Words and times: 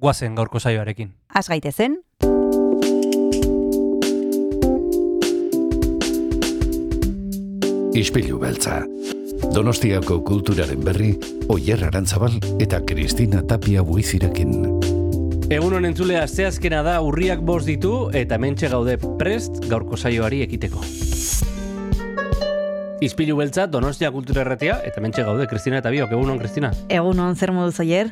guazen 0.00 0.34
gaurko 0.34 0.58
saioarekin. 0.58 1.12
Az 1.34 1.48
gaitezen, 1.48 2.00
Ispilu 8.00 8.38
beltza. 8.38 8.84
Donostiako 9.54 10.20
kulturaren 10.24 10.84
berri, 10.84 11.10
Oyer 11.50 11.82
Arantzabal 11.84 12.36
eta 12.62 12.78
Kristina 12.86 13.42
Tapia 13.42 13.82
buizirekin. 13.82 14.54
Egun 15.50 15.74
honen 15.74 15.90
entzulea 15.90 16.22
zehazkena 16.28 16.84
da 16.86 17.00
urriak 17.02 17.42
bost 17.42 17.66
ditu 17.66 17.94
eta 18.14 18.38
mentxe 18.38 18.70
gaude 18.70 18.96
prest 19.18 19.58
gaurko 19.66 19.98
saioari 19.98 20.44
ekiteko. 20.46 20.86
Izpilu 23.00 23.32
beltza, 23.38 23.64
Donostia 23.66 24.10
Kultura 24.12 24.42
Erratia, 24.42 24.74
eta 24.84 25.00
mentxe 25.00 25.22
gaude, 25.24 25.46
Kristina 25.48 25.78
eta 25.80 25.88
biok, 25.88 26.10
egun 26.12 26.34
hon, 26.34 26.38
Kristina? 26.38 26.68
egun 26.92 27.16
on 27.24 27.32
zer 27.32 27.48
moduz 27.56 27.78
oier? 27.80 28.10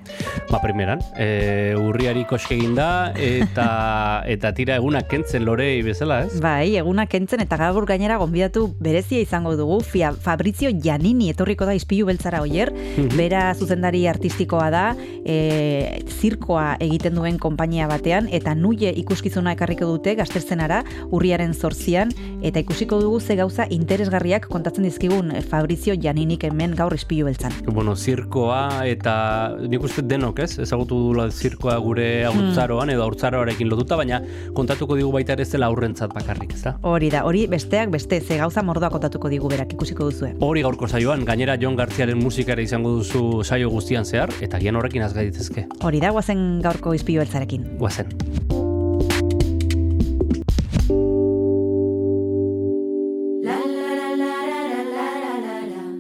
Ba, 0.49 0.63
primeran, 0.63 1.03
e, 1.21 1.75
urriari 1.77 2.23
koske 2.25 2.55
egin 2.57 2.73
da, 2.79 3.13
eta, 3.13 3.67
eta 4.35 4.55
tira 4.57 4.79
egunak 4.81 5.05
kentzen 5.11 5.45
lorei 5.45 5.83
bezala, 5.85 6.23
ez? 6.25 6.41
Bai, 6.41 6.79
egunak 6.81 7.11
kentzen 7.13 7.45
eta 7.45 7.59
gaur 7.61 7.85
gainera 7.85 8.17
gonbidatu 8.17 8.63
berezia 8.81 9.21
izango 9.21 9.53
dugu, 9.61 9.83
Fia, 9.85 10.15
Fabrizio 10.25 10.73
Janini 10.73 11.29
etorriko 11.35 11.69
da 11.69 11.77
izpilu 11.77 12.09
beltzara 12.09 12.41
oier, 12.41 12.73
bera 13.13 13.51
zuzendari 13.53 14.07
artistikoa 14.09 14.71
da, 14.73 14.87
e, 15.21 16.01
zirkoa 16.17 16.79
egiten 16.81 17.21
duen 17.21 17.37
konpainia 17.37 17.91
batean, 17.93 18.33
eta 18.33 18.57
nuie 18.57 18.95
ikuskizuna 19.05 19.53
ekarriko 19.59 19.93
dute 19.93 20.17
gazterzenara 20.17 20.81
urriaren 21.11 21.53
zorzian, 21.53 22.17
eta 22.41 22.65
ikusiko 22.65 23.03
dugu 23.05 23.21
ze 23.21 23.37
gauza 23.37 23.69
interesgarriak 23.69 24.49
kontatzen 24.49 24.78
dizkigun 24.87 25.33
eh, 25.35 25.43
Fabrizio 25.43 25.95
Janinik 25.99 26.45
hemen 26.49 26.75
gaur 26.79 26.95
izpilu 26.95 27.29
beltzan. 27.29 27.55
Bueno, 27.67 27.95
zirkoa 27.97 28.85
eta 28.89 29.15
nik 29.61 29.85
uste 29.85 30.05
denok, 30.07 30.43
ez? 30.45 30.59
Ezagutu 30.65 30.99
dula 31.09 31.29
zirkoa 31.31 31.77
gure 31.83 32.09
haurtzaroan 32.29 32.93
edo 32.95 33.05
haurtzaroarekin 33.07 33.71
lotuta, 33.71 33.99
baina 34.01 34.21
kontatuko 34.55 34.99
digu 34.99 35.13
baita 35.15 35.35
ere 35.37 35.47
ez 35.47 35.51
dela 35.53 35.71
aurrentzat 35.73 36.15
bakarrik, 36.15 36.55
ez 36.55 36.63
da? 36.67 36.77
Hori 36.83 37.11
da, 37.15 37.25
hori 37.29 37.47
besteak 37.51 37.93
beste 37.95 38.21
ze 38.21 38.39
gauza 38.41 38.63
mordoa 38.63 38.91
kontatuko 38.95 39.33
digu 39.33 39.51
berak 39.51 39.75
ikusiko 39.77 40.11
duzue. 40.11 40.35
Hori 40.41 40.65
gaurko 40.67 40.89
saioan, 40.89 41.25
gainera 41.29 41.59
Jon 41.61 41.77
Garziaren 41.77 42.19
musikara 42.23 42.63
izango 42.63 42.97
duzu 42.99 43.43
saio 43.45 43.71
guztian 43.71 44.05
zehar, 44.05 44.33
eta 44.41 44.61
gian 44.63 44.77
horrekin 44.77 45.07
azgaitezke. 45.09 45.69
Hori 45.83 46.01
da, 46.05 46.15
guazen 46.15 46.49
gaurko 46.65 46.95
izpilu 46.95 47.25
beltzarekin. 47.25 47.69
Guazen. 47.79 48.68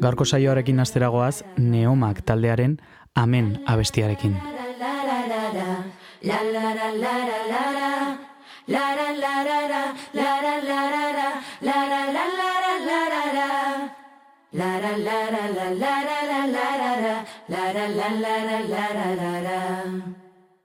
Gaurko 0.00 0.24
saioarekin 0.24 0.80
asteragoaz 0.80 1.42
Neomak 1.58 2.22
taldearen 2.22 2.76
Amen 3.16 3.58
abestiarekin. 3.66 4.36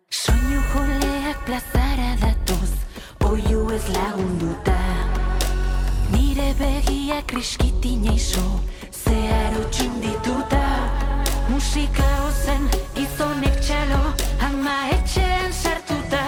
Soinu 0.09 0.61
joleak 0.73 1.39
plazara 1.45 2.11
datoz, 2.21 2.71
oiu 3.31 3.65
ez 3.73 3.83
lagunduta. 3.97 4.77
Nire 6.13 6.53
begia 6.59 7.23
kriskitin 7.25 8.05
iso, 8.13 8.45
zeharo 9.13 9.63
txindituta. 9.69 10.63
Musika 11.49 12.07
ozen 12.27 12.63
gizonek 12.97 13.57
txalo, 13.65 14.01
ama 14.47 14.75
etxean 14.95 15.51
sartuta. 15.61 16.23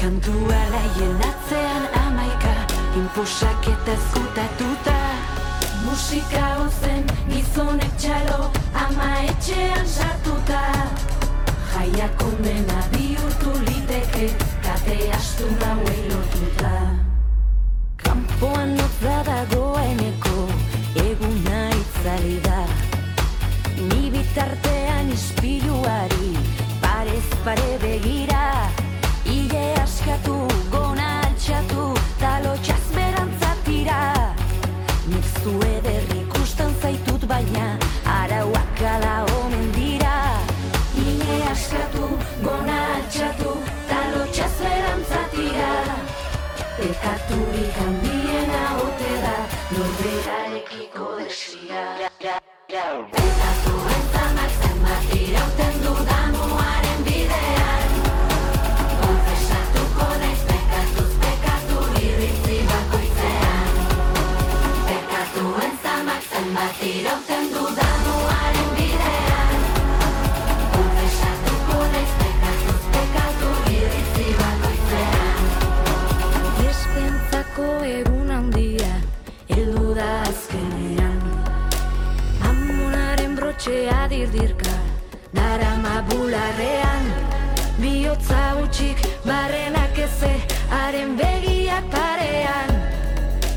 Kantua 0.00 0.60
laien 0.74 1.22
atzean 1.30 1.84
amaika, 2.04 2.54
inposak 3.00 3.68
eta 3.74 3.94
ezkutatuta. 3.98 4.96
Musika 5.84 6.46
ozen 6.64 7.04
gizonek 7.30 7.94
txalo, 8.02 8.50
ama 8.86 9.10
etxean 9.30 9.86
sartuta. 9.96 10.62
Jaia 11.74 12.08
kondena 12.18 12.82
bihurtu 12.94 13.54
liteke, 13.68 14.32
kate 14.66 14.98
astu 15.20 15.46
nauei 15.62 16.02
lotuta. 16.10 16.74
Kampoan 18.02 18.74
notza 18.80 19.16
dagoeneko, 19.30 20.38
eguna 21.06 21.67
itzali 21.98 22.40
da. 22.42 22.66
Ni 23.88 24.10
bitartean 24.10 25.10
ispiluari, 25.10 26.36
parez 26.80 27.26
pare 27.44 27.78
begira. 27.82 28.70
Ile 29.26 29.74
askatu, 29.82 30.46
Pekatu 52.68 53.74
entzamak 53.96 54.52
zenbat 54.60 55.04
irauten 55.16 55.74
dudan 55.84 56.34
muaren 56.36 57.00
bidean. 57.06 57.96
Konfesatuko 59.00 60.08
naiz 60.20 60.44
pekatuz 60.50 61.12
pekatu 61.24 61.88
iritzi 62.04 62.60
bakoitzean. 62.68 63.68
Pekatu 64.92 65.46
entzamak 65.64 66.32
zenbat 66.32 66.88
irauten 66.92 67.54
dudan 67.56 67.87
bularrean. 86.08 87.04
Biotza 87.78 88.42
utxik, 88.62 88.98
barrenak 89.24 89.98
eze, 90.06 90.32
haren 90.70 91.16
begiak 91.18 91.86
parean. 91.94 92.72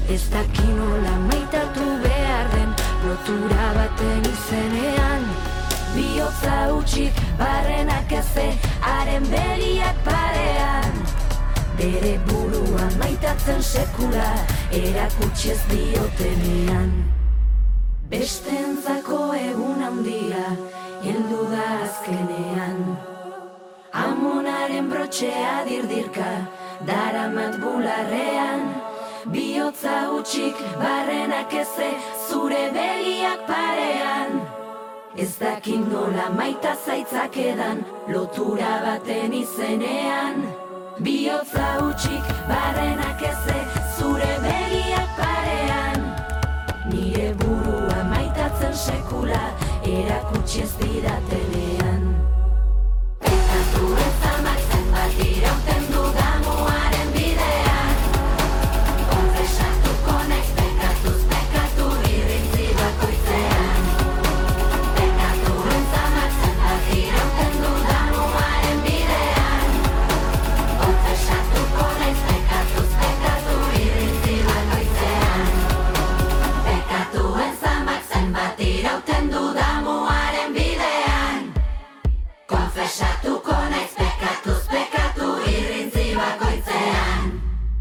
Ez 0.10 0.24
dakinola 0.34 1.16
maitatu 1.30 1.88
behar 2.04 2.52
den, 2.54 2.76
lotura 3.06 3.72
baten 3.78 4.30
izenean. 4.34 5.26
Biotza 5.96 6.58
utxik, 6.78 7.24
barrenak 7.40 8.12
eze, 8.22 8.48
haren 8.82 9.26
begiak 9.34 10.06
parean. 10.06 10.94
Bere 11.82 12.20
burua 12.28 12.92
maitatzen 13.00 13.64
sekula 13.64 14.28
erakutsi 14.72 15.50
ez 15.54 15.62
diotenean 15.72 16.92
Bestentzako 18.12 19.22
egun 19.40 19.82
handia 19.88 20.44
heldu 21.04 21.42
da 21.52 21.66
azkenean. 21.84 22.80
Amonaren 23.94 24.90
brotxea 24.92 25.56
dirdirka 25.68 26.32
daramat 26.88 27.58
bularrean. 27.62 28.62
Biotza 29.34 29.98
utxik 30.18 30.58
barrenak 30.82 31.54
eze 31.64 31.90
zure 32.28 32.64
begiak 32.76 33.42
parean. 33.50 34.32
Ez 35.18 35.34
dakin 35.40 35.84
nola 35.92 36.30
maita 36.38 36.74
zaitzak 36.86 37.38
edan 37.38 37.84
lotura 38.14 38.74
baten 38.86 39.34
izenean. 39.42 40.46
Biotza 41.06 41.70
utxik 41.90 42.32
barrenak 42.50 43.22
eze 43.32 43.60
zure 43.98 44.32
begiak 44.46 45.12
parean. 45.20 46.00
Nire 46.94 47.30
burua 47.44 48.00
maitatzen 48.14 48.74
sekula 48.86 49.44
erakutsi 50.00 50.62
ez 50.64 50.72
didatenean 50.80 50.92
Pekatu 51.52 51.71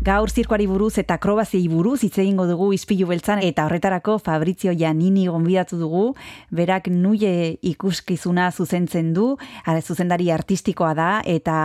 Gaur 0.01 0.31
zirkoari 0.33 0.65
buruz 0.65 0.95
eta 0.97 1.19
akrobaziei 1.19 1.67
buruz 1.69 1.99
hitz 2.07 2.15
egingo 2.23 2.47
dugu 2.49 2.71
ispilu 2.73 3.05
beltzan 3.11 3.43
eta 3.45 3.67
horretarako 3.67 4.15
Fabrizio 4.25 4.73
Janini 4.73 5.27
gonbidatu 5.29 5.77
dugu, 5.77 6.05
berak 6.49 6.89
nuie 6.89 7.59
ikuskizuna 7.69 8.47
zuzentzen 8.51 9.11
du, 9.13 9.35
ara 9.69 9.83
zuzendari 9.85 10.31
artistikoa 10.33 10.95
da 10.97 11.11
eta 11.29 11.59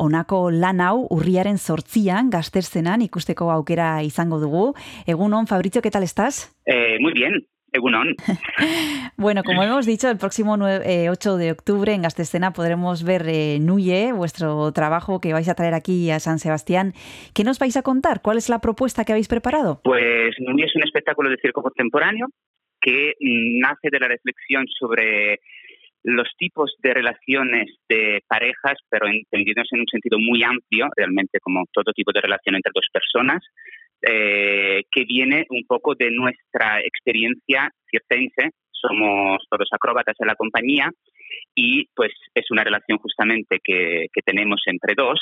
honako 0.00 0.40
lan 0.48 0.80
hau 0.80 1.04
urriaren 1.18 1.60
sortzian 1.60 2.32
gazterzenan 2.32 3.04
ikusteko 3.04 3.50
aukera 3.52 3.98
izango 4.00 4.40
dugu. 4.40 4.72
Egunon, 5.04 5.46
Fabrizio, 5.46 5.82
¿qué 5.82 5.90
tal 5.90 6.08
estás? 6.08 6.48
Eh, 6.64 6.96
muy 7.00 7.12
bien, 7.12 7.36
Egunon. 7.72 8.14
Bueno, 9.16 9.42
como 9.42 9.62
hemos 9.64 9.84
dicho, 9.84 10.08
el 10.08 10.16
próximo 10.16 10.56
nue- 10.56 10.80
eh, 10.84 11.10
8 11.10 11.36
de 11.38 11.50
octubre 11.50 11.92
en 11.92 12.02
Gastescena 12.02 12.52
podremos 12.52 13.02
ver 13.02 13.22
eh, 13.26 13.58
Nuye, 13.60 14.12
vuestro 14.12 14.70
trabajo 14.72 15.20
que 15.20 15.32
vais 15.32 15.48
a 15.48 15.54
traer 15.56 15.74
aquí 15.74 16.10
a 16.12 16.20
San 16.20 16.38
Sebastián. 16.38 16.92
¿Qué 17.34 17.42
nos 17.42 17.58
vais 17.58 17.76
a 17.76 17.82
contar? 17.82 18.22
¿Cuál 18.22 18.38
es 18.38 18.48
la 18.48 18.60
propuesta 18.60 19.04
que 19.04 19.12
habéis 19.12 19.26
preparado? 19.26 19.80
Pues 19.82 20.36
Nuni 20.38 20.62
es 20.62 20.76
un 20.76 20.84
espectáculo 20.84 21.30
de 21.30 21.36
circo 21.42 21.62
contemporáneo 21.62 22.28
que 22.80 23.14
mm, 23.20 23.58
nace 23.58 23.88
de 23.90 23.98
la 23.98 24.06
reflexión 24.06 24.64
sobre 24.78 25.40
los 26.04 26.28
tipos 26.38 26.72
de 26.80 26.94
relaciones 26.94 27.66
de 27.88 28.22
parejas, 28.28 28.78
pero 28.88 29.08
entendidos 29.08 29.66
en 29.72 29.80
un 29.80 29.86
sentido 29.90 30.16
muy 30.20 30.44
amplio, 30.44 30.86
realmente 30.96 31.40
como 31.40 31.64
todo 31.72 31.92
tipo 31.92 32.12
de 32.12 32.20
relación 32.20 32.54
entre 32.54 32.70
dos 32.72 32.86
personas, 32.92 33.42
eh, 34.02 34.82
que 34.90 35.04
viene 35.04 35.46
un 35.50 35.64
poco 35.66 35.94
de 35.94 36.10
nuestra 36.10 36.80
experiencia 36.80 37.70
circense. 37.90 38.50
Somos 38.70 39.38
todos 39.50 39.68
acróbatas 39.72 40.14
en 40.20 40.28
la 40.28 40.36
compañía 40.36 40.90
y 41.54 41.86
pues 41.94 42.12
es 42.34 42.50
una 42.50 42.62
relación 42.62 42.98
justamente 42.98 43.58
que, 43.62 44.06
que 44.12 44.22
tenemos 44.24 44.62
entre 44.66 44.94
dos, 44.96 45.18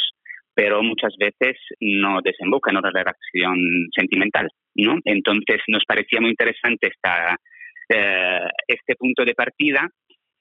pero 0.54 0.82
muchas 0.82 1.14
veces 1.18 1.56
no 1.80 2.20
desemboca 2.22 2.70
en 2.70 2.78
una 2.78 2.90
relación 2.90 3.88
sentimental, 3.94 4.48
¿no? 4.74 4.98
Entonces 5.04 5.60
nos 5.68 5.84
parecía 5.86 6.20
muy 6.20 6.30
interesante 6.30 6.88
esta, 6.88 7.36
eh, 7.88 8.40
este 8.68 8.94
punto 8.96 9.24
de 9.24 9.34
partida 9.34 9.88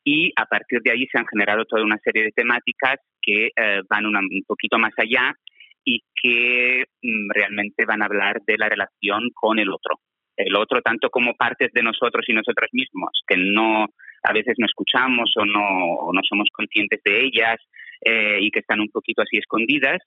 y 0.03 0.31
a 0.35 0.45
partir 0.45 0.81
de 0.83 0.91
ahí 0.91 1.07
se 1.11 1.17
han 1.17 1.25
generado 1.27 1.65
toda 1.65 1.83
una 1.83 1.97
serie 2.03 2.23
de 2.23 2.31
temáticas 2.31 2.97
que 3.21 3.47
eh, 3.55 3.81
van 3.89 4.05
una- 4.05 4.19
un 4.19 4.43
poquito 4.45 4.77
más 4.77 4.93
allá 4.97 5.33
y 5.85 6.01
que 6.21 6.83
mm, 7.01 7.29
realmente 7.33 7.85
van 7.85 8.01
a 8.01 8.05
hablar 8.05 8.41
de 8.45 8.57
la 8.57 8.67
relación 8.67 9.29
con 9.33 9.59
el 9.59 9.69
otro. 9.69 9.99
El 10.35 10.55
otro 10.55 10.81
tanto 10.81 11.09
como 11.09 11.35
partes 11.35 11.71
de 11.71 11.83
nosotros 11.83 12.25
y 12.27 12.33
nosotros 12.33 12.69
mismos, 12.73 13.11
que 13.25 13.37
no 13.37 13.85
a 14.23 14.33
veces 14.33 14.55
no 14.57 14.65
escuchamos 14.65 15.31
o 15.37 15.45
no, 15.45 15.61
o 15.61 16.11
no 16.11 16.21
somos 16.27 16.49
conscientes 16.51 16.99
de 17.05 17.25
ellas 17.25 17.57
eh, 18.01 18.39
y 18.41 18.49
que 18.49 18.59
están 18.59 18.81
un 18.81 18.89
poquito 18.89 19.21
así 19.21 19.37
escondidas, 19.37 20.01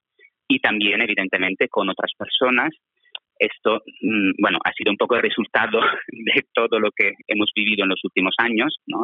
y 0.48 0.58
también 0.58 1.00
evidentemente 1.00 1.69
con 1.69 1.88
otras 1.88 2.12
personas. 2.19 2.75
Esto, 3.38 3.82
mm, 4.02 4.32
bueno, 4.42 4.58
ha 4.64 4.72
sido 4.72 4.90
un 4.90 4.96
poco 4.96 5.14
el 5.14 5.22
resultado 5.22 5.80
de 6.08 6.44
todo 6.52 6.80
lo 6.80 6.90
que 6.90 7.12
hemos 7.28 7.50
vivido 7.54 7.84
en 7.84 7.90
los 7.90 8.00
últimos 8.02 8.34
años, 8.38 8.76
¿no? 8.86 9.02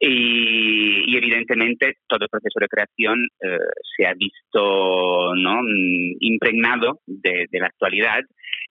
Y, 0.00 1.16
evidentemente 1.16 1.94
todo 2.06 2.24
el 2.24 2.28
proceso 2.28 2.58
de 2.60 2.68
creación 2.68 3.18
eh, 3.40 3.58
se 3.96 4.06
ha 4.06 4.12
visto 4.14 5.34
¿no? 5.34 5.62
Mm, 5.62 6.16
impregnado 6.20 7.00
de, 7.06 7.46
de 7.50 7.58
la 7.58 7.66
actualidad 7.66 8.20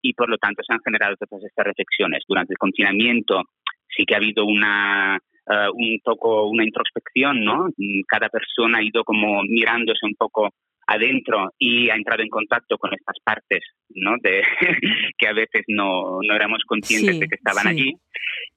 y 0.02 0.14
por 0.14 0.30
lo 0.30 0.38
tanto 0.38 0.62
se 0.64 0.74
han 0.74 0.82
generado 0.84 1.16
todas 1.18 1.46
estas 1.46 1.66
reflexiones. 1.66 2.24
Durante 2.28 2.54
el 2.54 2.58
confinamiento 2.58 3.42
sí 3.96 4.06
que 4.06 4.14
ha 4.14 4.18
habido 4.18 4.46
una, 4.46 5.18
eh, 5.18 5.70
un 5.74 6.00
poco 6.04 6.48
una 6.50 6.64
introspección, 6.64 7.44
¿no? 7.44 7.68
Mm, 7.78 8.02
Cada 8.08 8.30
persona 8.30 8.80
ha 8.80 8.84
ido 8.84 9.04
como 9.04 9.42
mirándose 9.44 10.06
un 10.06 10.16
poco 10.16 10.50
adentro 10.88 11.52
y 11.58 11.90
ha 11.90 11.96
entrado 11.96 12.24
en 12.24 12.30
contacto 12.30 12.78
con 12.78 12.94
estas 12.94 13.18
partes, 13.24 13.64
¿no? 13.90 14.16
De 14.22 14.44
que 15.18 15.28
a 15.28 15.34
veces 15.34 15.64
no, 15.68 16.20
no 16.22 16.36
éramos 16.36 16.64
conscientes 16.66 17.16
Sí, 17.16 17.20
de 17.20 17.28
que 17.28 17.36
estaban 17.36 17.64
sí. 17.64 17.70
allí. 17.70 17.94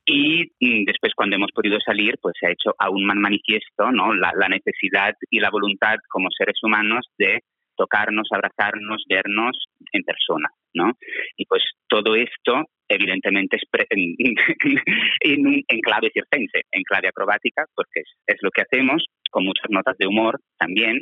Y 0.06 0.44
mm, 0.60 0.84
después 0.84 1.12
cuando 1.14 1.36
hemos 1.36 1.52
podido 1.52 1.78
salir, 1.80 2.14
pues 2.20 2.34
se 2.38 2.46
ha 2.46 2.50
hecho 2.52 2.74
aún 2.78 3.04
más 3.04 3.16
manifiesto, 3.16 3.90
¿no? 3.92 4.14
La, 4.14 4.32
la 4.36 4.48
necesidad 4.48 5.14
y 5.30 5.40
la 5.40 5.50
voluntad 5.50 5.96
como 6.08 6.28
seres 6.36 6.56
humanos 6.62 7.06
de 7.18 7.42
tocarnos, 7.78 8.28
abrazarnos, 8.30 9.04
vernos 9.08 9.56
en 9.92 10.02
persona, 10.02 10.50
¿no? 10.74 10.92
Y 11.38 11.46
pues 11.46 11.62
todo 11.88 12.14
esto, 12.16 12.64
evidentemente, 12.88 13.56
es 13.56 13.62
en, 15.20 15.46
un- 15.46 15.64
en 15.66 15.80
clave 15.80 16.10
circense, 16.12 16.62
en 16.72 16.82
clave 16.82 17.08
acrobática, 17.08 17.64
porque 17.74 18.00
es, 18.00 18.12
es 18.26 18.36
lo 18.42 18.50
que 18.50 18.62
hacemos, 18.62 19.06
con 19.30 19.44
muchas 19.44 19.70
notas 19.70 19.96
de 19.98 20.06
humor 20.06 20.38
también, 20.58 21.00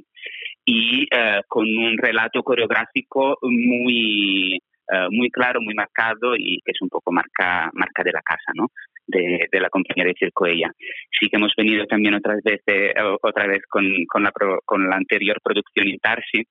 y 0.64 1.06
eh, 1.10 1.40
con 1.48 1.66
un 1.66 1.96
relato 1.98 2.42
coreográfico 2.42 3.38
muy, 3.42 4.54
eh, 4.56 5.06
muy 5.10 5.30
claro, 5.30 5.60
muy 5.60 5.74
marcado 5.74 6.36
y 6.36 6.60
que 6.64 6.72
es 6.72 6.82
un 6.82 6.88
poco 6.88 7.12
marca, 7.12 7.70
marca 7.74 8.02
de 8.04 8.12
la 8.12 8.22
casa, 8.22 8.52
¿no? 8.54 8.68
De, 9.08 9.46
de 9.52 9.60
la 9.60 9.70
compañía 9.70 10.04
de 10.04 10.14
circo 10.18 10.46
ella. 10.46 10.68
Sí 11.18 11.28
que 11.28 11.36
hemos 11.36 11.52
venido 11.56 11.86
también 11.86 12.14
otras 12.14 12.40
veces, 12.42 12.92
otra 13.22 13.46
vez 13.46 13.62
con, 13.68 13.84
con, 14.08 14.24
la, 14.24 14.32
pro- 14.32 14.60
con 14.64 14.88
la 14.90 14.96
anterior 14.96 15.38
producción 15.42 15.86
Intarsi 15.86 16.42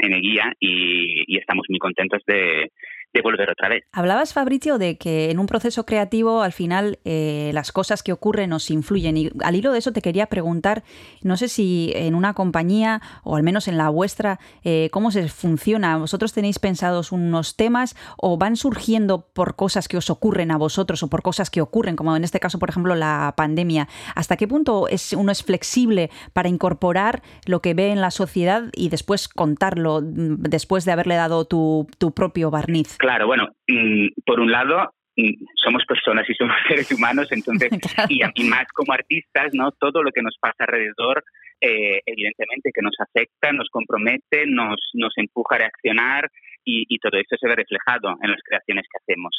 en 0.00 0.14
Eguía 0.14 0.52
y, 0.58 1.24
y 1.26 1.38
estamos 1.38 1.66
muy 1.68 1.78
contentos 1.78 2.22
de, 2.26 2.70
de 3.12 3.22
volver 3.22 3.50
otra 3.50 3.68
vez. 3.68 3.84
Hablabas, 3.92 4.32
Fabrizio, 4.32 4.78
de 4.78 4.96
que 4.96 5.30
en 5.30 5.38
un 5.38 5.46
proceso 5.46 5.84
creativo 5.84 6.42
al 6.42 6.52
final 6.52 6.98
eh, 7.04 7.50
las 7.54 7.72
cosas 7.72 8.02
que 8.02 8.12
ocurren 8.12 8.50
nos 8.50 8.70
influyen. 8.70 9.16
Y 9.16 9.30
al 9.42 9.56
hilo 9.56 9.72
de 9.72 9.78
eso 9.78 9.92
te 9.92 10.00
quería 10.00 10.26
preguntar, 10.26 10.84
no 11.22 11.36
sé 11.36 11.48
si 11.48 11.92
en 11.94 12.14
una 12.14 12.34
compañía 12.34 13.02
o 13.24 13.36
al 13.36 13.42
menos 13.42 13.68
en 13.68 13.76
la 13.76 13.88
vuestra, 13.88 14.38
eh, 14.62 14.90
¿cómo 14.92 15.10
se 15.10 15.28
funciona? 15.28 15.96
¿Vosotros 15.98 16.32
tenéis 16.32 16.58
pensados 16.58 17.10
unos 17.10 17.56
temas 17.56 17.96
o 18.16 18.38
van 18.38 18.56
surgiendo 18.56 19.26
por 19.32 19.56
cosas 19.56 19.88
que 19.88 19.96
os 19.96 20.08
ocurren 20.10 20.50
a 20.50 20.56
vosotros 20.56 21.02
o 21.02 21.08
por 21.08 21.22
cosas 21.22 21.50
que 21.50 21.60
ocurren, 21.60 21.96
como 21.96 22.14
en 22.16 22.24
este 22.24 22.38
caso, 22.40 22.58
por 22.58 22.70
ejemplo, 22.70 22.94
la 22.94 23.34
pandemia? 23.36 23.88
¿Hasta 24.14 24.36
qué 24.36 24.46
punto 24.46 24.86
es, 24.88 25.12
uno 25.12 25.32
es 25.32 25.42
flexible 25.42 26.10
para 26.32 26.48
incorporar 26.48 27.22
lo 27.46 27.60
que 27.60 27.74
ve 27.74 27.90
en 27.90 28.00
la 28.00 28.10
sociedad 28.12 28.64
y 28.72 28.88
después 28.88 29.28
contarlo 29.28 30.00
mm, 30.00 30.42
después 30.42 30.84
de 30.84 30.92
haberle 30.92 31.16
dado 31.16 31.44
tu, 31.44 31.88
tu 31.98 32.12
propio 32.12 32.50
barniz? 32.50 32.99
Claro, 33.00 33.26
bueno, 33.26 33.48
mm, 33.66 34.08
por 34.26 34.40
un 34.40 34.52
lado, 34.52 34.92
mm, 35.16 35.32
somos 35.64 35.82
personas 35.86 36.28
y 36.28 36.34
somos 36.34 36.54
seres 36.68 36.92
humanos, 36.92 37.32
entonces, 37.32 37.70
y, 38.10 38.20
y 38.34 38.44
más 38.44 38.66
como 38.74 38.92
artistas, 38.92 39.54
¿no? 39.54 39.72
Todo 39.72 40.02
lo 40.02 40.10
que 40.12 40.20
nos 40.22 40.36
pasa 40.38 40.64
alrededor, 40.64 41.24
eh, 41.62 42.00
evidentemente 42.04 42.70
que 42.74 42.82
nos 42.82 42.94
afecta, 43.00 43.52
nos 43.52 43.68
compromete, 43.70 44.44
nos, 44.46 44.78
nos 44.92 45.12
empuja 45.16 45.56
a 45.56 45.58
reaccionar 45.60 46.28
y, 46.64 46.84
y 46.88 46.98
todo 46.98 47.16
esto 47.18 47.36
se 47.40 47.48
ve 47.48 47.56
reflejado 47.56 48.16
en 48.22 48.30
las 48.32 48.40
creaciones 48.44 48.84
que 48.90 48.98
hacemos, 49.02 49.32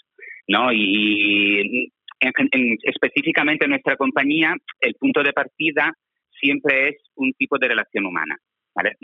¿no? 0.47 0.73
Y 0.73 1.91
en- 2.19 2.33
en- 2.51 2.77
específicamente 2.83 3.65
en 3.65 3.71
nuestra 3.71 3.95
compañía, 3.95 4.55
el 4.79 4.95
punto 4.95 5.21
de 5.21 5.33
partida 5.33 5.93
siempre 6.39 6.89
es 6.89 6.95
un 7.15 7.31
tipo 7.33 7.59
de 7.59 7.67
relación 7.67 8.07
humana. 8.07 8.37
¿Vale? 8.75 8.95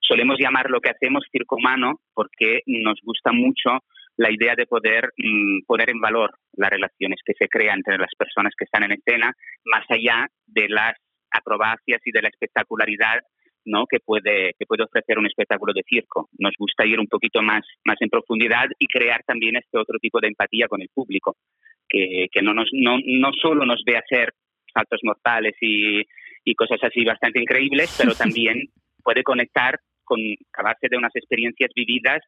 Solemos 0.00 0.36
llamar 0.38 0.70
lo 0.70 0.80
que 0.80 0.90
hacemos 0.90 1.24
circo 1.30 1.56
humano 1.56 2.00
porque 2.14 2.60
nos 2.66 2.98
gusta 3.02 3.32
mucho 3.32 3.80
la 4.16 4.30
idea 4.30 4.54
de 4.54 4.66
poder 4.66 5.10
mm, 5.16 5.64
poner 5.66 5.90
en 5.90 6.00
valor 6.00 6.30
las 6.54 6.70
relaciones 6.70 7.20
que 7.24 7.34
se 7.38 7.48
crean 7.48 7.78
entre 7.78 7.98
las 7.98 8.14
personas 8.16 8.52
que 8.56 8.64
están 8.64 8.84
en 8.84 8.92
escena, 8.92 9.32
más 9.64 9.84
allá 9.88 10.26
de 10.46 10.68
las 10.68 10.94
acrobacias 11.30 12.00
y 12.04 12.12
de 12.12 12.22
la 12.22 12.28
espectacularidad 12.28 13.20
¿no? 13.64 13.86
que, 13.86 13.98
puede, 14.04 14.52
que 14.58 14.66
puede 14.66 14.84
ofrecer 14.84 15.18
un 15.18 15.26
espectáculo 15.26 15.72
de 15.72 15.82
circo. 15.88 16.28
Nos 16.38 16.54
gusta 16.58 16.84
ir 16.84 17.00
un 17.00 17.06
poquito 17.06 17.40
más, 17.42 17.64
más 17.84 17.96
en 18.00 18.10
profundidad 18.10 18.66
y 18.78 18.86
crear 18.86 19.22
también 19.24 19.56
este 19.56 19.78
otro 19.78 19.98
tipo 19.98 20.20
de 20.20 20.28
empatía 20.28 20.68
con 20.68 20.82
el 20.82 20.88
público, 20.92 21.36
que, 21.88 22.26
que 22.30 22.42
no, 22.42 22.52
nos, 22.52 22.68
no, 22.72 22.98
no 23.02 23.30
solo 23.40 23.64
nos 23.64 23.82
ve 23.84 23.96
hacer 23.96 24.34
saltos 24.74 25.00
mortales 25.04 25.54
y, 25.60 26.02
y 26.44 26.54
cosas 26.54 26.78
así 26.82 27.04
bastante 27.04 27.40
increíbles, 27.40 27.94
pero 27.98 28.14
también 28.14 28.68
puede 29.02 29.22
conectar 29.22 29.78
con 30.04 30.18
a 30.20 30.62
base 30.62 30.88
de 30.90 30.96
unas 30.96 31.14
experiencias 31.14 31.70
vividas 31.74 32.20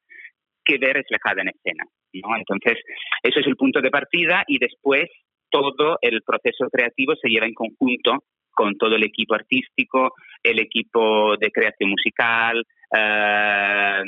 que 0.64 0.78
ve 0.78 0.92
reflejada 0.92 1.42
en 1.42 1.48
escena. 1.48 1.84
¿no? 2.14 2.36
Entonces, 2.36 2.78
eso 3.22 3.40
es 3.40 3.46
el 3.46 3.56
punto 3.56 3.80
de 3.80 3.90
partida 3.90 4.44
y 4.46 4.58
después 4.58 5.10
todo 5.50 5.98
el 6.00 6.22
proceso 6.22 6.68
creativo 6.70 7.14
se 7.20 7.28
lleva 7.28 7.46
en 7.46 7.54
conjunto 7.54 8.24
con 8.50 8.76
todo 8.76 8.94
el 8.94 9.02
equipo 9.02 9.34
artístico, 9.34 10.12
el 10.42 10.60
equipo 10.60 11.36
de 11.36 11.50
creación 11.50 11.90
musical, 11.90 12.64
eh, 12.96 14.02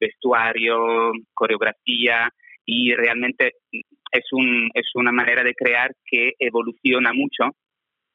vestuario, 0.00 1.12
coreografía 1.32 2.28
y 2.66 2.92
realmente 2.94 3.52
es, 3.70 4.24
un, 4.32 4.70
es 4.74 4.90
una 4.94 5.12
manera 5.12 5.42
de 5.42 5.54
crear 5.54 5.92
que 6.04 6.32
evoluciona 6.38 7.12
mucho 7.12 7.56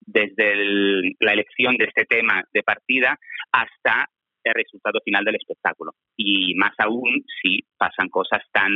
desde 0.08 0.54
el- 0.54 1.14
la 1.20 1.34
elección 1.34 1.78
de 1.78 1.86
este 1.86 2.06
tema 2.06 2.42
de 2.54 2.64
partida 2.64 3.16
hasta 3.52 4.08
el 4.44 4.54
resultado 4.56 5.00
final 5.04 5.24
del 5.26 5.36
espectáculo. 5.36 5.92
Y 6.16 6.56
más 6.56 6.74
aún 6.80 7.24
si 7.42 7.60
pasan 7.78 8.10
cosas 8.10 8.42
tan 8.52 8.72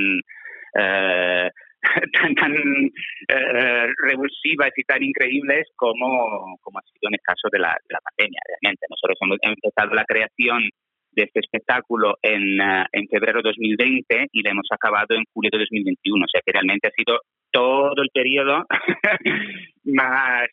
eh, 0.78 1.50
tan, 2.14 2.36
tan 2.36 2.54
eh, 2.54 3.88
revulsivas 4.04 4.70
y 4.76 4.84
tan 4.84 5.02
increíbles 5.04 5.68
como, 5.76 6.58
como 6.62 6.78
ha 6.80 6.82
sido 6.84 7.10
en 7.10 7.16
el 7.16 7.20
caso 7.24 7.48
de 7.52 7.60
la, 7.60 7.70
de 7.70 7.94
la 7.94 8.00
pandemia, 8.00 8.40
realmente. 8.48 8.86
Nosotros 8.90 9.18
hemos 9.22 9.38
empezado 9.42 9.96
la 9.96 10.06
creación 10.06 10.70
de 11.14 11.24
este 11.24 11.40
espectáculo 11.40 12.18
en, 12.22 12.62
eh, 12.62 12.86
en 12.94 13.08
febrero 13.08 13.42
de 13.42 13.50
2020 13.50 14.28
y 14.32 14.44
la 14.44 14.52
hemos 14.52 14.68
acabado 14.72 15.16
en 15.16 15.24
julio 15.34 15.50
de 15.52 15.60
2021. 15.60 16.24
O 16.24 16.28
sea 16.28 16.42
que 16.46 16.54
realmente 16.54 16.88
ha 16.88 16.92
sido 16.92 17.20
todo 17.52 18.02
el 18.02 18.10
periodo 18.14 18.66
más 19.86 20.48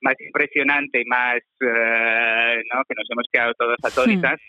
más 0.00 0.14
impresionante 0.20 1.00
y 1.00 1.04
más 1.04 1.36
eh, 1.36 2.62
¿no? 2.72 2.82
que 2.88 2.94
nos 2.94 3.10
hemos 3.10 3.26
quedado 3.32 3.54
todos 3.54 3.76
atónitas 3.82 4.40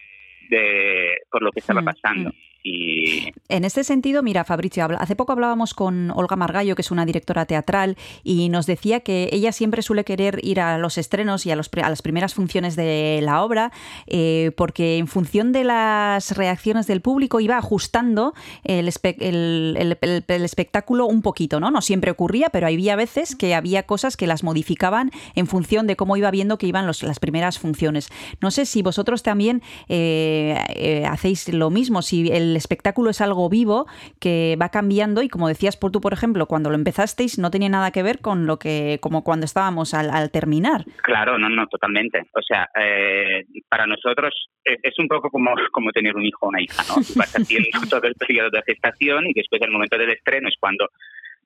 de 0.49 1.17
por 1.29 1.41
lo 1.41 1.51
que 1.51 1.59
estaba 1.59 1.81
pasando. 1.81 2.31
En 2.63 3.63
este 3.63 3.83
sentido, 3.83 4.21
mira, 4.21 4.43
Fabricio, 4.43 4.85
hace 4.99 5.15
poco 5.15 5.31
hablábamos 5.31 5.73
con 5.73 6.11
Olga 6.11 6.35
Margallo, 6.35 6.75
que 6.75 6.81
es 6.81 6.91
una 6.91 7.05
directora 7.05 7.45
teatral, 7.45 7.97
y 8.23 8.49
nos 8.49 8.65
decía 8.65 8.99
que 8.99 9.29
ella 9.31 9.51
siempre 9.53 9.81
suele 9.81 10.03
querer 10.03 10.39
ir 10.43 10.59
a 10.59 10.77
los 10.77 10.97
estrenos 10.97 11.45
y 11.45 11.51
a, 11.51 11.55
los, 11.55 11.69
a 11.81 11.89
las 11.89 12.01
primeras 12.01 12.33
funciones 12.33 12.75
de 12.75 13.21
la 13.23 13.43
obra, 13.43 13.71
eh, 14.07 14.51
porque 14.57 14.97
en 14.97 15.07
función 15.07 15.51
de 15.53 15.63
las 15.63 16.35
reacciones 16.35 16.85
del 16.85 17.01
público 17.01 17.39
iba 17.39 17.57
ajustando 17.57 18.33
el, 18.65 18.87
espe- 18.87 19.15
el- 19.19 19.75
el- 19.79 19.97
el- 20.01 20.25
el 20.27 20.43
espectáculo 20.45 21.05
un 21.07 21.21
poquito, 21.21 21.59
¿no? 21.59 21.71
No 21.71 21.81
siempre 21.81 22.11
ocurría, 22.11 22.49
pero 22.49 22.67
había 22.67 22.95
veces 22.97 23.35
que 23.35 23.55
había 23.55 23.83
cosas 23.83 24.17
que 24.17 24.27
las 24.27 24.43
modificaban 24.43 25.11
en 25.35 25.47
función 25.47 25.87
de 25.87 25.95
cómo 25.95 26.17
iba 26.17 26.29
viendo 26.29 26.57
que 26.57 26.67
iban 26.67 26.85
las 26.85 27.19
primeras 27.19 27.57
funciones. 27.57 28.09
No 28.41 28.51
sé 28.51 28.65
si 28.65 28.81
vosotros 28.81 29.23
también 29.23 29.61
eh, 29.87 30.57
eh, 30.75 31.05
hacéis 31.05 31.47
lo 31.53 31.69
mismo, 31.69 32.01
si 32.01 32.29
el 32.29 32.48
espectáculo 32.55 33.09
es 33.09 33.21
algo 33.21 33.49
vivo 33.49 33.87
que 34.19 34.57
va 34.61 34.69
cambiando 34.69 35.21
y 35.21 35.29
como 35.29 35.47
decías 35.47 35.77
por 35.77 35.91
tú, 35.91 36.01
por 36.01 36.13
ejemplo, 36.13 36.45
cuando 36.45 36.69
lo 36.69 36.75
empezasteis 36.75 37.39
no 37.39 37.51
tenía 37.51 37.69
nada 37.69 37.91
que 37.91 38.03
ver 38.03 38.19
con 38.19 38.45
lo 38.45 38.59
que, 38.59 38.99
como 39.01 39.23
cuando 39.23 39.45
estábamos 39.45 39.93
al, 39.93 40.09
al 40.09 40.31
terminar. 40.31 40.85
Claro, 41.03 41.37
no, 41.37 41.49
no, 41.49 41.67
totalmente. 41.67 42.27
O 42.33 42.41
sea, 42.41 42.69
eh, 42.79 43.45
para 43.67 43.85
nosotros 43.85 44.49
es, 44.63 44.79
es 44.83 44.99
un 44.99 45.07
poco 45.07 45.29
como, 45.29 45.51
como 45.71 45.91
tener 45.91 46.15
un 46.15 46.25
hijo 46.25 46.45
o 46.45 46.49
una 46.49 46.61
hija, 46.61 46.83
¿no? 46.87 46.95
Vas 47.15 47.35
haciendo 47.35 47.69
todo 47.89 48.03
el 48.03 48.15
periodo 48.15 48.49
de 48.49 48.61
gestación 48.65 49.27
y 49.27 49.33
después 49.33 49.61
el 49.61 49.71
momento 49.71 49.97
del 49.97 50.11
estreno 50.11 50.47
es 50.49 50.55
cuando 50.59 50.87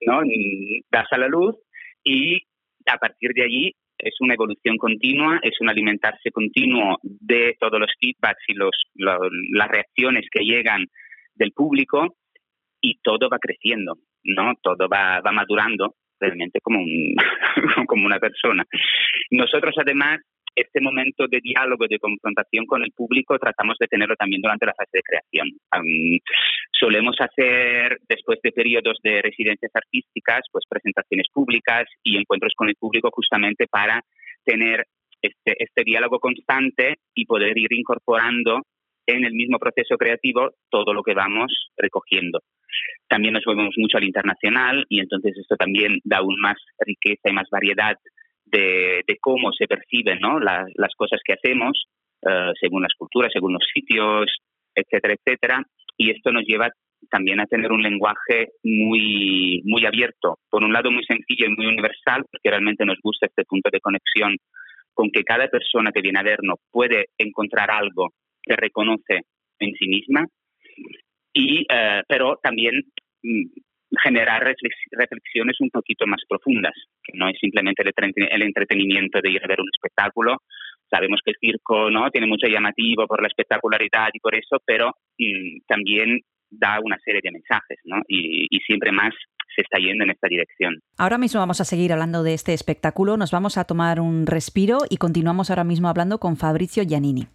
¿no? 0.06 0.22
Mm, 0.22 0.82
das 0.92 1.08
a 1.12 1.18
la 1.18 1.28
luz 1.28 1.56
y 2.04 2.42
a 2.86 2.98
partir 2.98 3.32
de 3.34 3.44
allí 3.44 3.76
es 4.04 4.16
una 4.20 4.34
evolución 4.36 4.78
continua, 4.78 5.40
es 5.42 5.60
un 5.62 5.70
alimentarse 5.70 6.32
continuo 6.32 7.00
de 7.04 7.56
todos 7.60 7.80
los 7.80 7.92
feedbacks 8.00 8.44
y 8.48 8.54
los, 8.54 8.72
lo- 8.96 9.30
las 9.54 9.68
reacciones 9.70 10.26
que 10.32 10.44
llegan 10.44 10.86
del 11.36 11.52
público 11.52 12.16
y 12.82 13.00
todo 13.02 13.30
va 13.30 13.40
creciendo, 13.40 13.96
¿no? 14.24 14.54
Todo 14.62 14.88
va, 14.90 15.22
va 15.22 15.32
madurando 15.32 15.96
realmente 16.20 16.60
como, 16.62 16.80
un, 16.80 17.16
como 17.88 18.06
una 18.06 18.20
persona. 18.20 18.64
Nosotros, 19.32 19.76
además, 19.78 20.20
este 20.56 20.82
momento 20.82 21.28
de 21.28 21.40
diálogo, 21.42 21.86
de 21.88 22.00
confrontación 22.00 22.66
con 22.66 22.84
el 22.84 22.92
público, 22.92 23.38
tratamos 23.40 23.78
de 23.80 23.88
tenerlo 23.88 24.16
también 24.16 24.42
durante 24.42 24.66
la 24.66 24.74
fase 24.74 24.92
de 24.94 25.02
creación. 25.02 25.48
Am, 25.72 26.20
solemos 26.72 27.16
hacer, 27.20 28.00
después 28.08 28.40
de 28.44 28.52
periodos 28.52 28.98
de 29.04 29.22
residencias 29.22 29.72
artísticas, 29.74 30.42
pues 30.52 30.66
presentaciones 30.70 31.28
públicas 31.34 31.86
y 32.04 32.18
encuentros 32.18 32.54
con 32.56 32.70
el 32.70 32.76
público 32.76 33.10
justamente 33.12 33.68
para 33.68 34.02
tener 34.44 34.86
este, 35.22 35.56
este 35.64 35.84
diálogo 35.84 36.20
constante 36.20 36.98
y 37.16 37.26
poder 37.26 37.58
ir 37.58 37.72
incorporando 37.74 38.62
en 39.06 39.26
el 39.26 39.34
mismo 39.34 39.60
proceso 39.60 39.98
creativo 39.98 40.52
todo 40.70 40.94
lo 40.94 41.04
que 41.04 41.14
vamos 41.14 41.72
recogiendo. 41.78 42.40
También 43.08 43.34
nos 43.34 43.46
movemos 43.46 43.76
mucho 43.78 43.98
al 43.98 44.06
internacional 44.06 44.86
y 44.90 45.00
entonces 45.00 45.38
esto 45.38 45.56
también 45.56 46.00
da 46.04 46.18
aún 46.18 46.36
más 46.40 46.58
riqueza 46.80 47.30
y 47.30 47.34
más 47.34 47.48
variedad 47.52 47.98
de, 48.54 49.02
de 49.08 49.18
cómo 49.20 49.52
se 49.52 49.68
perciben 49.68 50.20
¿no? 50.20 50.40
La- 50.40 50.66
las 50.76 50.94
cosas 50.96 51.20
que 51.26 51.34
hacemos 51.34 51.86
eh, 52.22 52.52
según 52.62 52.84
las 52.84 52.94
culturas, 52.98 53.32
según 53.34 53.54
los 53.54 53.66
sitios, 53.74 54.26
etcétera, 54.76 55.16
etcétera. 55.16 55.64
Y 55.98 56.12
esto 56.12 56.32
nos 56.32 56.44
lleva 56.46 56.70
también 57.10 57.40
a 57.42 57.46
tener 57.46 57.72
un 57.72 57.84
lenguaje 57.84 58.50
muy, 58.64 59.62
muy 59.66 59.86
abierto. 59.86 60.38
Por 60.50 60.64
un 60.64 60.72
lado, 60.72 60.90
muy 60.90 61.04
sencillo 61.04 61.46
y 61.48 61.56
muy 61.56 61.66
universal, 61.66 62.24
porque 62.32 62.50
realmente 62.50 62.86
nos 62.86 62.98
gusta 63.04 63.26
este 63.28 63.44
punto 63.44 63.70
de 63.72 63.82
conexión 63.82 64.38
con 64.94 65.10
que 65.12 65.24
cada 65.24 65.48
persona 65.50 65.92
que 65.92 66.02
viene 66.02 66.20
a 66.20 66.24
vernos 66.24 66.60
puede 66.72 67.08
encontrar 67.18 67.70
algo 67.72 68.14
que 68.42 68.56
reconoce 68.56 69.22
en 69.60 69.74
sí 69.74 69.88
misma, 69.88 70.26
y, 71.34 71.66
eh, 71.70 72.02
pero 72.08 72.40
también 72.42 72.84
mm, 73.24 73.46
generar 74.02 74.44
reflex- 74.44 74.90
reflexiones 74.92 75.60
un 75.60 75.70
poquito 75.70 76.06
más 76.08 76.22
profundas, 76.28 76.74
que 77.04 77.18
no 77.18 77.28
es 77.30 77.38
simplemente 77.40 77.84
el 77.84 78.42
entretenimiento 78.42 79.20
de 79.22 79.30
ir 79.32 79.44
a 79.44 79.48
ver 79.48 79.60
un 79.62 79.70
espectáculo. 79.74 80.38
Sabemos 80.90 81.20
que 81.24 81.32
el 81.32 81.38
circo 81.40 81.90
no 81.90 82.10
tiene 82.12 82.28
mucho 82.28 82.48
llamativo 82.48 83.08
por 83.08 83.22
la 83.22 83.28
espectacularidad 83.28 84.10
y 84.14 84.20
por 84.20 84.36
eso, 84.36 84.58
pero 84.66 84.90
mm, 85.18 85.60
también 85.68 86.20
da 86.50 86.80
una 86.84 86.98
serie 87.04 87.22
de 87.24 87.32
mensajes, 87.32 87.80
¿no? 87.86 87.98
Y, 88.08 88.46
y 88.50 88.60
siempre 88.60 88.92
más 88.92 89.14
se 89.56 89.62
está 89.62 89.80
yendo 89.80 90.04
en 90.04 90.12
esta 90.12 90.28
dirección. 90.28 90.80
Ahora 90.98 91.18
mismo 91.18 91.40
vamos 91.40 91.62
a 91.62 91.66
seguir 91.66 91.92
hablando 91.94 92.24
de 92.24 92.34
este 92.34 92.54
espectáculo, 92.54 93.18
nos 93.18 93.32
vamos 93.32 93.58
a 93.58 93.66
tomar 93.66 94.00
un 94.00 94.26
respiro 94.28 94.80
y 94.90 94.98
continuamos 94.98 95.50
ahora 95.50 95.64
mismo 95.64 95.90
hablando 95.90 96.20
con 96.20 96.38
Fabrizio 96.38 96.84
Giannini. 96.84 97.28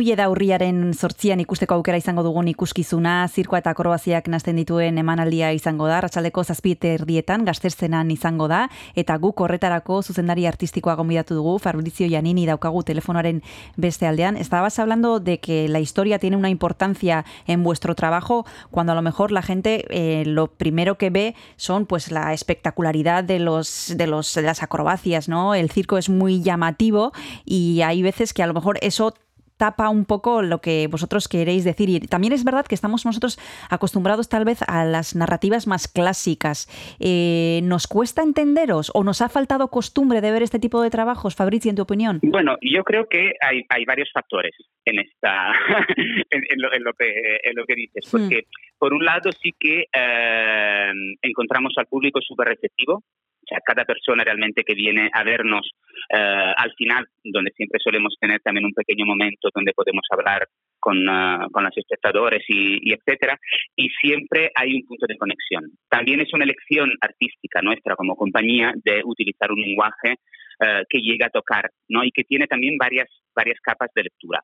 Nuie 0.00 0.14
da 0.16 0.30
urriaren 0.32 0.94
sortzian 0.96 1.42
ikusteko 1.42 1.76
aukera 1.76 1.98
izango 2.00 2.22
dugun 2.24 2.46
ikuskizuna, 2.48 3.26
zirkoa 3.28 3.58
eta 3.60 3.74
akrobaziak 3.74 4.30
nazten 4.32 4.56
dituen 4.56 4.96
emanaldia 4.96 5.50
izango 5.52 5.90
da, 5.90 5.98
ratxaldeko 6.00 6.40
zazpiete 6.40 6.94
erdietan, 6.94 7.44
gazterzenan 7.44 8.08
izango 8.14 8.46
da, 8.48 8.62
eta 8.96 9.18
guk 9.20 9.42
horretarako 9.44 9.98
zuzendari 10.00 10.46
artistikoa 10.48 10.94
gonbidatu 10.96 11.36
dugu, 11.36 11.58
Fabrizio 11.60 12.08
Janini 12.08 12.46
daukagu 12.48 12.80
telefonaren 12.88 13.42
beste 13.76 14.08
aldean. 14.08 14.38
Estabas 14.40 14.78
hablando 14.78 15.20
de 15.20 15.36
que 15.38 15.68
la 15.68 15.80
historia 15.80 16.18
tiene 16.18 16.38
una 16.38 16.48
importancia 16.48 17.26
en 17.46 17.62
vuestro 17.62 17.94
trabajo, 17.94 18.46
cuando 18.70 18.92
a 18.92 18.94
lo 18.94 19.02
mejor 19.02 19.32
la 19.32 19.42
gente 19.42 19.84
eh, 19.90 20.24
lo 20.24 20.46
primero 20.46 20.96
que 20.96 21.10
ve 21.10 21.34
son 21.56 21.84
pues 21.84 22.10
la 22.10 22.32
espectacularidad 22.32 23.22
de 23.22 23.38
los 23.38 23.92
de 23.94 24.06
los 24.06 24.32
de 24.32 24.42
las 24.48 24.62
acrobacias, 24.62 25.28
¿no? 25.28 25.54
El 25.54 25.68
circo 25.70 25.98
es 25.98 26.08
muy 26.08 26.40
llamativo 26.40 27.12
y 27.44 27.82
hay 27.82 28.00
veces 28.00 28.32
que 28.32 28.42
a 28.42 28.46
lo 28.46 28.54
mejor 28.54 28.78
eso 28.80 29.12
tapa 29.60 29.90
un 29.90 30.06
poco 30.06 30.40
lo 30.40 30.62
que 30.62 30.88
vosotros 30.88 31.28
queréis 31.28 31.64
decir. 31.64 31.90
Y 31.90 32.00
también 32.00 32.32
es 32.32 32.44
verdad 32.44 32.64
que 32.66 32.74
estamos 32.74 33.04
nosotros 33.04 33.38
acostumbrados 33.68 34.30
tal 34.30 34.46
vez 34.46 34.62
a 34.66 34.86
las 34.86 35.14
narrativas 35.14 35.66
más 35.66 35.86
clásicas. 35.86 36.66
Eh, 36.98 37.60
¿Nos 37.64 37.86
cuesta 37.86 38.22
entenderos 38.22 38.90
o 38.94 39.04
nos 39.04 39.20
ha 39.20 39.28
faltado 39.28 39.68
costumbre 39.68 40.22
de 40.22 40.32
ver 40.32 40.42
este 40.42 40.58
tipo 40.58 40.80
de 40.80 40.88
trabajos, 40.88 41.36
Fabrizio, 41.36 41.68
en 41.68 41.76
tu 41.76 41.82
opinión? 41.82 42.20
Bueno, 42.22 42.56
yo 42.62 42.82
creo 42.84 43.06
que 43.06 43.34
hay, 43.42 43.66
hay 43.68 43.84
varios 43.84 44.10
factores 44.14 44.54
en 44.86 44.98
esta 44.98 45.52
en, 46.30 46.42
en 46.48 46.62
lo, 46.62 46.72
en 46.72 46.82
lo 46.82 46.94
que 46.94 47.10
en 47.42 47.54
lo 47.54 47.66
que 47.66 47.74
dices, 47.74 47.90
Hmm. 48.06 48.10
porque 48.12 48.46
por 48.78 48.94
un 48.94 49.04
lado 49.04 49.30
sí 49.42 49.52
que 49.58 49.84
eh, 49.92 50.92
encontramos 51.20 51.74
al 51.76 51.86
público 51.86 52.20
súper 52.22 52.48
receptivo. 52.48 53.02
Sea, 53.50 53.58
cada 53.66 53.84
persona 53.84 54.22
realmente 54.22 54.62
que 54.62 54.74
viene 54.74 55.10
a 55.12 55.24
vernos 55.24 55.68
eh, 56.14 56.52
al 56.56 56.72
final, 56.74 57.04
donde 57.24 57.50
siempre 57.50 57.80
solemos 57.82 58.14
tener 58.20 58.40
también 58.40 58.64
un 58.64 58.72
pequeño 58.72 59.04
momento 59.04 59.48
donde 59.52 59.72
podemos 59.72 60.04
hablar 60.10 60.46
con, 60.78 60.96
eh, 60.96 61.46
con 61.50 61.64
los 61.64 61.76
espectadores 61.76 62.44
y, 62.48 62.78
y 62.88 62.92
etcétera, 62.92 63.36
y 63.74 63.88
siempre 64.00 64.50
hay 64.54 64.76
un 64.76 64.86
punto 64.86 65.06
de 65.06 65.18
conexión. 65.18 65.64
También 65.88 66.20
es 66.20 66.32
una 66.32 66.44
elección 66.44 66.90
artística 67.00 67.60
nuestra 67.60 67.96
como 67.96 68.14
compañía 68.14 68.72
de 68.84 69.02
utilizar 69.04 69.50
un 69.50 69.60
lenguaje 69.60 70.14
eh, 70.62 70.84
que 70.88 71.00
llega 71.00 71.26
a 71.26 71.30
tocar, 71.30 71.70
¿no? 71.88 72.04
Y 72.04 72.10
que 72.12 72.22
tiene 72.22 72.46
también 72.46 72.76
varias, 72.76 73.08
varias 73.34 73.58
capas 73.60 73.90
de 73.94 74.02
lectura. 74.04 74.42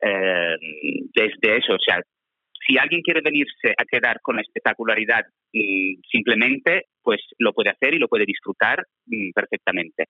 Eh, 0.00 0.56
desde 1.12 1.56
eso, 1.56 1.74
o 1.74 1.78
sea, 1.84 2.00
si 2.66 2.78
alguien 2.78 3.02
quiere 3.02 3.20
venirse 3.22 3.74
a 3.76 3.84
quedar 3.84 4.20
con 4.20 4.36
la 4.36 4.42
espectacularidad 4.42 5.24
mm, 5.52 6.00
simplemente, 6.10 6.86
pues 7.02 7.20
lo 7.38 7.52
puede 7.52 7.70
hacer 7.70 7.94
y 7.94 7.98
lo 7.98 8.08
puede 8.08 8.24
disfrutar 8.24 8.84
mm, 9.06 9.30
perfectamente. 9.34 10.06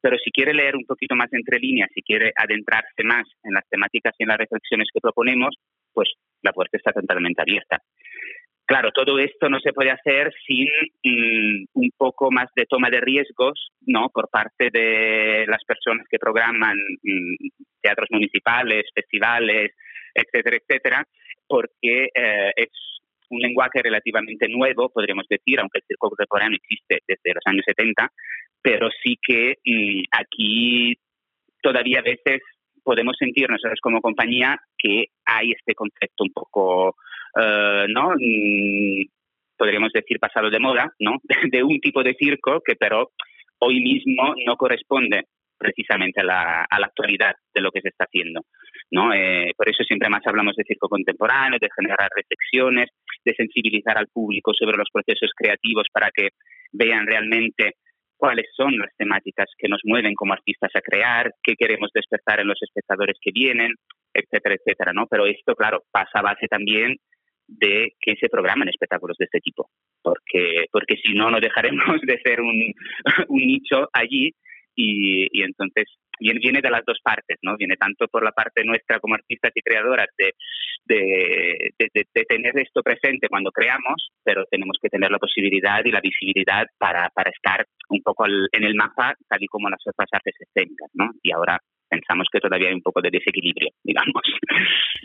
Pero 0.00 0.16
si 0.18 0.30
quiere 0.30 0.54
leer 0.54 0.76
un 0.76 0.86
poquito 0.86 1.14
más 1.14 1.32
entre 1.32 1.58
líneas, 1.58 1.90
si 1.94 2.02
quiere 2.02 2.32
adentrarse 2.34 3.04
más 3.04 3.26
en 3.44 3.52
las 3.52 3.68
temáticas 3.68 4.14
y 4.18 4.22
en 4.24 4.30
las 4.30 4.38
reflexiones 4.38 4.88
que 4.92 5.00
proponemos, 5.00 5.54
pues 5.92 6.10
la 6.42 6.52
puerta 6.52 6.76
está 6.78 6.92
totalmente 6.92 7.42
abierta. 7.42 7.78
Claro, 8.64 8.92
todo 8.92 9.18
esto 9.18 9.48
no 9.48 9.58
se 9.58 9.72
puede 9.72 9.90
hacer 9.90 10.32
sin 10.46 10.68
mm, 11.04 11.64
un 11.74 11.90
poco 11.96 12.30
más 12.30 12.46
de 12.54 12.66
toma 12.66 12.88
de 12.88 13.00
riesgos, 13.00 13.70
¿no? 13.86 14.08
Por 14.10 14.28
parte 14.30 14.70
de 14.72 15.44
las 15.46 15.62
personas 15.64 16.06
que 16.08 16.18
programan 16.18 16.76
teatros 17.82 18.08
municipales, 18.10 18.84
festivales, 18.94 19.72
etcétera, 20.14 20.56
etcétera, 20.56 21.04
porque 21.50 22.04
eh, 22.14 22.52
es 22.54 22.70
un 23.28 23.40
lenguaje 23.40 23.82
relativamente 23.82 24.48
nuevo, 24.48 24.88
podríamos 24.88 25.26
decir, 25.28 25.58
aunque 25.58 25.80
el 25.80 25.84
circo 25.86 26.08
contemporáneo 26.08 26.58
existe 26.62 27.00
desde 27.06 27.34
los 27.34 27.42
años 27.44 27.64
70, 27.66 28.08
pero 28.62 28.88
sí 29.02 29.18
que 29.20 29.56
mm, 29.64 30.02
aquí 30.12 30.94
todavía 31.60 31.98
a 31.98 32.02
veces 32.02 32.40
podemos 32.84 33.16
sentir 33.18 33.50
nosotros 33.50 33.80
como 33.82 34.00
compañía 34.00 34.56
que 34.78 35.06
hay 35.24 35.50
este 35.50 35.74
concepto 35.74 36.22
un 36.22 36.32
poco, 36.32 36.94
eh, 37.40 37.86
¿no? 37.88 38.12
Mm, 38.16 39.06
podríamos 39.56 39.92
decir 39.92 40.20
pasado 40.20 40.50
de 40.50 40.60
moda, 40.60 40.92
¿no? 41.00 41.18
De 41.50 41.64
un 41.64 41.80
tipo 41.80 42.04
de 42.04 42.14
circo 42.14 42.60
que 42.64 42.76
pero 42.76 43.10
hoy 43.58 43.80
mismo 43.80 44.34
no 44.46 44.56
corresponde 44.56 45.24
precisamente 45.58 46.20
a 46.20 46.24
la 46.24 46.66
actualidad 46.70 47.34
de 47.52 47.60
lo 47.60 47.70
que 47.72 47.82
se 47.82 47.88
está 47.88 48.04
haciendo. 48.04 48.40
¿No? 48.90 49.12
Eh, 49.14 49.52
por 49.56 49.68
eso 49.68 49.84
siempre 49.84 50.08
más 50.08 50.22
hablamos 50.26 50.56
de 50.56 50.64
circo 50.64 50.88
contemporáneo, 50.88 51.58
de 51.60 51.68
generar 51.74 52.08
reflexiones, 52.14 52.88
de 53.24 53.34
sensibilizar 53.34 53.96
al 53.96 54.08
público 54.08 54.52
sobre 54.54 54.76
los 54.76 54.88
procesos 54.92 55.30
creativos 55.36 55.86
para 55.92 56.10
que 56.10 56.30
vean 56.72 57.06
realmente 57.06 57.74
cuáles 58.16 58.46
son 58.54 58.76
las 58.76 58.94
temáticas 58.96 59.46
que 59.56 59.68
nos 59.68 59.80
mueven 59.84 60.14
como 60.14 60.32
artistas 60.32 60.70
a 60.74 60.80
crear, 60.80 61.32
qué 61.42 61.54
queremos 61.56 61.90
despertar 61.94 62.40
en 62.40 62.48
los 62.48 62.60
espectadores 62.60 63.16
que 63.20 63.30
vienen, 63.32 63.72
etcétera, 64.12 64.56
etcétera. 64.56 64.92
Pero 65.08 65.26
esto, 65.26 65.54
claro, 65.54 65.82
pasa 65.90 66.18
a 66.18 66.22
base 66.22 66.46
también 66.48 66.96
de 67.46 67.92
que 68.00 68.16
se 68.16 68.28
programan 68.28 68.68
espectáculos 68.68 69.16
de 69.18 69.24
este 69.24 69.40
tipo, 69.40 69.70
porque, 70.02 70.66
porque 70.70 70.96
si 71.02 71.14
no, 71.14 71.30
no 71.30 71.40
dejaremos 71.40 72.00
de 72.02 72.20
ser 72.22 72.40
un 72.40 72.74
nicho 73.28 73.88
allí 73.92 74.32
y, 74.74 75.28
y 75.32 75.42
entonces 75.42 75.86
viene, 76.18 76.40
viene 76.40 76.60
de 76.60 76.70
las 76.70 76.84
dos 76.84 76.98
partes, 77.02 77.38
¿no? 77.42 77.56
Viene 77.56 77.76
tanto 77.76 78.06
por 78.08 78.22
la 78.22 78.32
parte 78.32 78.64
nuestra 78.64 79.00
como 79.00 79.14
artistas 79.14 79.52
y 79.54 79.62
creadoras 79.62 80.08
de, 80.16 80.34
de, 80.84 81.70
de, 81.78 82.06
de, 82.14 82.24
tener 82.24 82.58
esto 82.58 82.82
presente 82.82 83.28
cuando 83.28 83.50
creamos, 83.50 84.10
pero 84.22 84.44
tenemos 84.50 84.78
que 84.80 84.88
tener 84.88 85.10
la 85.10 85.18
posibilidad 85.18 85.80
y 85.84 85.90
la 85.90 86.00
visibilidad 86.00 86.66
para, 86.78 87.08
para 87.10 87.30
estar 87.30 87.66
un 87.88 88.02
poco 88.02 88.26
en 88.26 88.64
el 88.64 88.74
mapa, 88.74 89.14
tal 89.28 89.42
y 89.42 89.46
como 89.46 89.68
las 89.68 89.80
otras 89.86 90.08
artes 90.12 90.34
escénicas, 90.38 90.90
¿no? 90.94 91.10
Y 91.22 91.32
ahora 91.32 91.58
pensamos 91.90 92.28
que 92.32 92.40
todavía 92.40 92.68
hay 92.68 92.74
un 92.74 92.82
poco 92.82 93.02
de 93.02 93.10
desequilibrio, 93.10 93.70
digamos. 93.82 94.22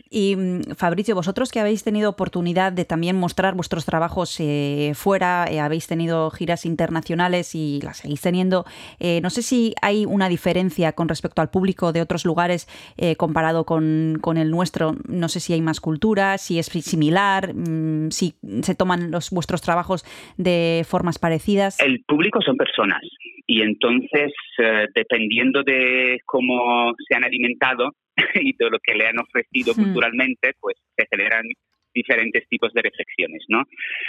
Y 0.09 0.35
mm, 0.35 0.75
Fabricio, 0.77 1.15
vosotros 1.15 1.51
que 1.51 1.59
habéis 1.59 1.83
tenido 1.83 2.09
oportunidad 2.09 2.71
de 2.71 2.85
también 2.85 3.17
mostrar 3.17 3.55
vuestros 3.55 3.85
trabajos 3.85 4.37
eh, 4.39 4.91
fuera, 4.93 5.45
eh, 5.49 5.59
habéis 5.59 5.87
tenido 5.87 6.29
giras 6.29 6.65
internacionales 6.65 7.55
y 7.55 7.81
las 7.81 7.97
seguís 7.97 8.21
teniendo, 8.21 8.65
eh, 8.99 9.19
no 9.21 9.29
sé 9.29 9.41
si 9.41 9.73
hay 9.81 10.05
una 10.05 10.29
diferencia 10.29 10.93
con 10.93 11.09
respecto 11.09 11.41
al 11.41 11.49
público 11.49 11.91
de 11.91 12.01
otros 12.01 12.23
lugares 12.23 12.67
eh, 12.97 13.15
comparado 13.15 13.65
con, 13.65 14.19
con, 14.21 14.37
el 14.37 14.51
nuestro, 14.51 14.95
no 15.07 15.27
sé 15.27 15.39
si 15.39 15.53
hay 15.53 15.61
más 15.61 15.81
cultura, 15.81 16.37
si 16.37 16.59
es 16.59 16.67
similar, 16.67 17.53
mmm, 17.53 18.09
si 18.11 18.35
se 18.61 18.75
toman 18.75 19.09
los 19.11 19.31
vuestros 19.31 19.61
trabajos 19.61 20.05
de 20.37 20.85
formas 20.87 21.17
parecidas. 21.17 21.79
El 21.79 22.03
público 22.05 22.41
son 22.41 22.57
personas 22.57 23.01
y 23.47 23.61
entonces, 23.61 24.33
eh, 24.57 24.87
dependiendo 24.95 25.61
de 25.63 26.19
cómo 26.25 26.93
se 27.07 27.15
han 27.15 27.23
alimentado 27.23 27.91
y 28.35 28.55
de 28.57 28.69
lo 28.69 28.79
que 28.79 28.95
le 28.95 29.07
han 29.07 29.19
ofrecido 29.19 29.73
culturalmente, 29.73 30.53
pues 30.59 30.75
se 30.97 31.05
generan 31.11 31.43
diferentes 31.95 32.47
tipos 32.49 32.73
de 32.73 32.81
reflexiones, 32.81 33.43
¿no? 33.47 33.63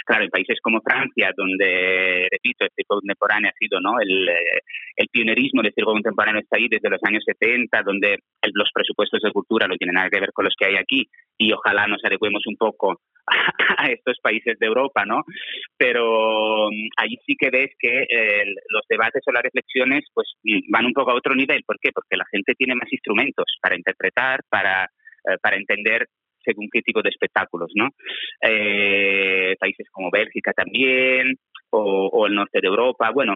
Claro, 0.05 0.25
en 0.25 0.29
países 0.29 0.59
como 0.61 0.81
Francia, 0.81 1.31
donde, 1.35 2.27
repito, 2.29 2.65
el 2.65 2.71
circo 2.75 2.95
contemporáneo 2.95 3.49
ha 3.49 3.57
sido, 3.57 3.79
¿no? 3.79 3.99
El, 3.99 4.29
eh, 4.29 4.61
el 4.97 5.07
pionerismo 5.07 5.61
del 5.61 5.73
circo 5.73 5.93
contemporáneo 5.93 6.41
está 6.41 6.57
ahí 6.57 6.67
desde 6.69 6.89
los 6.89 6.99
años 7.03 7.23
70, 7.25 7.81
donde 7.83 8.13
el, 8.13 8.51
los 8.53 8.69
presupuestos 8.73 9.21
de 9.21 9.31
cultura 9.31 9.67
no 9.67 9.75
tienen 9.75 9.95
nada 9.95 10.09
que 10.09 10.19
ver 10.19 10.33
con 10.33 10.45
los 10.45 10.53
que 10.57 10.65
hay 10.65 10.75
aquí 10.75 11.07
y 11.37 11.51
ojalá 11.51 11.87
nos 11.87 12.03
adecuemos 12.03 12.43
un 12.47 12.57
poco 12.57 12.99
a, 13.77 13.87
estos 13.89 14.17
países 14.21 14.57
de 14.59 14.65
Europa, 14.65 15.05
¿no? 15.05 15.23
Pero 15.77 16.69
mm, 16.71 16.87
ahí 16.97 17.17
sí 17.25 17.35
que 17.37 17.49
ves 17.49 17.71
que 17.79 18.03
eh, 18.03 18.43
los 18.69 18.83
debates 18.89 19.23
o 19.25 19.31
las 19.31 19.43
reflexiones 19.43 20.05
pues 20.13 20.33
mm, 20.43 20.71
van 20.71 20.85
un 20.85 20.93
poco 20.93 21.11
a 21.11 21.15
otro 21.15 21.35
nivel. 21.35 21.63
¿Por 21.65 21.77
qué? 21.79 21.91
Porque 21.93 22.17
la 22.17 22.25
gente 22.31 22.53
tiene 22.55 22.75
más 22.75 22.91
instrumentos 22.91 23.45
para 23.61 23.75
interpretar, 23.75 24.41
para, 24.49 24.85
eh, 24.85 25.37
para 25.41 25.57
entender 25.57 26.07
según 26.47 26.69
qué 26.71 26.81
tipo 26.81 27.01
de 27.01 27.09
espectáculos, 27.09 27.71
¿no? 27.75 27.89
Eh, 28.41 29.55
países 29.59 29.87
como 29.91 30.09
Bélgica 30.09 30.53
también, 30.53 31.35
o, 31.71 32.07
o, 32.07 32.27
el 32.27 32.35
norte 32.35 32.59
de 32.61 32.67
Europa, 32.67 33.11
bueno. 33.13 33.35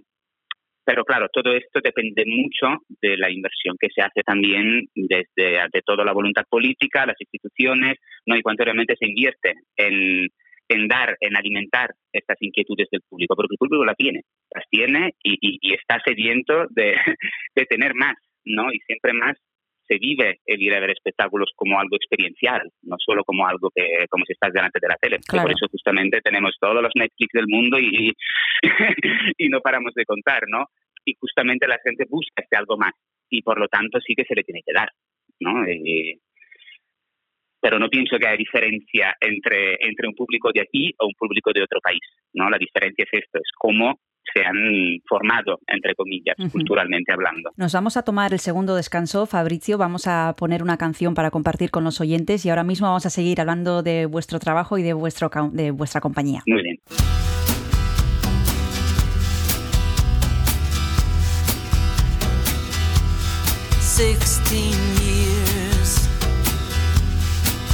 Pero 0.83 1.03
claro, 1.03 1.27
todo 1.31 1.53
esto 1.53 1.79
depende 1.83 2.23
mucho 2.25 2.81
de 3.01 3.15
la 3.15 3.29
inversión 3.29 3.75
que 3.79 3.89
se 3.93 4.01
hace 4.01 4.23
también 4.23 4.87
desde 4.95 5.61
de 5.71 5.81
toda 5.85 6.03
la 6.03 6.11
voluntad 6.11 6.43
política, 6.49 7.05
las 7.05 7.19
instituciones, 7.19 7.97
¿no? 8.25 8.35
Y 8.35 8.41
cuánto 8.41 8.63
realmente 8.63 8.95
se 8.97 9.07
invierte 9.07 9.53
en, 9.77 10.27
en 10.69 10.87
dar, 10.87 11.15
en 11.19 11.37
alimentar 11.37 11.91
estas 12.11 12.37
inquietudes 12.41 12.87
del 12.91 13.01
público, 13.07 13.35
porque 13.35 13.53
el 13.53 13.57
público 13.57 13.85
las 13.85 13.95
tiene, 13.95 14.21
las 14.53 14.65
tiene 14.69 15.13
y, 15.23 15.33
y, 15.33 15.59
y 15.61 15.73
está 15.75 16.01
sediento 16.03 16.65
de, 16.69 16.95
de 17.55 17.65
tener 17.65 17.93
más, 17.93 18.15
¿no? 18.45 18.71
Y 18.73 18.79
siempre 18.79 19.13
más 19.13 19.37
se 19.91 19.97
vive 19.99 20.39
el 20.45 20.61
ir 20.61 20.73
a 20.73 20.79
ver 20.79 20.91
espectáculos 20.91 21.51
como 21.55 21.77
algo 21.77 21.97
experiencial, 21.97 22.61
no 22.83 22.95
solo 22.97 23.23
como 23.25 23.45
algo 23.45 23.69
que, 23.75 24.05
como 24.09 24.23
si 24.25 24.31
estás 24.33 24.53
delante 24.53 24.79
de 24.81 24.87
la 24.87 24.95
tele. 24.95 25.19
Claro. 25.27 25.47
Por 25.47 25.51
eso 25.51 25.67
justamente 25.69 26.21
tenemos 26.21 26.55
todos 26.59 26.81
los 26.81 26.93
Netflix 26.95 27.29
del 27.33 27.47
mundo 27.47 27.77
y, 27.77 28.13
y 29.37 29.49
no 29.49 29.59
paramos 29.59 29.93
de 29.93 30.05
contar, 30.05 30.43
¿no? 30.47 30.67
Y 31.03 31.15
justamente 31.19 31.67
la 31.67 31.79
gente 31.83 32.05
busca 32.09 32.41
este 32.41 32.55
algo 32.55 32.77
más 32.77 32.93
y 33.29 33.41
por 33.41 33.59
lo 33.59 33.67
tanto 33.67 33.99
sí 33.99 34.13
que 34.15 34.23
se 34.23 34.35
le 34.35 34.43
tiene 34.43 34.61
que 34.65 34.73
dar, 34.73 34.89
¿no? 35.41 35.69
Y, 35.69 36.19
pero 37.59 37.77
no 37.77 37.89
pienso 37.89 38.17
que 38.17 38.27
haya 38.27 38.37
diferencia 38.37 39.15
entre, 39.19 39.75
entre 39.79 40.07
un 40.07 40.15
público 40.15 40.51
de 40.53 40.61
aquí 40.61 40.93
o 40.99 41.07
un 41.07 41.13
público 41.13 41.51
de 41.53 41.63
otro 41.63 41.79
país, 41.81 42.01
¿no? 42.33 42.49
La 42.49 42.57
diferencia 42.57 43.03
es 43.03 43.23
esto, 43.23 43.39
es 43.39 43.51
cómo 43.57 43.99
se 44.33 44.41
han 44.45 44.55
formado, 45.07 45.59
entre 45.67 45.95
comillas, 45.95 46.35
culturalmente 46.51 47.11
hablando. 47.13 47.51
Nos 47.57 47.73
vamos 47.73 47.97
a 47.97 48.03
tomar 48.03 48.33
el 48.33 48.39
segundo 48.39 48.75
descanso, 48.75 49.25
Fabrizio. 49.25 49.77
Vamos 49.77 50.07
a 50.07 50.35
poner 50.37 50.63
una 50.63 50.77
canción 50.77 51.13
para 51.13 51.31
compartir 51.31 51.71
con 51.71 51.83
los 51.83 51.99
oyentes 52.01 52.45
y 52.45 52.49
ahora 52.49 52.63
mismo 52.63 52.87
vamos 52.87 53.05
a 53.05 53.09
seguir 53.09 53.41
hablando 53.41 53.83
de 53.83 54.05
vuestro 54.05 54.39
trabajo 54.39 54.77
y 54.77 54.83
de, 54.83 54.93
vuestro, 54.93 55.29
de 55.51 55.71
vuestra 55.71 56.01
compañía. 56.01 56.43
Muy 56.47 56.63
bien. 56.63 56.79
Sixteen 63.79 64.73
years, 64.99 66.09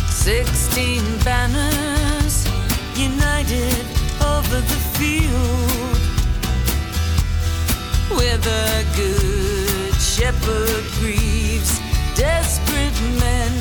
sixteen 0.10 1.04
banners 1.24 2.46
united 2.98 3.86
over 4.20 4.60
the 4.60 4.80
field, 4.98 5.67
where 8.10 8.38
the 8.38 8.86
good 8.96 9.94
shepherd 9.96 10.84
grieves 11.00 11.80
desperate 12.16 13.00
men, 13.20 13.52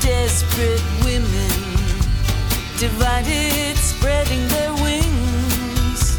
desperate 0.00 0.82
women, 1.04 1.52
divided, 2.78 3.76
spreading 3.76 4.46
their 4.48 4.72
wings 4.74 6.16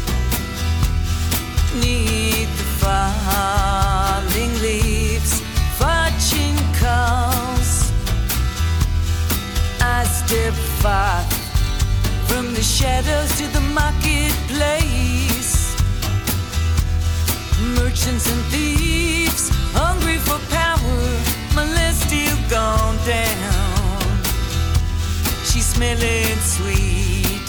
neath 1.80 2.52
the 2.58 2.68
falling 2.80 4.52
leaves, 4.62 5.42
watching 5.80 6.56
calls. 6.78 7.92
I 9.80 10.04
step 10.04 10.54
far 10.82 11.22
from 12.28 12.54
the 12.54 12.62
shadows 12.62 13.36
to 13.38 13.46
the 13.48 13.60
marketplace. 13.60 14.13
Merchants 18.04 18.30
and 18.30 18.44
thieves, 18.52 19.48
hungry 19.72 20.18
for 20.18 20.38
power, 20.52 21.00
my 21.54 21.64
list 21.64 22.02
still 22.02 22.36
gone 22.50 22.98
down. 23.06 24.02
She's 25.46 25.64
smelling 25.64 26.36
sweet, 26.36 27.40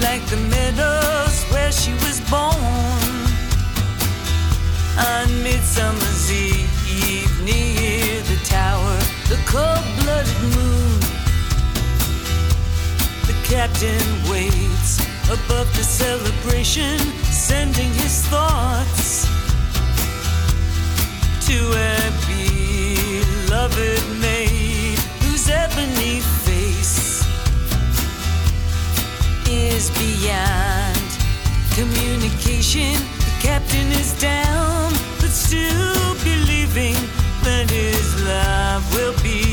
like 0.00 0.24
the 0.30 0.36
meadows 0.36 1.42
where 1.50 1.72
she 1.72 1.94
was 1.94 2.20
born 2.30 2.54
on 5.02 5.42
Midsummer's 5.42 6.30
Eve 6.30 7.42
near 7.42 8.22
the 8.30 8.38
tower, 8.44 8.98
the 9.26 9.38
cold-blooded 9.50 10.42
moon. 10.54 11.00
The 13.26 13.34
captain 13.42 14.30
waits 14.30 15.00
above 15.26 15.66
the 15.74 15.82
celebration, 15.82 17.00
sending 17.32 17.90
his 17.94 18.24
thoughts 18.28 19.31
to 21.52 21.58
a 21.58 22.10
beloved 22.32 24.02
maid 24.22 24.98
whose 25.20 25.50
ebony 25.50 26.20
face 26.46 27.26
is 29.46 29.90
beyond 30.00 31.08
communication. 31.76 32.94
The 33.26 33.34
captain 33.42 33.88
is 34.00 34.18
down, 34.18 34.92
but 35.20 35.28
still 35.28 36.14
believing 36.24 36.96
that 37.44 37.68
his 37.68 38.06
love 38.24 38.82
will 38.94 39.16
be 39.22 39.51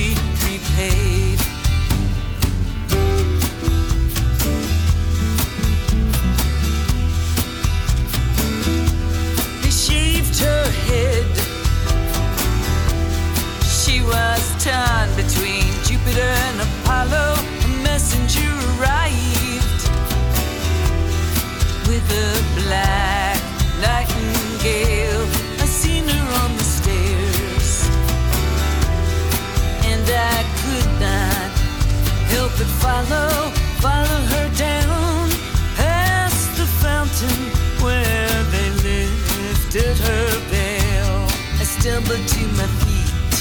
follow, 33.08 33.52
follow 33.80 34.22
her 34.34 34.50
down 34.58 35.30
past 35.76 36.58
the 36.58 36.66
fountain 36.84 37.40
where 37.82 38.44
they 38.52 38.70
lifted 38.84 39.96
her 39.98 40.28
veil. 40.52 41.28
I 41.60 41.64
stumbled 41.64 42.28
to 42.28 42.42
my 42.60 42.68
feet. 42.82 43.36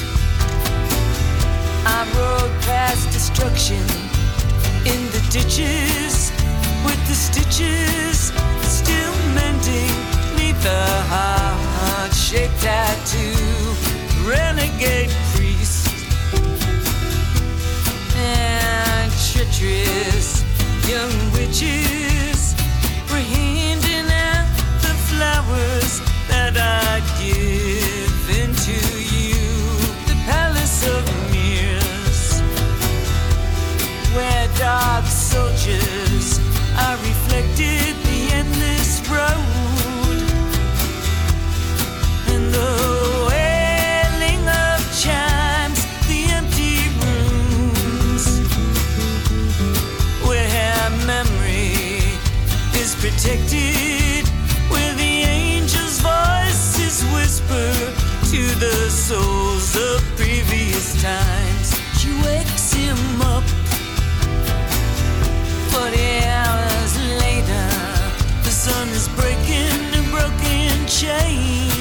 I 1.87 2.07
rode 2.15 2.55
past 2.63 3.11
destruction 3.13 3.83
in 4.87 5.01
the 5.15 5.23
ditches 5.31 6.31
with 6.85 7.01
the 7.09 7.15
stitches 7.15 8.33
still 8.63 9.15
mending 9.35 9.95
neath 10.37 10.63
the 10.63 10.87
heart-shaped 11.11 12.61
tattoo. 12.61 13.35
Renegade 14.25 15.11
treacherous 19.59 20.45
young 20.89 21.33
witches 21.33 22.55
were 23.11 23.19
handing 23.19 24.07
out 24.07 24.47
the 24.83 24.95
flowers 25.09 26.01
that 26.29 26.55
I'd 26.57 27.03
given 27.19 28.55
to 28.55 28.79
you. 29.15 29.51
The 30.07 30.17
palace 30.27 30.87
of 30.87 31.03
mirrors 31.33 32.41
where 34.15 34.49
dark 34.59 35.07
soldiers 35.07 36.39
are 36.79 36.97
reflected 36.97 37.88
to 58.31 58.45
the 58.61 58.91
souls 58.91 59.75
of 59.75 60.03
previous 60.17 61.01
times. 61.01 61.73
She 61.99 62.11
wakes 62.23 62.73
him 62.75 63.23
up. 63.23 63.43
Forty 65.73 66.19
hours 66.27 66.95
later, 67.23 67.69
the 68.43 68.51
sun 68.51 68.89
is 68.89 69.09
breaking 69.17 69.73
the 69.93 70.07
broken 70.11 70.87
chains. 70.87 71.78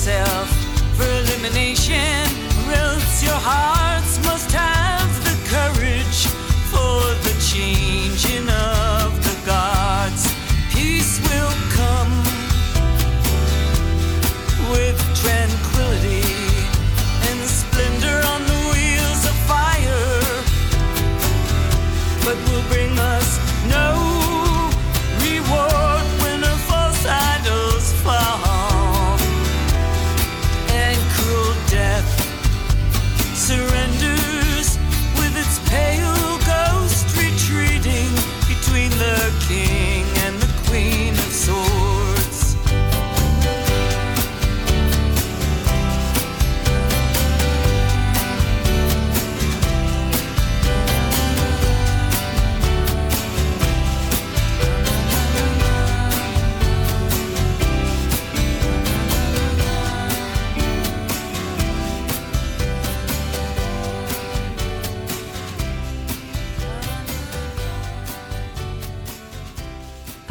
Yourself 0.00 0.48
for 0.96 1.04
elimination, 1.04 2.24
or 2.66 3.22
your 3.22 3.36
hearts 3.36 3.99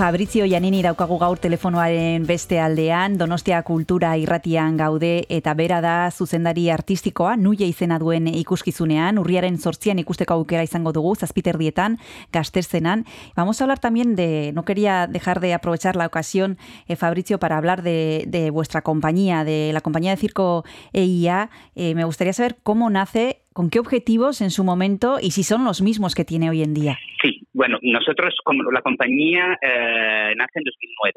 Fabrizio 0.09 0.47
Janini 0.49 0.79
daukagu 0.81 1.19
gaur 1.21 1.37
telefonoaren 1.37 2.23
beste 2.25 2.57
aldean, 2.57 3.19
Donostia 3.19 3.59
Kultura 3.61 4.15
irratian 4.17 4.73
gaude 4.73 5.27
eta 5.29 5.53
bera 5.53 5.83
da 5.85 6.09
zuzendari 6.09 6.63
artistikoa, 6.73 7.35
nuia 7.37 7.67
izena 7.69 7.99
duen 8.01 8.25
ikuskizunean, 8.31 9.19
urriaren 9.21 9.59
sortzian 9.61 10.01
ikusteko 10.01 10.33
aukera 10.33 10.63
izango 10.65 10.95
dugu, 10.97 11.11
zazpiterdietan, 11.13 11.99
gazterzenan. 12.33 13.05
Vamos 13.35 13.61
a 13.61 13.65
hablar 13.65 13.77
también 13.77 14.15
de, 14.15 14.49
no 14.55 14.65
quería 14.65 15.05
dejar 15.05 15.41
de 15.41 15.53
aprovechar 15.53 15.95
la 15.95 16.07
ocasión, 16.07 16.57
eh, 16.87 16.95
Fabrizio, 16.95 17.37
para 17.37 17.57
hablar 17.57 17.83
de, 17.83 18.23
de 18.25 18.49
vuestra 18.49 18.81
compañía, 18.81 19.43
de 19.43 19.69
la 19.75 19.81
compañía 19.81 20.09
de 20.09 20.17
circo 20.17 20.65
EIA. 20.91 21.51
Eh, 21.75 21.93
me 21.93 22.03
gustaría 22.03 22.33
saber 22.33 22.57
cómo 22.63 22.89
nace, 22.89 23.43
con 23.53 23.69
qué 23.69 23.77
objetivos 23.77 24.41
en 24.41 24.49
su 24.49 24.63
momento 24.63 25.19
y 25.21 25.31
si 25.31 25.43
son 25.43 25.65
los 25.65 25.83
mismos 25.83 26.15
que 26.15 26.25
tiene 26.25 26.49
hoy 26.49 26.63
en 26.63 26.73
día. 26.73 26.97
Sí, 27.21 27.38
bueno, 27.59 27.77
nosotros 27.81 28.33
como 28.45 28.71
la 28.71 28.81
compañía 28.81 29.59
eh, 29.61 30.33
nace 30.33 30.59
en 30.59 30.63
2009, 30.63 31.13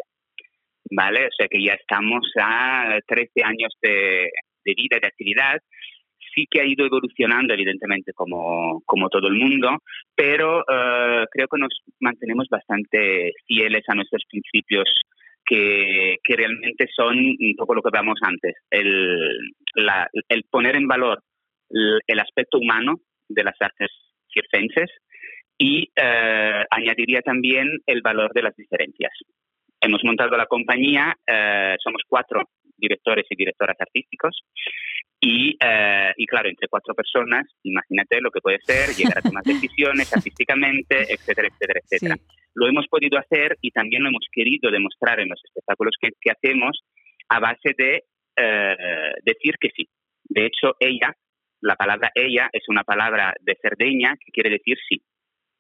¿vale? 0.90 1.26
O 1.26 1.30
sea 1.38 1.46
que 1.46 1.62
ya 1.62 1.74
estamos 1.74 2.26
a 2.36 2.98
13 3.06 3.44
años 3.44 3.72
de, 3.80 4.28
de 4.64 4.74
vida 4.74 4.96
y 4.96 5.00
de 5.00 5.06
actividad. 5.06 5.60
Sí 6.34 6.46
que 6.50 6.60
ha 6.60 6.66
ido 6.66 6.84
evolucionando, 6.84 7.54
evidentemente, 7.54 8.12
como, 8.12 8.82
como 8.86 9.08
todo 9.08 9.28
el 9.28 9.34
mundo, 9.34 9.78
pero 10.16 10.62
eh, 10.62 11.26
creo 11.30 11.46
que 11.46 11.60
nos 11.60 11.80
mantenemos 12.00 12.48
bastante 12.50 13.34
fieles 13.46 13.84
a 13.86 13.94
nuestros 13.94 14.24
principios 14.28 14.88
que, 15.46 16.16
que 16.24 16.34
realmente 16.34 16.88
son 16.92 17.18
un 17.18 17.54
poco 17.56 17.76
lo 17.76 17.82
que 17.82 17.90
veamos 17.92 18.18
antes, 18.20 18.56
el, 18.68 19.38
el 20.28 20.44
poner 20.50 20.74
en 20.74 20.88
valor 20.88 21.22
el 21.70 22.18
aspecto 22.18 22.58
humano 22.58 22.96
de 23.28 23.44
las 23.44 23.54
artes 23.60 23.90
circenses 24.32 24.90
y 25.58 25.90
eh, 25.94 26.64
añadiría 26.70 27.22
también 27.22 27.68
el 27.86 28.02
valor 28.02 28.32
de 28.32 28.42
las 28.42 28.56
diferencias. 28.56 29.12
Hemos 29.80 30.02
montado 30.04 30.36
la 30.36 30.46
compañía, 30.46 31.14
eh, 31.26 31.76
somos 31.82 32.02
cuatro 32.08 32.42
directores 32.76 33.26
y 33.30 33.36
directoras 33.36 33.76
artísticos 33.78 34.42
y, 35.20 35.56
eh, 35.60 36.12
y 36.16 36.26
claro, 36.26 36.48
entre 36.48 36.68
cuatro 36.68 36.94
personas, 36.94 37.46
imagínate 37.62 38.20
lo 38.20 38.30
que 38.30 38.40
puede 38.40 38.58
ser 38.62 38.90
llegar 38.96 39.18
a 39.18 39.22
tomar 39.22 39.44
decisiones 39.44 40.12
artísticamente, 40.14 41.12
etcétera, 41.12 41.48
etcétera, 41.48 41.80
etcétera. 41.84 42.16
Lo 42.54 42.68
hemos 42.68 42.86
podido 42.88 43.18
hacer 43.18 43.56
y 43.60 43.70
también 43.70 44.02
lo 44.02 44.08
hemos 44.08 44.26
querido 44.32 44.70
demostrar 44.70 45.20
en 45.20 45.28
los 45.28 45.40
espectáculos 45.44 45.94
que, 46.00 46.10
que 46.20 46.32
hacemos 46.32 46.82
a 47.28 47.40
base 47.40 47.74
de 47.78 48.02
eh, 48.36 48.76
decir 49.24 49.54
que 49.60 49.70
sí. 49.74 49.88
De 50.24 50.46
hecho, 50.46 50.74
ella, 50.80 51.14
la 51.60 51.76
palabra 51.76 52.10
ella 52.14 52.48
es 52.52 52.62
una 52.68 52.82
palabra 52.82 53.34
de 53.40 53.56
Cerdeña 53.60 54.16
que 54.16 54.32
quiere 54.32 54.50
decir 54.50 54.76
sí. 54.88 55.02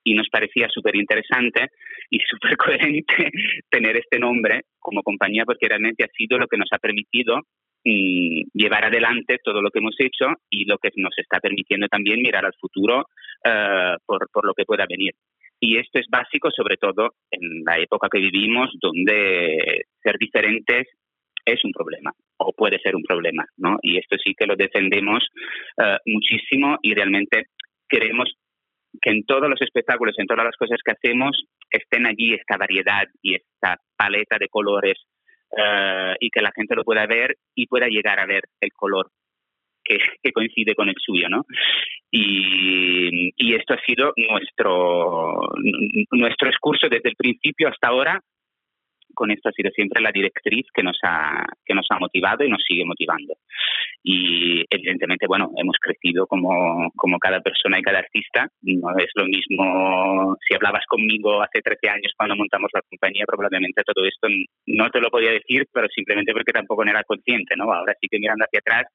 Y 0.04 0.14
nos 0.14 0.28
parecía 0.28 0.68
súper 0.68 0.96
interesante 0.96 1.68
y 2.10 2.18
súper 2.20 2.56
coherente 2.56 3.30
tener 3.70 3.96
este 3.96 4.18
nombre 4.18 4.62
como 4.78 5.02
compañía 5.02 5.44
porque 5.44 5.68
realmente 5.68 6.04
ha 6.04 6.08
sido 6.16 6.38
lo 6.38 6.46
que 6.46 6.56
nos 6.56 6.68
ha 6.72 6.78
permitido 6.78 7.38
mm, 7.84 8.42
llevar 8.52 8.84
adelante 8.84 9.38
todo 9.42 9.62
lo 9.62 9.70
que 9.70 9.78
hemos 9.78 9.96
hecho 9.98 10.26
y 10.50 10.64
lo 10.64 10.78
que 10.78 10.90
nos 10.96 11.16
está 11.16 11.38
permitiendo 11.40 11.86
también 11.88 12.20
mirar 12.20 12.44
al 12.44 12.54
futuro 12.60 13.06
eh, 13.44 13.96
por, 14.04 14.28
por 14.32 14.46
lo 14.46 14.54
que 14.54 14.64
pueda 14.64 14.86
venir. 14.88 15.12
Y 15.60 15.78
esto 15.78 16.00
es 16.00 16.06
básico, 16.10 16.50
sobre 16.50 16.76
todo 16.76 17.14
en 17.30 17.62
la 17.64 17.78
época 17.78 18.08
que 18.10 18.18
vivimos, 18.18 18.70
donde 18.80 19.84
ser 20.02 20.16
diferentes 20.18 20.88
es 21.44 21.64
un 21.64 21.72
problema 21.72 22.12
o 22.38 22.52
puede 22.52 22.78
ser 22.80 22.96
un 22.96 23.02
problema, 23.02 23.46
¿no? 23.56 23.78
Y 23.82 23.98
esto 23.98 24.16
sí 24.22 24.34
que 24.34 24.46
lo 24.46 24.56
defendemos 24.56 25.24
eh, 25.82 25.98
muchísimo 26.06 26.78
y 26.82 26.94
realmente 26.94 27.46
queremos 27.88 28.32
que 29.00 29.10
en 29.10 29.24
todos 29.24 29.48
los 29.48 29.60
espectáculos, 29.60 30.14
en 30.18 30.26
todas 30.26 30.44
las 30.44 30.56
cosas 30.56 30.78
que 30.84 30.92
hacemos, 30.92 31.44
estén 31.70 32.06
allí 32.06 32.34
esta 32.34 32.56
variedad 32.56 33.06
y 33.22 33.36
esta 33.36 33.76
paleta 33.96 34.36
de 34.38 34.48
colores 34.48 34.98
eh, 35.56 36.14
y 36.20 36.30
que 36.30 36.42
la 36.42 36.52
gente 36.54 36.74
lo 36.74 36.84
pueda 36.84 37.06
ver 37.06 37.36
y 37.54 37.66
pueda 37.66 37.86
llegar 37.86 38.20
a 38.20 38.26
ver 38.26 38.44
el 38.60 38.72
color 38.72 39.10
que, 39.84 39.98
que 40.22 40.32
coincide 40.32 40.74
con 40.74 40.88
el 40.88 40.94
suyo, 40.98 41.28
¿no? 41.28 41.44
Y, 42.10 43.32
y 43.36 43.54
esto 43.54 43.74
ha 43.74 43.80
sido 43.80 44.12
nuestro, 44.16 45.50
nuestro 46.12 46.48
discurso 46.48 46.88
desde 46.88 47.08
el 47.08 47.16
principio 47.16 47.68
hasta 47.68 47.88
ahora. 47.88 48.20
Con 49.14 49.30
esto 49.30 49.48
ha 49.48 49.52
sido 49.52 49.70
siempre 49.70 50.02
la 50.02 50.12
directriz 50.12 50.66
que 50.74 50.82
nos 50.82 50.98
ha, 51.02 51.44
que 51.64 51.74
nos 51.74 51.86
ha 51.90 51.98
motivado 51.98 52.44
y 52.44 52.50
nos 52.50 52.62
sigue 52.66 52.84
motivando. 52.84 53.34
Y 54.02 54.64
evidentemente, 54.68 55.26
bueno, 55.26 55.50
hemos 55.56 55.76
crecido 55.80 56.26
como, 56.26 56.90
como 56.96 57.18
cada 57.18 57.40
persona 57.40 57.78
y 57.78 57.82
cada 57.82 58.00
artista. 58.00 58.48
No 58.62 58.90
es 58.98 59.10
lo 59.14 59.24
mismo 59.24 60.36
si 60.46 60.54
hablabas 60.54 60.84
conmigo 60.86 61.42
hace 61.42 61.60
13 61.62 61.88
años 61.88 62.12
cuando 62.16 62.36
montamos 62.36 62.70
la 62.72 62.82
compañía, 62.82 63.24
probablemente 63.26 63.82
todo 63.84 64.04
esto 64.04 64.28
no 64.66 64.90
te 64.90 65.00
lo 65.00 65.10
podía 65.10 65.32
decir, 65.32 65.66
pero 65.72 65.88
simplemente 65.88 66.32
porque 66.32 66.52
tampoco 66.52 66.82
era 66.84 67.04
consciente, 67.04 67.54
¿no? 67.56 67.72
Ahora 67.72 67.94
sí 68.00 68.08
que 68.10 68.18
mirando 68.18 68.44
hacia 68.44 68.60
atrás 68.60 68.86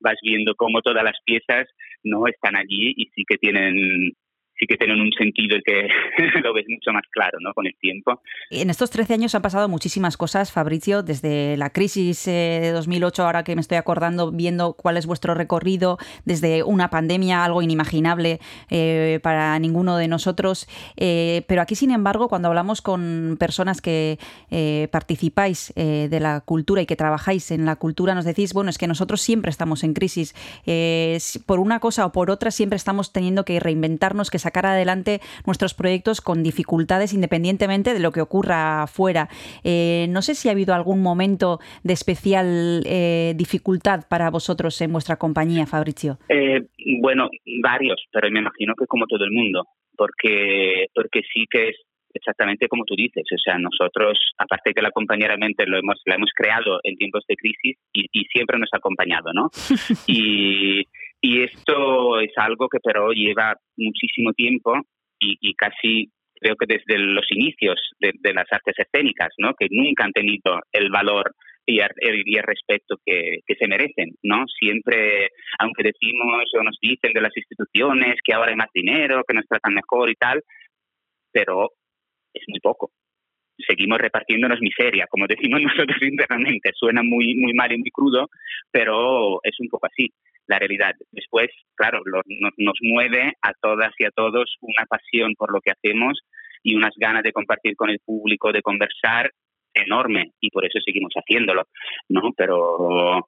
vas 0.00 0.16
viendo 0.22 0.54
cómo 0.54 0.80
todas 0.82 1.04
las 1.04 1.18
piezas 1.24 1.66
no 2.02 2.26
están 2.26 2.56
allí 2.56 2.94
y 2.96 3.06
sí 3.14 3.24
que 3.26 3.38
tienen 3.38 4.12
sí 4.58 4.66
que 4.66 4.76
tienen 4.76 5.00
un 5.00 5.10
sentido 5.12 5.58
que 5.64 5.88
lo 6.42 6.54
ves 6.54 6.64
mucho 6.68 6.92
más 6.92 7.02
claro, 7.10 7.38
¿no? 7.40 7.52
Con 7.54 7.66
el 7.66 7.74
tiempo. 7.80 8.20
En 8.50 8.70
estos 8.70 8.90
13 8.90 9.14
años 9.14 9.34
han 9.34 9.42
pasado 9.42 9.68
muchísimas 9.68 10.16
cosas, 10.16 10.52
Fabricio, 10.52 11.02
desde 11.02 11.56
la 11.56 11.70
crisis 11.70 12.26
eh, 12.28 12.60
de 12.62 12.70
2008, 12.72 13.24
ahora 13.24 13.42
que 13.44 13.54
me 13.54 13.60
estoy 13.60 13.78
acordando, 13.78 14.30
viendo 14.30 14.74
cuál 14.74 14.96
es 14.96 15.06
vuestro 15.06 15.34
recorrido, 15.34 15.98
desde 16.24 16.62
una 16.62 16.90
pandemia, 16.90 17.44
algo 17.44 17.62
inimaginable 17.62 18.40
eh, 18.70 19.20
para 19.22 19.58
ninguno 19.58 19.96
de 19.96 20.08
nosotros. 20.08 20.66
Eh, 20.96 21.42
pero 21.48 21.62
aquí, 21.62 21.74
sin 21.74 21.90
embargo, 21.90 22.28
cuando 22.28 22.48
hablamos 22.48 22.82
con 22.82 23.36
personas 23.38 23.80
que 23.80 24.18
eh, 24.50 24.88
participáis 24.90 25.72
de 25.74 26.20
la 26.20 26.40
cultura 26.40 26.82
y 26.82 26.86
que 26.86 26.96
trabajáis 26.96 27.50
en 27.50 27.64
la 27.64 27.76
cultura, 27.76 28.14
nos 28.14 28.24
decís, 28.24 28.52
bueno, 28.52 28.70
es 28.70 28.78
que 28.78 28.86
nosotros 28.86 29.20
siempre 29.20 29.50
estamos 29.50 29.82
en 29.84 29.94
crisis. 29.94 30.34
Si- 30.64 31.38
por 31.40 31.58
una 31.60 31.80
cosa 31.80 32.06
o 32.06 32.12
por 32.12 32.30
otra, 32.30 32.50
siempre 32.50 32.76
estamos 32.76 33.12
teniendo 33.12 33.44
que 33.44 33.58
reinventarnos, 33.60 34.30
que 34.30 34.38
sacar 34.44 34.66
adelante 34.66 35.20
nuestros 35.46 35.74
proyectos 35.74 36.20
con 36.20 36.42
dificultades 36.42 37.12
independientemente 37.14 37.94
de 37.94 38.00
lo 38.00 38.12
que 38.12 38.20
ocurra 38.20 38.82
afuera. 38.82 39.28
Eh, 39.64 40.06
no 40.10 40.20
sé 40.22 40.34
si 40.34 40.48
ha 40.48 40.52
habido 40.52 40.74
algún 40.74 41.00
momento 41.02 41.58
de 41.82 41.94
especial 41.94 42.82
eh, 42.86 43.32
dificultad 43.36 44.04
para 44.08 44.30
vosotros 44.30 44.80
en 44.80 44.92
vuestra 44.92 45.16
compañía, 45.16 45.66
Fabricio. 45.66 46.18
Eh, 46.28 46.60
bueno, 47.00 47.30
varios, 47.62 48.00
pero 48.12 48.30
me 48.30 48.40
imagino 48.40 48.74
que 48.78 48.86
como 48.86 49.06
todo 49.06 49.24
el 49.24 49.32
mundo, 49.32 49.66
porque, 49.96 50.86
porque 50.94 51.22
sí 51.32 51.46
que 51.50 51.70
es 51.70 51.76
exactamente 52.16 52.68
como 52.68 52.84
tú 52.84 52.94
dices, 52.94 53.24
o 53.24 53.38
sea, 53.38 53.58
nosotros, 53.58 54.18
aparte 54.38 54.70
de 54.70 54.74
que 54.74 54.82
la 54.82 54.92
compañía 54.92 55.26
realmente 55.26 55.66
lo 55.66 55.78
hemos, 55.78 56.00
la 56.06 56.14
hemos 56.14 56.30
creado 56.32 56.78
en 56.84 56.96
tiempos 56.96 57.24
de 57.26 57.34
crisis 57.34 57.76
y, 57.92 58.06
y 58.12 58.24
siempre 58.26 58.58
nos 58.58 58.70
ha 58.72 58.76
acompañado, 58.76 59.32
¿no? 59.32 59.50
y, 60.06 60.84
y 61.24 61.42
esto 61.42 62.20
es 62.20 62.32
algo 62.36 62.68
que 62.68 62.80
pero 62.84 63.10
lleva 63.12 63.54
muchísimo 63.78 64.34
tiempo 64.34 64.74
y, 65.18 65.54
casi 65.54 66.10
creo 66.38 66.54
que 66.54 66.66
desde 66.66 66.98
los 66.98 67.24
inicios 67.30 67.80
de, 67.98 68.34
las 68.34 68.44
artes 68.50 68.74
escénicas, 68.76 69.30
¿no? 69.38 69.54
Que 69.54 69.68
nunca 69.70 70.04
han 70.04 70.12
tenido 70.12 70.60
el 70.70 70.90
valor 70.90 71.34
y 71.64 71.80
el, 71.80 71.88
el 72.02 72.42
respeto 72.42 72.96
que, 73.06 73.38
que, 73.46 73.54
se 73.54 73.66
merecen, 73.66 74.10
¿no? 74.22 74.44
Siempre, 74.48 75.30
aunque 75.58 75.84
decimos 75.84 76.44
o 76.58 76.62
nos 76.62 76.76
dicen 76.82 77.14
de 77.14 77.22
las 77.22 77.34
instituciones 77.34 78.16
que 78.22 78.34
ahora 78.34 78.50
hay 78.50 78.56
más 78.56 78.68
dinero, 78.74 79.24
que 79.26 79.32
nos 79.32 79.46
tratan 79.46 79.72
mejor 79.72 80.10
y 80.10 80.16
tal, 80.16 80.42
pero 81.32 81.70
es 82.34 82.44
muy 82.48 82.60
poco. 82.60 82.90
Seguimos 83.66 83.96
repartiéndonos 83.96 84.60
miseria, 84.60 85.06
como 85.08 85.26
decimos 85.28 85.62
nosotros 85.62 86.02
internamente. 86.02 86.70
Suena 86.74 87.02
muy, 87.02 87.34
muy 87.34 87.54
mal 87.54 87.72
y 87.72 87.78
muy 87.78 87.90
crudo, 87.90 88.28
pero 88.70 89.40
es 89.42 89.58
un 89.58 89.68
poco 89.70 89.86
así 89.86 90.10
la 90.46 90.58
realidad. 90.58 90.92
Después, 91.10 91.48
claro, 91.74 92.00
lo, 92.04 92.20
nos, 92.26 92.52
nos 92.56 92.78
mueve 92.82 93.32
a 93.42 93.52
todas 93.60 93.92
y 93.98 94.04
a 94.04 94.10
todos 94.10 94.56
una 94.60 94.86
pasión 94.86 95.34
por 95.36 95.52
lo 95.52 95.60
que 95.60 95.72
hacemos 95.72 96.20
y 96.62 96.74
unas 96.74 96.94
ganas 96.96 97.22
de 97.22 97.32
compartir 97.32 97.76
con 97.76 97.90
el 97.90 98.00
público, 98.04 98.52
de 98.52 98.62
conversar 98.62 99.30
enorme 99.74 100.32
y 100.40 100.50
por 100.50 100.64
eso 100.64 100.78
seguimos 100.84 101.12
haciéndolo, 101.14 101.64
¿no? 102.08 102.32
Pero 102.36 103.26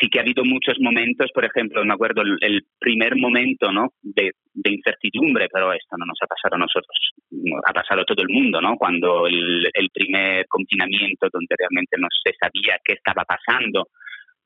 sí 0.00 0.08
que 0.08 0.18
ha 0.18 0.22
habido 0.22 0.44
muchos 0.44 0.78
momentos, 0.80 1.30
por 1.32 1.44
ejemplo, 1.44 1.84
me 1.84 1.94
acuerdo 1.94 2.22
el 2.22 2.66
primer 2.78 3.16
momento, 3.16 3.72
¿no? 3.72 3.92
De, 4.02 4.32
de, 4.52 4.72
incertidumbre, 4.72 5.48
pero 5.52 5.72
esto 5.72 5.96
no 5.96 6.06
nos 6.06 6.18
ha 6.22 6.26
pasado 6.26 6.56
a 6.56 6.58
nosotros, 6.58 6.96
ha 7.66 7.72
pasado 7.72 8.02
a 8.02 8.04
todo 8.04 8.22
el 8.22 8.28
mundo, 8.28 8.60
¿no? 8.60 8.76
Cuando 8.76 9.26
el, 9.26 9.68
el 9.72 9.90
primer 9.90 10.46
confinamiento, 10.48 11.28
donde 11.32 11.54
realmente 11.58 11.96
no 11.98 12.08
se 12.10 12.32
sabía 12.40 12.78
qué 12.84 12.94
estaba 12.94 13.24
pasando, 13.24 13.88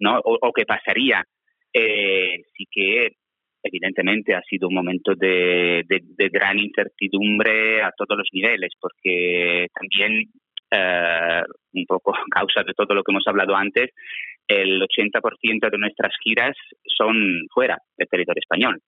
¿no? 0.00 0.18
O, 0.24 0.38
o 0.40 0.52
qué 0.52 0.64
pasaría, 0.64 1.24
eh, 1.78 2.42
sí 2.56 2.64
que 2.70 3.12
evidentemente 3.62 4.34
ha 4.34 4.42
sido 4.42 4.68
un 4.68 4.74
momento 4.74 5.14
de, 5.14 5.82
de, 5.86 6.00
de, 6.02 6.28
gran 6.28 6.58
incertidumbre 6.58 7.82
a 7.82 7.92
todos 7.96 8.16
los 8.18 8.28
niveles, 8.32 8.70
porque 8.80 9.66
también 9.74 10.24
eh, 10.70 11.42
un 11.72 11.84
poco 11.86 12.14
a 12.14 12.22
causa 12.30 12.62
de 12.62 12.72
todo 12.74 12.94
lo 12.94 13.02
que 13.02 13.12
hemos 13.12 13.26
hablado 13.26 13.54
antes, 13.56 13.90
el 14.46 14.80
80% 14.80 15.70
de 15.70 15.78
nuestras 15.78 16.12
giras 16.22 16.56
son 16.96 17.14
fuera 17.52 17.76
del 17.96 18.08
territorio 18.08 18.40
español. 18.40 18.80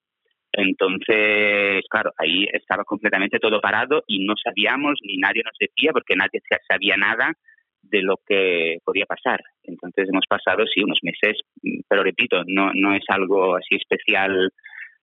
Entonces, 0.53 1.85
claro, 1.89 2.11
ahí 2.19 2.45
estaba 2.53 2.85
completamente 2.85 3.39
todo 3.39 3.61
parado 3.61 4.03
y 4.07 4.25
no 4.25 4.35
sabíamos, 4.43 4.99
ni 5.03 5.17
nadie 5.19 5.43
nos 5.45 5.57
decía, 5.59 5.93
porque 5.93 6.17
nadie 6.17 6.41
sa- 6.49 6.59
sabía 6.69 6.97
nada 6.97 7.33
de 7.83 8.03
lo 8.03 8.17
que 8.27 8.79
podía 8.85 9.07
pasar. 9.07 9.41
Entonces 9.63 10.09
hemos 10.09 10.27
pasado, 10.29 10.65
sí, 10.67 10.83
unos 10.83 10.99
meses, 11.03 11.39
mm, 11.63 11.81
pero 11.89 12.03
repito, 12.03 12.43
no, 12.47 12.73
no 12.75 12.95
es 12.95 13.05
algo 13.09 13.57
así 13.57 13.77
especial 13.77 14.51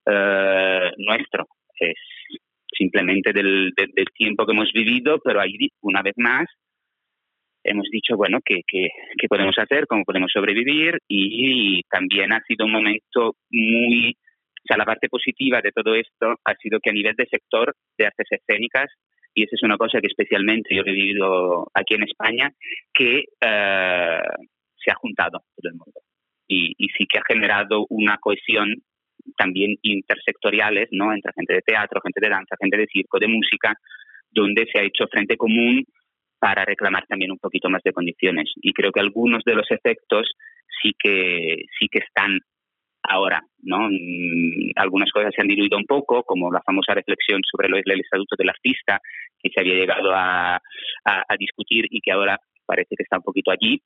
eh, 0.06 0.92
nuestro, 0.98 1.48
es 1.80 1.96
simplemente 2.72 3.32
del, 3.34 3.72
del- 3.76 4.06
tiempo 4.14 4.46
que 4.46 4.54
hemos 4.54 4.72
vivido, 4.74 5.20
pero 5.24 5.40
ahí, 5.42 5.58
una 5.82 6.02
vez 6.02 6.14
más, 6.18 6.46
hemos 7.64 7.88
dicho, 7.92 8.16
bueno, 8.16 8.40
¿qué, 8.46 8.62
qué, 8.68 8.90
qué 9.20 9.28
podemos 9.28 9.56
hacer? 9.58 9.86
¿Cómo 9.88 10.04
podemos 10.04 10.32
sobrevivir? 10.32 11.00
Y 11.08 11.82
también 11.90 12.32
ha 12.34 12.42
sido 12.48 12.66
un 12.66 12.72
momento 12.72 13.36
muy... 13.52 14.16
O 14.64 14.68
sea, 14.68 14.78
la 14.78 14.86
parte 14.86 15.08
positiva 15.08 15.62
de 15.62 15.72
todo 15.72 15.96
esto 15.96 16.36
ha 16.44 16.54
sido 16.56 16.80
que 16.82 16.90
a 16.90 16.94
nivel 16.94 17.16
de 17.16 17.26
sector 17.28 17.74
de 17.98 18.06
artes 18.06 18.28
escénicas, 18.32 18.92
y 19.38 19.44
esa 19.44 19.56
es 19.56 19.62
una 19.62 19.78
cosa 19.78 20.02
que 20.02 20.08
especialmente 20.08 20.76
yo 20.76 20.82
he 20.82 20.92
vivido 20.92 21.70
aquí 21.76 21.94
en 21.94 22.02
España, 22.02 22.52
que 22.92 23.20
eh, 23.40 24.22
se 24.84 24.92
ha 24.92 24.96
juntado 24.96 25.44
todo 25.56 25.70
el 25.70 25.76
mundo. 25.76 26.02
Y, 26.48 26.74
y 26.76 26.88
sí 26.98 27.06
que 27.06 27.20
ha 27.20 27.24
generado 27.28 27.86
una 27.90 28.18
cohesión 28.18 28.74
también 29.38 29.76
intersectoriales, 29.84 30.88
¿no? 30.90 31.14
Entre 31.14 31.32
gente 31.34 31.54
de 31.54 31.62
teatro, 31.62 32.02
gente 32.02 32.20
de 32.20 32.30
danza, 32.30 32.56
gente 32.60 32.78
de 32.78 32.88
circo, 32.88 33.20
de 33.20 33.28
música, 33.28 33.76
donde 34.32 34.66
se 34.74 34.80
ha 34.80 34.84
hecho 34.84 35.06
frente 35.06 35.38
común 35.38 35.86
para 36.40 36.66
reclamar 36.66 37.06
también 37.06 37.32
un 37.32 37.38
poquito 37.38 37.70
más 37.70 37.84
de 37.84 37.94
condiciones. 37.94 38.52
Y 38.56 38.74
creo 38.74 38.92
que 38.92 39.02
algunos 39.02 39.44
de 39.44 39.54
los 39.54 39.70
efectos 39.70 40.32
sí 40.82 40.96
que 40.98 41.58
sí 41.78 41.90
que 41.92 42.00
están 42.00 42.40
ahora, 43.08 43.42
¿no? 43.64 43.90
Mm, 43.90 44.72
Algunas 44.76 45.12
cosas 45.12 45.34
se 45.36 45.42
han 45.42 45.48
diluido 45.48 45.78
un 45.78 45.86
poco, 45.86 46.24
como 46.24 46.52
la 46.52 46.62
famosa 46.66 46.94
reflexión 46.94 47.42
sobre 47.50 47.70
lo- 47.70 47.78
el 47.78 48.00
estatuto 48.02 48.36
del 48.38 48.50
artista, 48.50 49.00
que 49.42 49.50
se 49.54 49.60
había 49.62 49.76
llegado 49.76 50.12
a 50.14 50.60
discutir 51.40 51.86
y 51.90 52.02
que 52.02 52.12
ahora 52.12 52.38
parece 52.66 52.96
que 52.96 53.04
está 53.04 53.18
un 53.18 53.24
poquito 53.24 53.52
allí, 53.52 53.82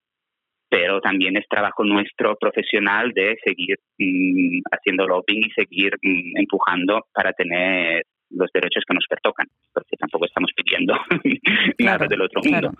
pero 0.69 1.01
también 1.01 1.36
es 1.38 1.45
trabajo 1.49 1.84
nuestro 1.84 2.36
profesional 2.38 3.11
de 3.13 3.38
seguir 3.43 3.78
mm, 3.99 4.61
haciendo 4.72 5.05
lobbying 5.07 5.45
y 5.45 5.51
seguir 5.51 5.93
mm, 6.01 6.38
empujando 6.39 7.05
para 7.13 7.34
tener 7.34 8.03
los 8.34 8.49
derechos 8.53 8.84
que 8.88 8.93
nos 8.93 9.05
pertocan, 9.09 9.47
porque 9.73 9.97
tampoco 9.97 10.25
estamos 10.25 10.51
pidiendo 10.55 10.93
nada 11.79 12.07
del 12.07 12.21
otro 12.21 12.41
mundo. 12.41 12.59
claro. 12.59 12.73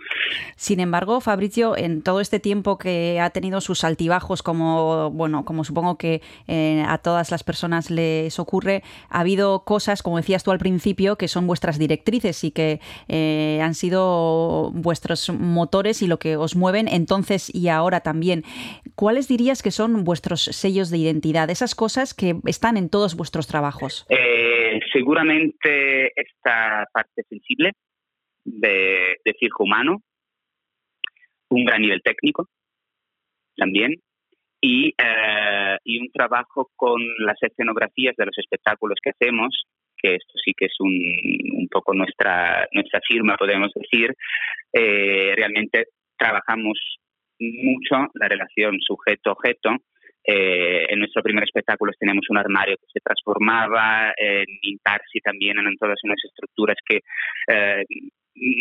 Sin 0.56 0.80
embargo, 0.80 1.20
Fabricio, 1.20 1.76
en 1.76 2.02
todo 2.02 2.20
este 2.20 2.40
tiempo 2.40 2.78
que 2.78 3.20
ha 3.20 3.30
tenido 3.30 3.60
sus 3.60 3.84
altibajos, 3.84 4.42
como 4.42 5.10
bueno, 5.10 5.44
como 5.44 5.64
supongo 5.64 5.98
que 5.98 6.22
eh, 6.46 6.84
a 6.86 6.98
todas 6.98 7.30
las 7.30 7.44
personas 7.44 7.90
les 7.90 8.38
ocurre, 8.38 8.82
ha 9.08 9.20
habido 9.20 9.64
cosas, 9.64 10.02
como 10.02 10.16
decías 10.16 10.44
tú 10.44 10.50
al 10.50 10.58
principio, 10.58 11.16
que 11.16 11.28
son 11.28 11.46
vuestras 11.46 11.78
directrices 11.78 12.44
y 12.44 12.50
que 12.50 12.80
eh, 13.08 13.60
han 13.62 13.74
sido 13.74 14.70
vuestros 14.72 15.30
motores 15.30 16.02
y 16.02 16.06
lo 16.06 16.18
que 16.18 16.36
os 16.36 16.56
mueven 16.56 16.88
entonces 16.88 17.54
y 17.54 17.68
ahora 17.68 18.00
también. 18.00 18.44
¿Cuáles 18.94 19.28
dirías 19.28 19.62
que 19.62 19.70
son 19.70 20.04
vuestros 20.04 20.42
sellos 20.42 20.90
de 20.90 20.98
identidad? 20.98 21.50
Esas 21.50 21.74
cosas 21.74 22.14
que 22.14 22.36
están 22.46 22.76
en 22.76 22.88
todos 22.88 23.14
vuestros 23.16 23.46
trabajos. 23.46 24.06
Eh, 24.08 24.51
seguramente 24.92 26.12
esta 26.20 26.86
parte 26.92 27.22
sensible 27.28 27.72
de, 28.44 29.16
de 29.24 29.32
circo 29.38 29.64
humano, 29.64 30.02
un 31.50 31.64
gran 31.64 31.82
nivel 31.82 32.02
técnico 32.02 32.48
también, 33.56 33.94
y, 34.60 34.94
eh, 34.96 35.76
y 35.84 35.98
un 36.00 36.10
trabajo 36.12 36.70
con 36.76 37.02
las 37.18 37.36
escenografías 37.42 38.14
de 38.16 38.26
los 38.26 38.38
espectáculos 38.38 38.98
que 39.02 39.10
hacemos, 39.10 39.64
que 39.96 40.14
esto 40.14 40.32
sí 40.44 40.52
que 40.56 40.66
es 40.66 40.74
un, 40.78 40.92
un 41.54 41.68
poco 41.68 41.94
nuestra, 41.94 42.66
nuestra 42.72 43.00
firma, 43.06 43.36
podemos 43.36 43.70
decir. 43.74 44.14
Eh, 44.72 45.34
realmente 45.36 45.86
trabajamos 46.16 46.78
mucho 47.38 48.08
la 48.14 48.28
relación 48.28 48.78
sujeto-objeto, 48.80 49.76
eh, 50.24 50.86
en 50.88 50.98
nuestro 50.98 51.22
primer 51.22 51.44
espectáculo 51.44 51.92
tenemos 51.98 52.24
un 52.30 52.38
armario 52.38 52.76
que 52.76 52.92
se 52.92 53.00
transformaba, 53.00 54.12
en 54.16 54.46
Intarsi 54.62 55.20
también 55.20 55.58
eran 55.58 55.76
todas 55.76 55.98
unas 56.04 56.18
estructuras 56.24 56.76
que, 56.86 57.00
eh, 57.48 57.84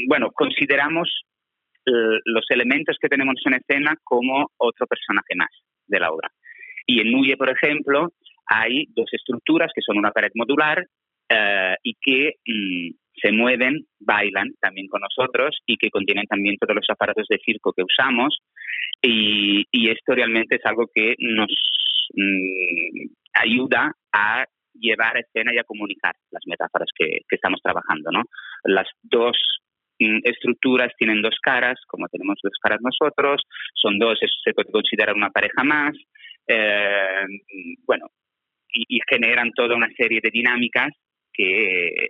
bueno, 0.08 0.32
consideramos 0.32 1.10
eh, 1.86 2.20
los 2.26 2.46
elementos 2.50 2.98
que 3.02 3.10
tenemos 3.10 3.36
en 3.46 3.56
escena 3.56 3.96
como 4.04 4.52
otro 4.58 4.86
personaje 4.86 5.36
más 5.36 5.50
de 5.88 6.00
la 6.00 6.12
obra. 6.12 6.30
Y 6.86 7.02
en 7.02 7.12
Nuye, 7.12 7.38
por 7.38 7.50
ejemplo, 7.50 8.10
hay 8.46 8.86
dos 8.96 9.10
estructuras 9.12 9.72
que 9.74 9.82
son 9.82 9.98
una 9.98 10.12
pared 10.12 10.30
modular 10.36 10.86
eh, 11.28 11.76
y 11.82 11.96
que 12.00 12.34
mm, 12.46 12.90
se 13.20 13.32
mueven, 13.32 13.86
bailan 14.00 14.50
también 14.60 14.88
con 14.88 15.02
nosotros 15.02 15.58
y 15.66 15.78
que 15.78 15.90
contienen 15.90 16.26
también 16.26 16.58
todos 16.58 16.76
los 16.76 16.86
aparatos 16.90 17.26
de 17.28 17.40
circo 17.44 17.74
que 17.74 17.84
usamos. 17.84 18.38
Y, 19.02 19.90
esto 19.90 20.14
realmente 20.14 20.56
es 20.56 20.66
algo 20.66 20.88
que 20.94 21.16
nos 21.20 21.52
mm, 22.14 23.08
ayuda 23.34 23.92
a 24.14 24.46
llevar 24.74 25.18
a 25.18 25.20
escena 25.20 25.54
y 25.54 25.58
a 25.58 25.64
comunicar 25.64 26.16
las 26.32 26.44
metáforas 26.46 26.88
que, 26.96 27.20
estamos 27.30 27.60
trabajando. 27.62 28.12
¿no? 28.12 28.24
Las 28.64 28.88
dos 29.02 29.38
mm, 30.00 30.20
estructuras 30.24 30.94
tienen 30.98 31.22
dos 31.22 31.38
caras, 31.42 31.80
como 31.88 32.08
tenemos 32.08 32.38
dos 32.44 32.54
caras 32.62 32.80
nosotros, 32.82 33.42
son 33.76 33.98
dos, 34.00 34.20
se 34.44 34.54
puede 34.54 34.72
considerar 34.72 35.16
una 35.16 35.30
pareja 35.30 35.64
más. 35.64 35.96
eh, 36.48 37.26
bueno, 37.86 38.08
y, 38.74 39.00
generan 39.10 39.52
toda 39.52 39.76
una 39.76 39.90
serie 39.98 40.20
de 40.22 40.30
dinámicas 40.30 40.92
que, 41.34 42.08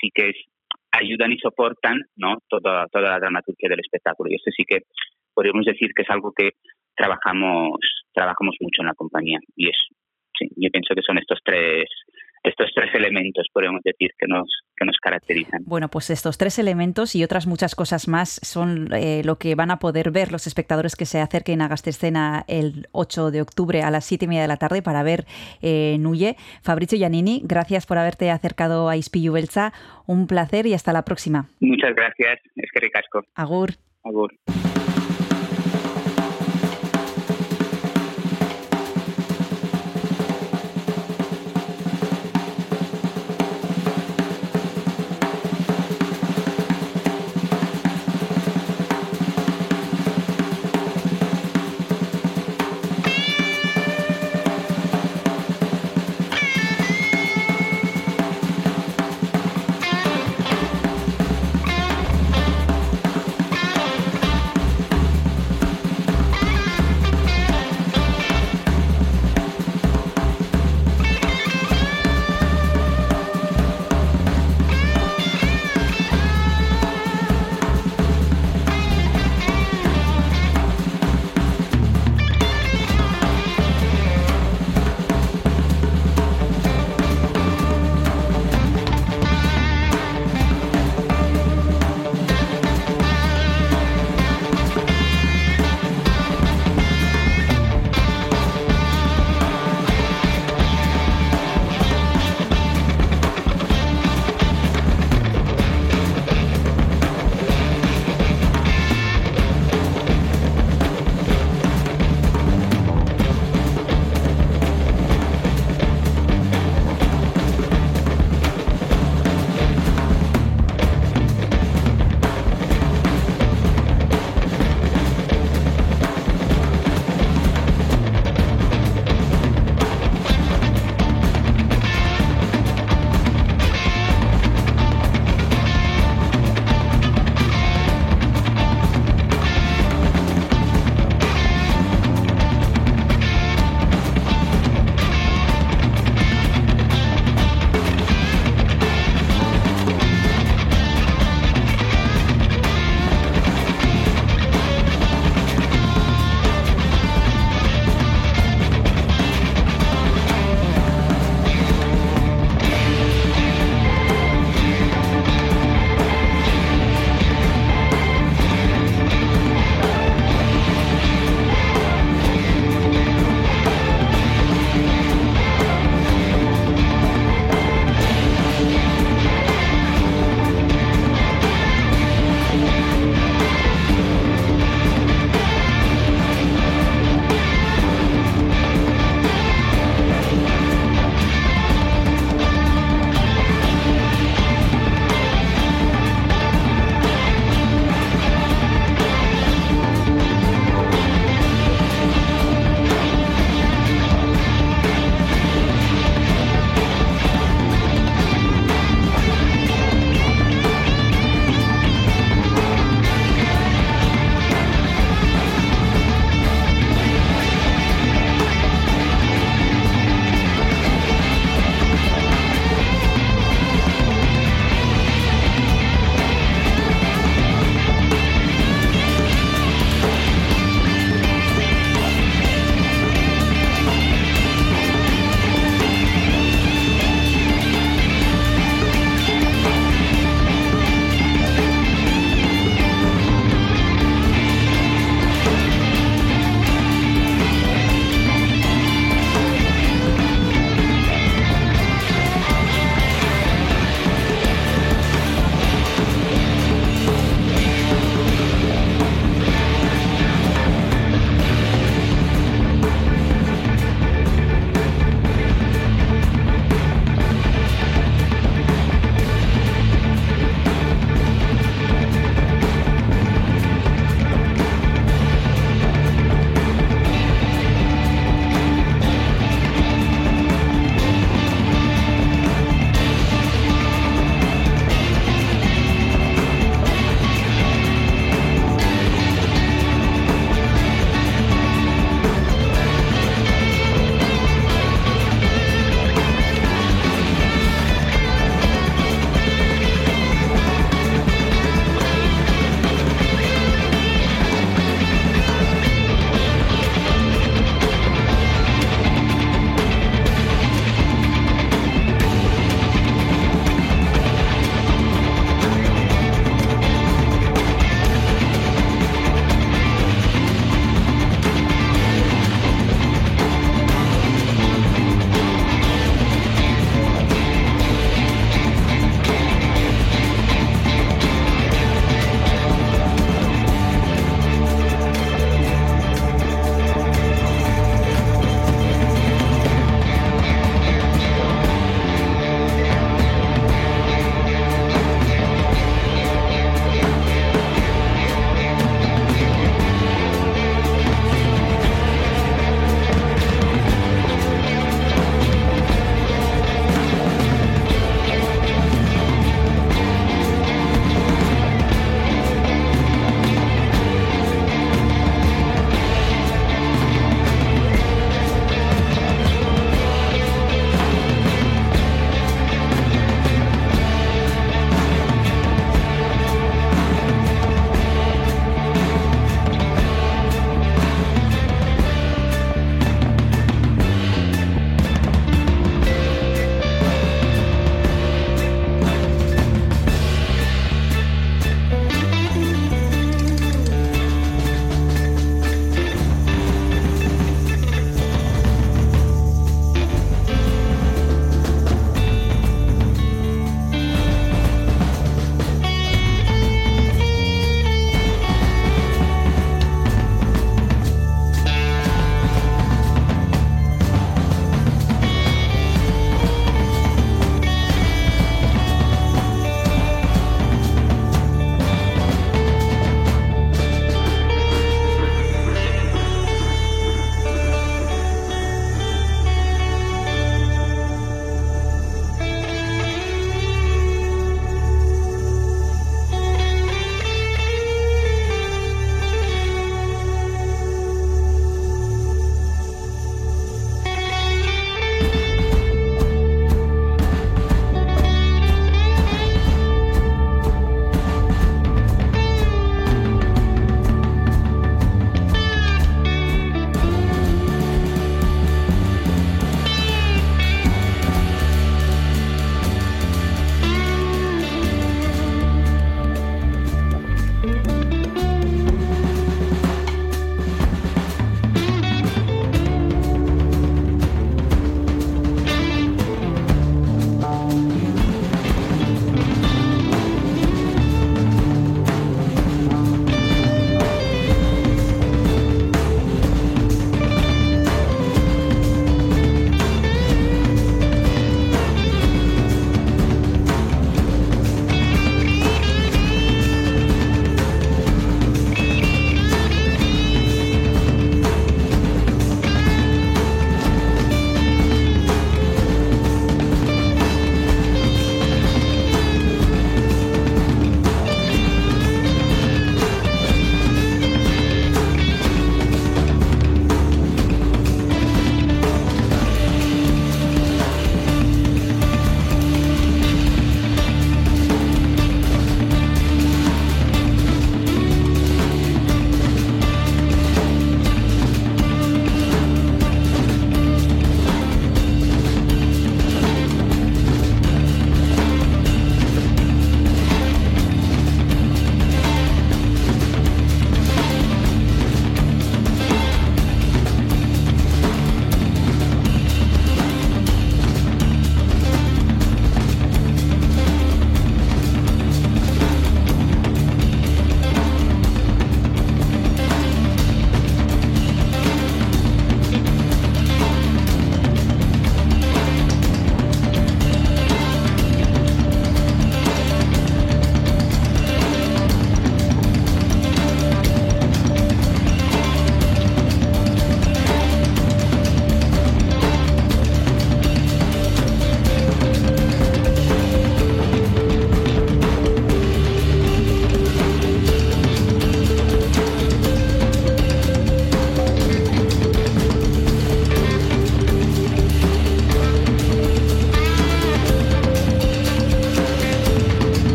sí 0.00 0.10
que 0.14 0.32
ayudan 0.92 1.32
y 1.32 1.38
soportan 1.38 2.00
¿no? 2.16 2.38
toda, 2.48 2.86
toda 2.88 3.10
la 3.10 3.18
dramaturgia 3.18 3.68
del 3.68 3.80
espectáculo. 3.80 4.30
Y 4.30 4.36
esto 4.36 4.50
sí 4.56 4.64
que 4.64 4.82
podríamos 5.34 5.64
decir 5.64 5.90
que 5.94 6.02
es 6.02 6.10
algo 6.10 6.32
que 6.36 6.50
trabajamos, 6.94 7.78
trabajamos 8.12 8.56
mucho 8.60 8.82
en 8.82 8.86
la 8.86 8.94
compañía. 8.94 9.38
Y 9.56 9.68
es, 9.68 9.76
sí, 10.38 10.48
yo 10.56 10.70
pienso 10.70 10.94
que 10.94 11.02
son 11.02 11.18
estos 11.18 11.38
tres, 11.44 11.86
estos 12.42 12.70
tres 12.74 12.94
elementos, 12.94 13.46
podríamos 13.52 13.82
decir, 13.82 14.10
que 14.18 14.26
nos, 14.26 14.48
que 14.76 14.84
nos 14.84 14.96
caracterizan. 14.98 15.62
Bueno, 15.64 15.88
pues 15.88 16.10
estos 16.10 16.38
tres 16.38 16.58
elementos 16.58 17.14
y 17.14 17.24
otras 17.24 17.46
muchas 17.46 17.74
cosas 17.74 18.08
más 18.08 18.40
son 18.42 18.92
eh, 18.92 19.22
lo 19.24 19.36
que 19.36 19.54
van 19.54 19.70
a 19.70 19.78
poder 19.78 20.10
ver 20.10 20.32
los 20.32 20.46
espectadores 20.46 20.96
que 20.96 21.06
se 21.06 21.20
acerquen 21.20 21.60
a 21.60 21.68
Gastescena 21.68 22.44
el 22.48 22.88
8 22.92 23.30
de 23.30 23.42
octubre 23.42 23.82
a 23.82 23.90
las 23.90 24.04
7 24.04 24.24
y 24.24 24.28
media 24.28 24.42
de 24.42 24.48
la 24.48 24.56
tarde 24.56 24.82
para 24.82 25.02
ver 25.02 25.24
eh, 25.62 25.96
Nuye. 25.98 26.36
Fabricio 26.62 26.98
Giannini, 26.98 27.42
gracias 27.44 27.86
por 27.86 27.98
haberte 27.98 28.30
acercado 28.30 28.88
a 28.88 28.96
Ispillu 28.96 29.32
Beltza. 29.32 29.72
Un 30.06 30.26
placer 30.26 30.66
y 30.66 30.74
hasta 30.74 30.92
la 30.92 31.04
próxima. 31.04 31.46
Muchas 31.60 31.94
gracias, 31.94 32.40
es 32.56 32.70
que 32.72 32.80
ricasco. 32.80 33.22
Agur. 33.34 33.70
Agur. 34.02 34.32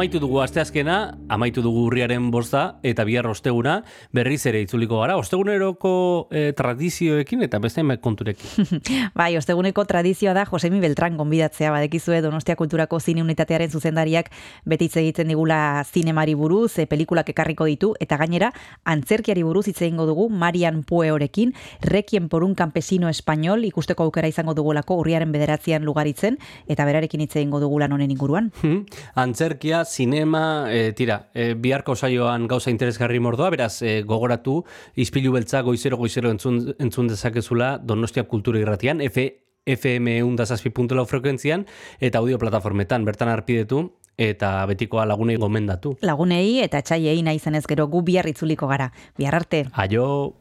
Amaitu 0.00 0.16
dugu 0.18 0.40
asteazkena, 0.40 1.19
amaitu 1.30 1.62
dugu 1.62 1.86
urriaren 1.86 2.30
bosta, 2.34 2.80
eta 2.82 3.04
bihar 3.06 3.28
osteguna 3.30 3.80
berriz 4.12 4.42
ere 4.50 4.60
itzuliko 4.64 5.00
gara. 5.00 5.16
Osteguneroko 5.20 5.92
eh, 6.34 6.50
tradizioekin 6.56 7.46
eta 7.46 7.60
beste 7.62 7.84
konturekin. 8.02 8.80
Bai, 9.18 9.36
osteguneko 9.38 9.84
tradizioa 9.88 10.34
da 10.34 10.44
Josemi 10.44 10.80
Beltran 10.80 11.16
gonbidatzea 11.16 11.70
badekizue 11.70 12.20
Donostia 12.20 12.56
Kulturako 12.56 13.00
zine 13.00 13.22
unitatearen 13.22 13.70
zuzendariak 13.70 14.30
betitze 14.66 15.00
egiten 15.00 15.30
digula 15.30 15.84
zinemari 15.84 16.34
buruz, 16.34 16.78
e, 16.78 16.86
pelikulak 16.90 17.30
ekarriko 17.32 17.66
ditu, 17.68 17.92
eta 18.00 18.18
gainera, 18.20 18.52
antzerkiari 18.84 19.44
buruz 19.46 19.66
hitz 19.70 19.80
egingo 19.82 20.06
dugu 20.06 20.28
Marian 20.30 20.82
Pueorekin, 20.82 21.54
Requiem 21.80 22.28
por 22.28 22.44
un 22.44 22.54
campesino 22.54 23.08
español, 23.08 23.64
ikusteko 23.64 24.04
aukera 24.04 24.28
izango 24.28 24.54
dugulako 24.54 24.98
urriaren 25.00 25.32
bederatzean 25.32 25.84
lugaritzen, 25.84 26.38
eta 26.68 26.84
berarekin 26.88 27.24
hitz 27.24 27.36
egingo 27.36 27.60
dugu 27.60 27.80
lan 27.80 27.92
honen 27.92 28.10
inguruan. 28.10 28.52
Hmm, 28.62 28.84
Antzerkia, 29.14 29.84
sinema, 29.84 30.66
e, 30.72 30.92
tira, 30.96 31.19
e, 31.34 31.54
biharko 31.54 31.96
saioan 31.96 32.46
gauza 32.48 32.70
interesgarri 32.70 33.20
mordoa, 33.20 33.50
beraz, 33.50 33.82
e, 33.82 34.02
gogoratu, 34.02 34.64
izpilu 34.94 35.32
beltza 35.32 35.62
goizero 35.66 35.96
goizero 36.00 36.30
entzun, 36.30 36.74
entzun 36.78 37.08
dezakezula 37.08 37.78
Donostia 37.78 38.24
Kultura 38.28 38.60
irratian, 38.60 39.00
F, 39.00 39.28
FM 39.66 40.20
undazazpi.lau 40.26 41.06
frekuentzian, 41.06 41.66
eta 42.00 42.18
audio 42.18 42.38
plataformetan, 42.38 43.04
bertan 43.04 43.28
arpidetu, 43.28 43.84
eta 44.20 44.66
betikoa 44.68 45.06
lagunei 45.08 45.36
gomendatu. 45.40 45.96
Lagunei 46.04 46.60
eta 46.64 46.82
etxaiei 46.84 47.22
nahi 47.24 47.40
zenez 47.40 47.64
gero 47.68 47.88
gu 47.88 48.04
bihar 48.04 48.28
itzuliko 48.28 48.68
gara. 48.68 48.92
Bihar 49.18 49.40
arte. 49.42 49.66
Aio... 49.72 50.36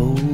Oh, 0.00 0.27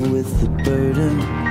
with 0.00 0.40
the 0.40 0.48
burden. 0.62 1.47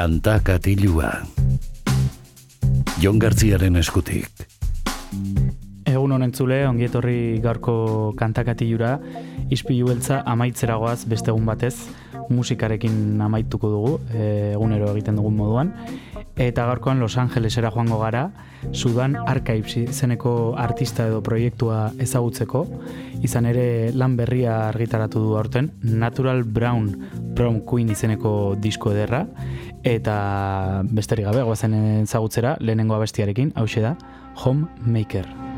Kanta 0.00 0.38
katilua. 0.40 1.10
Jon 3.02 3.18
Gartziaren 3.20 3.74
eskutik. 3.76 4.46
Egun 5.84 6.14
honen 6.16 6.32
zule, 6.32 6.62
ongietorri 6.64 7.36
gaurko 7.44 7.74
kantakatilura, 8.16 8.94
ispilu 9.52 9.90
beltza 9.90 10.22
amaitzeragoaz 10.24 11.02
beste 11.10 11.28
egun 11.34 11.44
batez, 11.44 11.74
musikarekin 12.32 13.20
amaituko 13.20 13.74
dugu, 13.74 13.92
e, 14.14 14.24
egunero 14.54 14.88
egiten 14.94 15.20
dugun 15.20 15.36
moduan. 15.36 15.74
Eta 16.40 16.64
gaurkoan 16.70 17.04
Los 17.04 17.18
Angelesera 17.20 17.68
joango 17.68 18.00
gara, 18.00 18.30
Sudan 18.72 19.18
Archives 19.26 19.76
izeneko 19.82 20.54
artista 20.56 21.10
edo 21.12 21.20
proiektua 21.20 21.90
ezagutzeko, 22.00 22.64
izan 23.20 23.52
ere 23.52 23.90
lan 23.92 24.16
berria 24.16 24.62
argitaratu 24.70 25.20
du 25.26 25.36
aurten, 25.36 25.74
Natural 25.82 26.44
Brown 26.44 26.94
Prom 27.36 27.60
Queen 27.68 27.92
izeneko 27.92 28.54
disko 28.56 28.94
ederra, 28.96 29.26
eta 29.84 30.82
besterik 30.90 31.28
gabe, 31.30 31.44
goazen 31.46 31.76
ezagutzera, 32.02 32.56
lehenengo 32.60 32.98
abestiarekin, 32.98 33.54
hause 33.56 33.80
da, 33.84 33.96
Homemaker. 34.40 35.26
I 35.26 35.49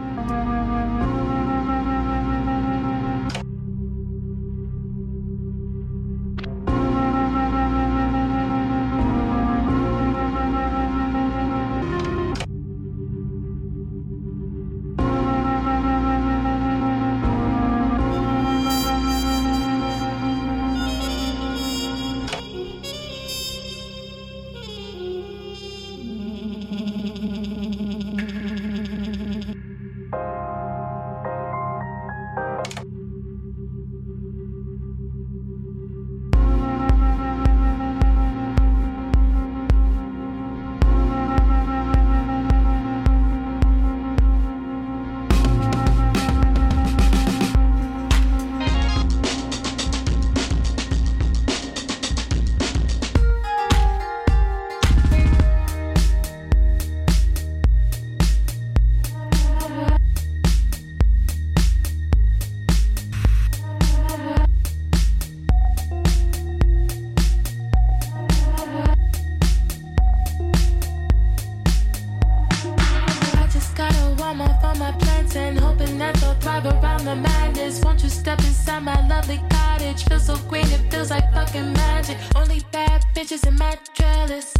bitches 83.22 83.46
in 83.46 83.56
my 83.56 83.78
trellis. 83.94 84.52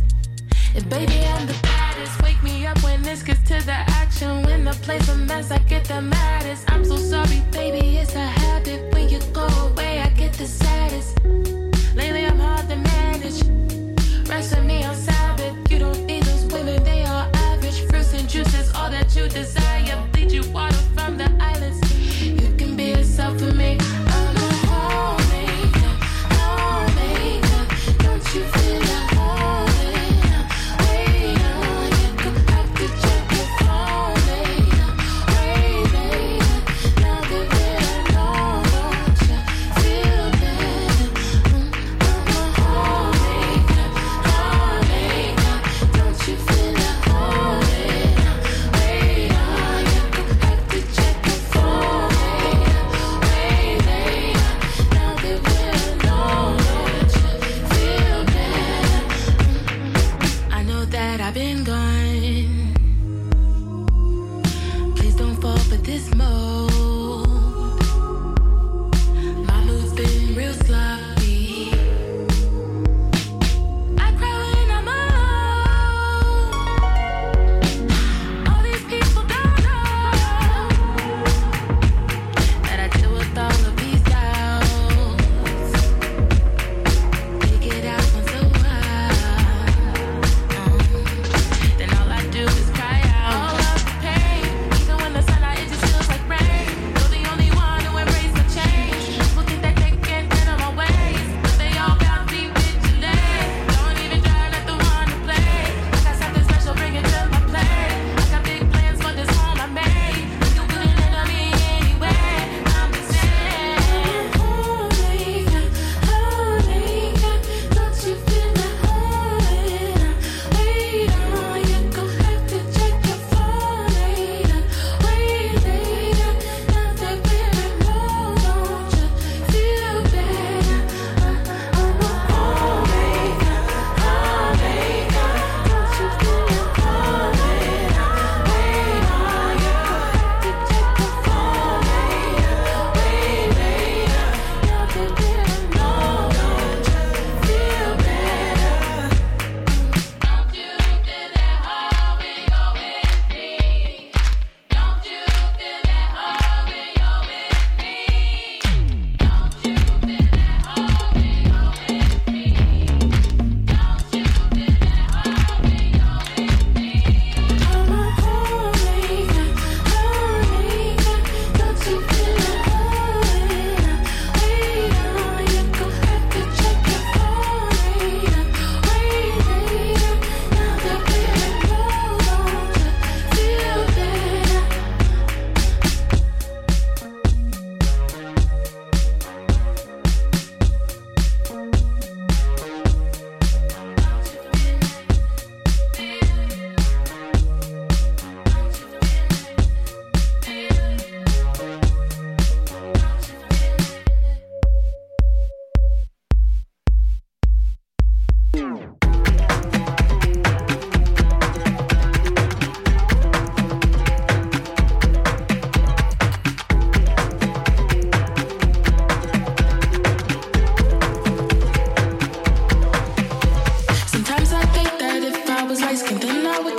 And 0.77 0.89
baby, 0.89 1.19
I'm 1.27 1.47
the 1.47 1.59
baddest. 1.63 2.23
Wake 2.23 2.41
me 2.45 2.65
up 2.65 2.81
when 2.85 3.03
this 3.03 3.23
gets 3.23 3.43
to 3.49 3.61
the 3.67 3.79
action. 4.03 4.45
When 4.45 4.65
the 4.65 4.73
place 4.85 5.09
a 5.09 5.17
mess, 5.17 5.51
I 5.51 5.59
get 5.59 5.85
the 5.85 6.01
maddest. 6.01 6.71
I'm 6.71 6.85
so 6.85 6.97
sorry, 6.97 7.43
baby, 7.51 7.99
it's 7.99 8.15
a 8.15 8.27
habit. 8.41 8.95
When 8.95 9.09
you 9.09 9.19
go 9.33 9.47
away, 9.67 10.01
I 10.01 10.11
get 10.11 10.33
the 10.35 10.47
saddest. 10.47 11.19
Lately, 11.97 12.25
I'm 12.25 12.39
hard 12.39 12.69
to 12.69 12.77
manage. 12.77 13.43
Rest 14.29 14.55
with 14.55 14.65
me 14.65 14.85
on 14.85 14.95
Sabbath. 14.95 15.55
You 15.69 15.81
don't 15.81 16.07
need 16.07 16.23
those 16.23 16.45
women, 16.53 16.85
they 16.85 17.03
are 17.03 17.29
average. 17.35 17.81
Fruits 17.89 18.15
and 18.15 18.29
juices, 18.29 18.73
all 18.77 18.91
that 18.91 19.17
you 19.17 19.29
desire. 19.29 19.97
Bleed 20.13 20.31
you 20.31 20.45
water 20.53 20.83
from 20.95 21.19
the 21.19 21.32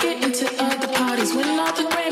get 0.04 0.22
into 0.22 0.46
other 0.62 0.88
parties. 0.94 1.34
When 1.34 1.48
all 1.58 1.72
the 1.74 2.03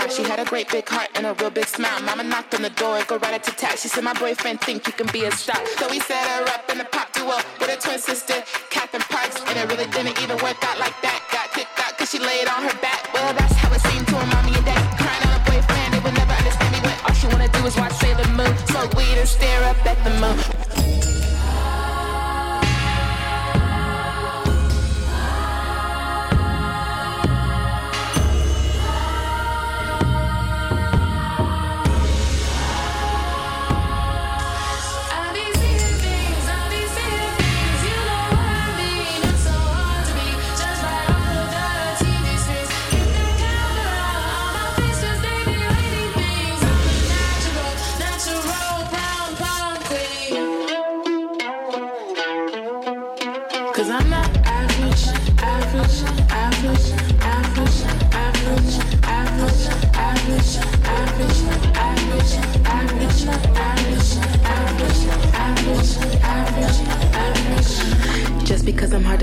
Sudan. 0.00 0.16
She 0.16 0.22
had 0.30 0.38
a 0.38 0.44
great 0.44 0.70
big 0.70 0.88
heart 0.88 1.08
and 1.14 1.26
a 1.26 1.34
real 1.34 1.50
big 1.50 1.66
smile. 1.66 2.00
Mama 2.02 2.22
knocked 2.22 2.54
on 2.54 2.62
the 2.62 2.70
door, 2.70 3.00
go 3.06 3.18
right 3.18 3.34
at 3.34 3.44
to 3.44 3.50
tat. 3.52 3.78
She 3.78 3.88
said, 3.88 4.04
My 4.04 4.14
boyfriend 4.14 4.60
think 4.60 4.86
you 4.86 4.92
can 4.92 5.06
be 5.12 5.24
a 5.24 5.32
star. 5.32 5.60
So 5.78 5.88
we 5.90 6.00
set 6.00 6.24
her 6.26 6.44
up 6.52 6.70
in 6.70 6.80
a 6.80 6.84
pop 6.84 7.12
duo 7.12 7.36
with 7.58 7.70
her 7.70 7.76
twin 7.76 7.98
sister, 7.98 8.42
Catherine 8.70 9.02
Parks. 9.02 9.40
And 9.48 9.58
it 9.58 9.68
really 9.68 9.90
didn't 9.90 10.20
even 10.22 10.36
work 10.38 10.62
out 10.64 10.78
like 10.78 10.96
that. 11.02 11.18
Got 11.32 11.52
kicked 11.52 11.78
out 11.80 11.98
cause 11.98 12.10
she 12.10 12.18
laid 12.18 12.48
on 12.48 12.62
her 12.62 12.76
back. 12.80 13.12
Well, 13.12 13.32
that's 13.34 13.54
how 13.54 13.72
it 13.72 13.80
seemed 13.80 14.06
to 14.08 14.16
her 14.16 14.26
mommy 14.26 14.54
and 14.56 14.64
daddy. 14.64 14.86
Crying 14.96 15.22
on 15.26 15.40
a 15.40 15.42
boyfriend, 15.44 15.94
they 15.94 16.00
would 16.00 16.14
never 16.14 16.32
understand 16.32 16.72
me 16.74 16.80
when 16.80 16.96
all 17.04 17.14
she 17.14 17.26
wanna 17.28 17.48
do 17.48 17.60
is 17.66 17.76
watch 17.76 17.92
Sailor 17.94 18.28
Moon. 18.34 18.52
Smoke 18.68 18.94
weed 18.94 19.18
and 19.18 19.28
stare 19.28 19.64
up 19.64 19.78
at 19.86 19.98
the 20.04 20.10
moon. 20.20 20.57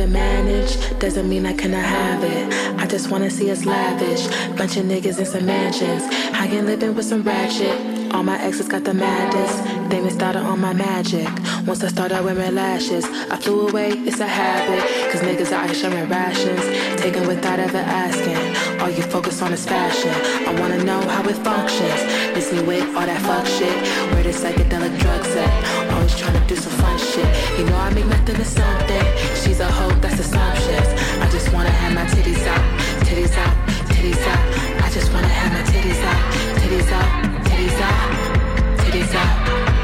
Manage 0.08 1.00
doesn't 1.00 1.28
mean 1.28 1.46
I 1.46 1.54
cannot 1.54 1.84
have 1.84 2.24
it. 2.24 2.80
I 2.80 2.86
just 2.88 3.10
wanna 3.10 3.30
see 3.30 3.52
us 3.52 3.66
lavish. 3.66 4.28
Bunch 4.58 4.78
of 4.78 4.86
niggas 4.86 5.20
in 5.20 5.26
some 5.26 5.46
mansions. 5.46 6.04
I 6.34 6.48
ain't 6.48 6.66
living 6.66 6.96
with 6.96 7.06
some 7.06 7.24
ratchet. 7.24 7.96
All 8.14 8.24
my 8.24 8.40
exes 8.42 8.68
got 8.68 8.84
the 8.84 8.94
madness. 8.94 9.54
They 9.90 10.02
missed 10.02 10.22
out 10.22 10.36
on 10.36 10.60
my 10.60 10.74
magic. 10.74 11.28
Once 11.68 11.84
I 11.84 11.88
started 11.88 12.24
wearing 12.24 12.56
lashes, 12.56 13.06
I 13.06 13.36
flew 13.38 13.68
away, 13.68 13.90
it's 13.90 14.20
a 14.20 14.28
habit. 14.28 14.82
Cause 15.12 15.22
niggas 15.22 15.52
out 15.52 15.66
here 15.66 15.76
sharing 15.76 16.10
rations. 16.10 16.64
Taking 17.02 17.28
without 17.28 17.60
ever 17.60 17.78
asking. 17.78 18.80
All 18.80 18.90
you 18.90 19.04
focus 19.04 19.42
on 19.42 19.52
is 19.54 19.66
fashion. 19.66 20.14
I 20.48 20.60
wanna 20.60 20.84
know 20.84 21.02
how 21.02 21.28
it 21.28 21.38
functions. 21.44 22.02
Miss 22.34 22.52
me 22.54 22.62
with 22.64 22.86
all 22.96 23.06
that 23.06 23.22
fuck 23.22 23.46
shit. 23.48 23.76
Where 24.14 24.24
the 24.24 24.30
psychedelic 24.30 24.98
drugs 25.00 25.36
at? 25.36 25.85
Always 26.06 26.22
trying 26.22 26.40
to 26.40 26.48
do 26.48 26.56
some 26.56 26.72
fun 26.74 27.00
shit. 27.00 27.26
You 27.58 27.66
know 27.66 27.78
I 27.78 27.92
make 27.92 28.06
nothing 28.06 28.36
to 28.36 28.46
something. 28.46 29.06
She's 29.42 29.60
a 29.60 29.66
hoe, 29.66 29.90
that's 30.02 30.20
assumptions. 30.20 30.88
I 31.20 31.28
just 31.32 31.52
wanna 31.52 31.72
have 31.72 31.96
my 31.96 32.06
titties 32.06 32.46
out, 32.46 32.64
titties 33.08 33.36
out, 33.36 33.56
titties 33.90 34.22
out. 34.28 34.84
I 34.86 34.90
just 34.92 35.12
wanna 35.12 35.28
have 35.28 35.52
my 35.52 35.64
titties 35.72 36.04
out, 36.06 36.22
titties 36.62 36.92
out, 36.92 37.10
titties 37.50 37.82
out, 37.82 38.78
titties 38.78 39.16
out, 39.16 39.75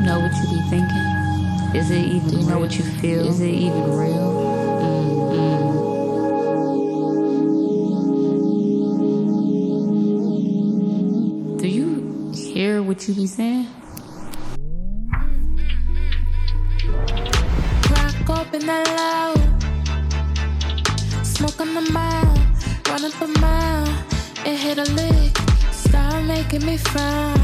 know 0.00 0.20
what 0.20 0.32
you 0.32 0.48
be 0.48 0.60
thinking? 0.70 1.06
Is 1.74 1.90
it 1.90 2.04
even? 2.04 2.28
Do 2.30 2.36
you 2.38 2.46
know 2.46 2.58
what 2.58 2.76
you 2.76 2.84
feel? 2.84 3.28
Is 3.28 3.40
it 3.40 3.48
even 3.48 3.82
real? 3.92 4.32
Mm-hmm. 4.80 5.80
Do 11.58 11.68
you 11.68 12.32
hear 12.32 12.82
what 12.82 13.06
you 13.06 13.14
be 13.14 13.26
saying? 13.26 13.66
Crack 17.82 18.30
open 18.30 18.66
that 18.66 18.86
loud. 18.96 19.38
Smoke 21.24 21.60
on 21.60 21.74
the 21.74 21.82
mile. 21.92 22.34
Run 22.88 23.04
up 23.04 23.20
a 23.20 23.26
mile. 23.40 23.88
It 24.44 24.56
hit 24.56 24.78
a 24.78 24.84
lick. 24.92 25.36
Start 25.72 26.24
making 26.24 26.64
me 26.66 26.76
frown. 26.76 27.39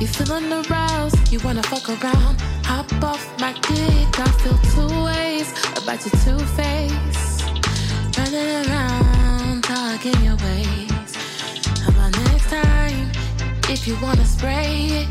You 0.00 0.06
feeling 0.06 0.52
aroused. 0.52 1.32
You 1.32 1.40
wanna 1.40 1.62
fuck 1.64 1.88
around. 1.88 2.40
Hop 2.64 2.86
off 3.02 3.24
my 3.40 3.52
dick. 3.52 4.20
I 4.20 4.30
feel 4.42 4.56
two 4.72 5.04
ways 5.04 5.50
about 5.76 5.98
your 6.06 6.14
two 6.22 6.38
face. 6.54 7.42
Running 8.16 8.68
around, 8.68 9.64
talking 9.64 10.14
your 10.22 10.36
ways. 10.36 11.16
How 11.82 11.90
about 11.90 12.12
next 12.30 12.48
time? 12.48 13.10
If 13.68 13.88
you 13.88 13.96
wanna 14.00 14.24
spray 14.24 14.86
it, 15.00 15.08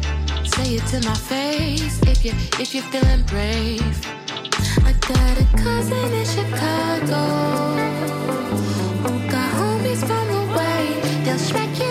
say 0.56 0.76
it 0.76 0.86
to 0.92 1.02
my 1.06 1.16
face. 1.16 2.00
If 2.04 2.24
you 2.24 2.32
if 2.58 2.74
you're 2.74 2.90
feeling 2.92 3.24
brave, 3.24 3.98
I 4.86 4.94
got 5.12 5.36
a 5.38 5.48
cousin 5.64 6.14
in 6.14 6.26
Chicago. 6.26 7.24
Got 9.34 9.50
homies 9.60 10.02
from 10.08 10.26
the 10.32 10.44
way 10.58 11.24
they'll 11.26 11.38
smack 11.38 11.78
you 11.78 11.87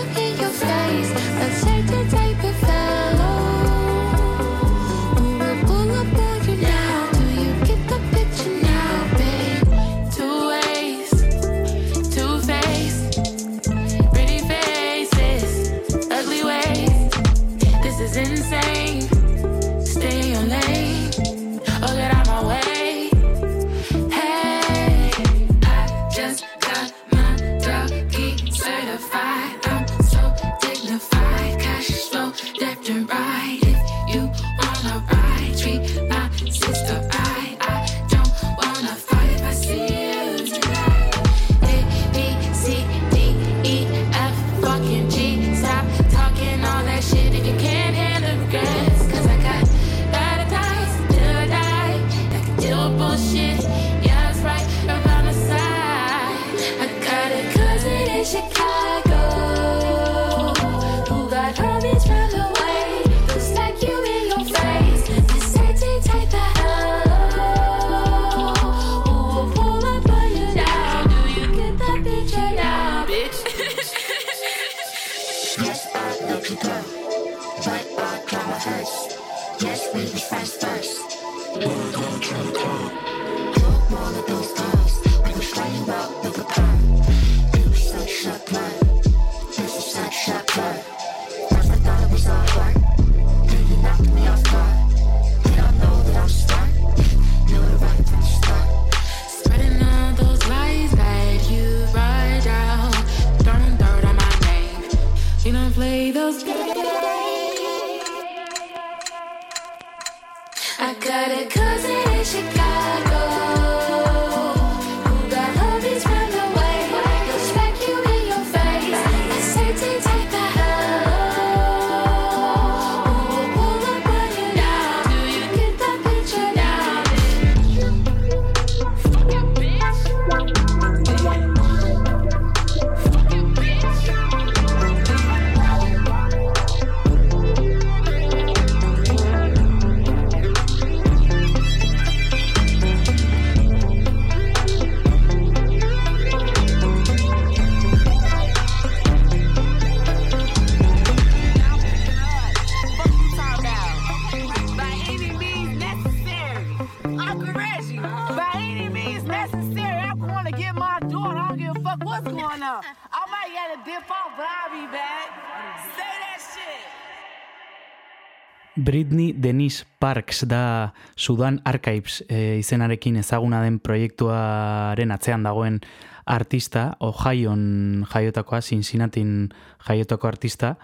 Britney 168.77 169.33
Denise 169.33 169.85
Parks 169.99 170.45
da 170.47 170.93
Sudan 171.15 171.59
Archives 171.65 172.23
e, 172.29 172.57
izenarekin 172.61 173.17
ezaguna 173.17 173.63
den 173.65 173.79
proiektuaren 173.81 175.11
atzean 175.11 175.43
dagoen 175.43 175.81
artista, 176.27 176.91
Ohioan 177.01 178.05
jaiotakoa, 178.11 178.61
Cincinnatiin 178.61 179.49
jaiotako 179.87 180.27
artista, 180.27 180.75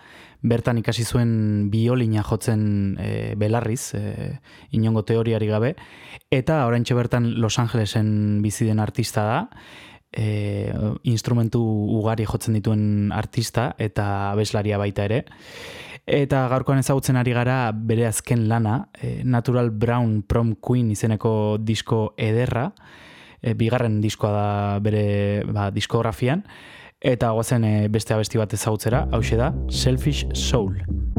bertan 0.41 0.79
ikasi 0.81 1.05
zuen 1.05 1.69
biolina 1.71 2.23
jotzen 2.25 2.97
e, 2.99 3.09
belarriz, 3.39 3.93
e, 3.93 4.39
inongo 4.71 5.05
teoriari 5.07 5.47
gabe, 5.51 5.75
eta 6.31 6.63
oraintxe 6.65 6.97
bertan 6.97 7.33
Los 7.43 7.59
Angelesen 7.59 8.41
bizi 8.41 8.65
den 8.65 8.81
artista 8.83 9.27
da, 9.29 9.39
e, 10.13 10.73
instrumentu 11.09 11.61
ugari 11.99 12.25
jotzen 12.29 12.57
dituen 12.57 13.11
artista 13.13 13.73
eta 13.81 14.31
abeslaria 14.31 14.79
baita 14.81 15.05
ere. 15.09 15.23
Eta 16.03 16.49
gaurkoan 16.51 16.81
ezagutzen 16.81 17.15
ari 17.15 17.31
gara 17.31 17.71
bere 17.71 18.07
azken 18.09 18.49
lana, 18.49 18.89
eh, 18.99 19.21
Natural 19.23 19.69
Brown 19.71 20.21
Prom 20.27 20.55
Queen 20.59 20.91
izeneko 20.91 21.57
disko 21.59 22.13
ederra, 22.17 22.73
eh, 23.41 23.53
bigarren 23.53 24.01
diskoa 24.01 24.31
da 24.31 24.79
bere 24.79 25.43
ba, 25.47 25.69
diskografian, 25.71 26.43
eta 26.99 27.31
goazen 27.31 27.63
eh, 27.63 27.87
beste 27.87 28.13
abesti 28.13 28.37
bat 28.37 28.53
ezagutzera, 28.53 29.07
hau 29.11 29.21
da 29.37 29.53
Selfish 29.69 30.27
Soul. 30.33 31.12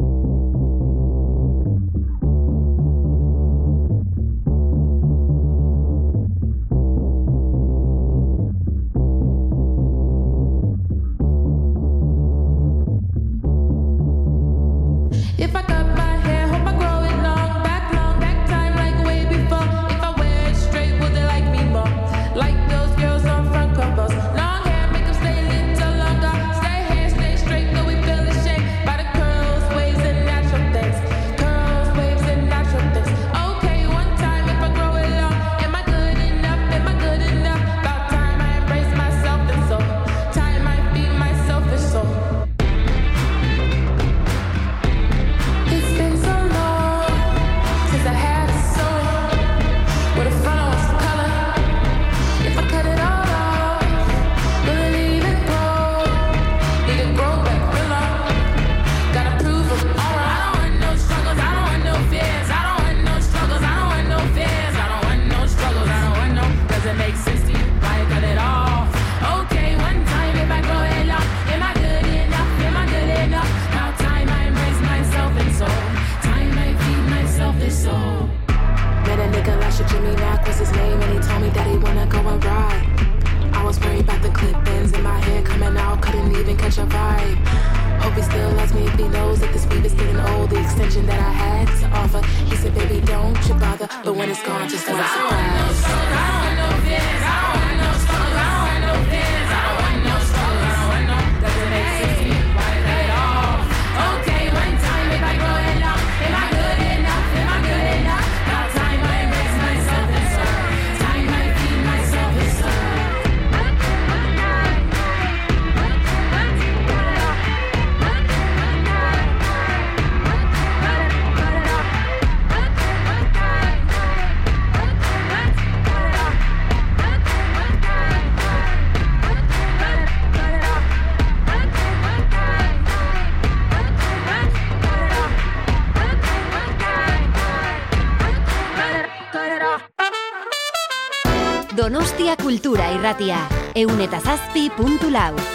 irratia, 143.15 143.47
eun. 143.73 145.54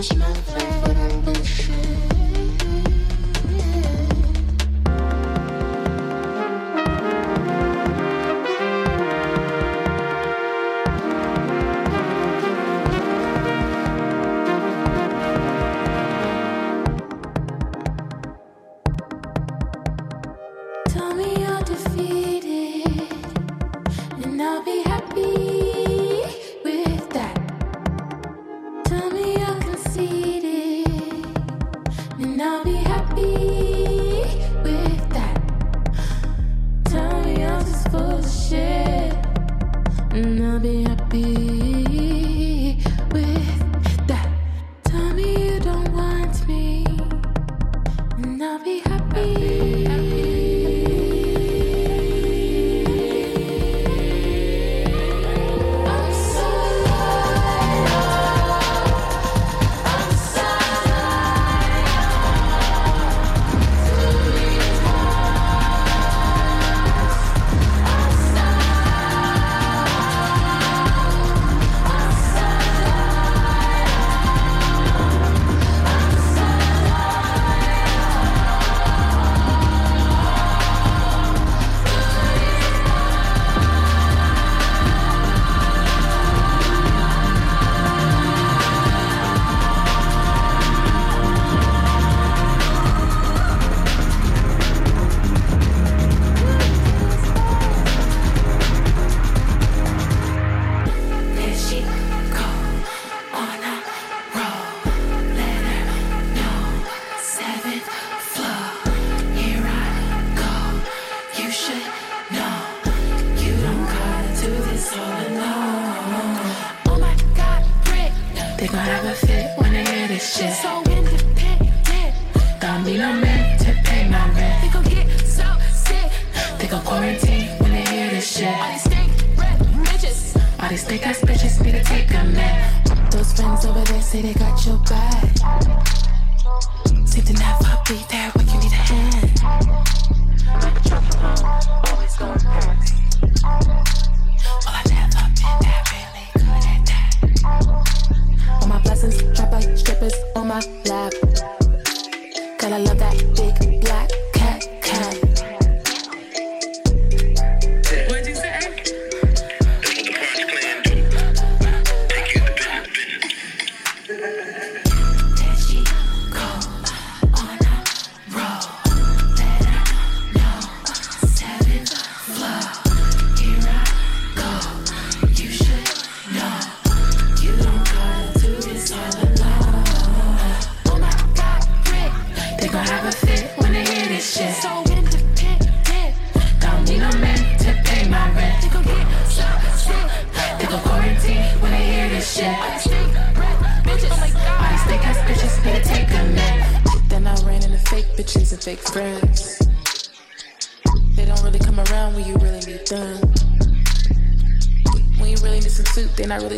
smash 0.00 0.16
my 0.16 0.32
face. 0.34 0.71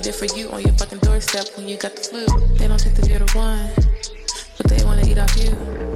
There 0.04 0.12
for 0.12 0.26
you 0.36 0.50
on 0.50 0.60
your 0.60 0.72
fucking 0.74 0.98
doorstep 0.98 1.46
when 1.56 1.66
you 1.66 1.78
got 1.78 1.96
the 1.96 2.02
flu. 2.02 2.26
They 2.58 2.68
don't 2.68 2.78
think 2.78 2.94
that 2.96 3.08
you're 3.08 3.20
the 3.20 3.32
one, 3.32 3.70
but 4.58 4.66
they 4.68 4.84
wanna 4.84 5.06
eat 5.08 5.16
off 5.16 5.34
you. 5.40 5.50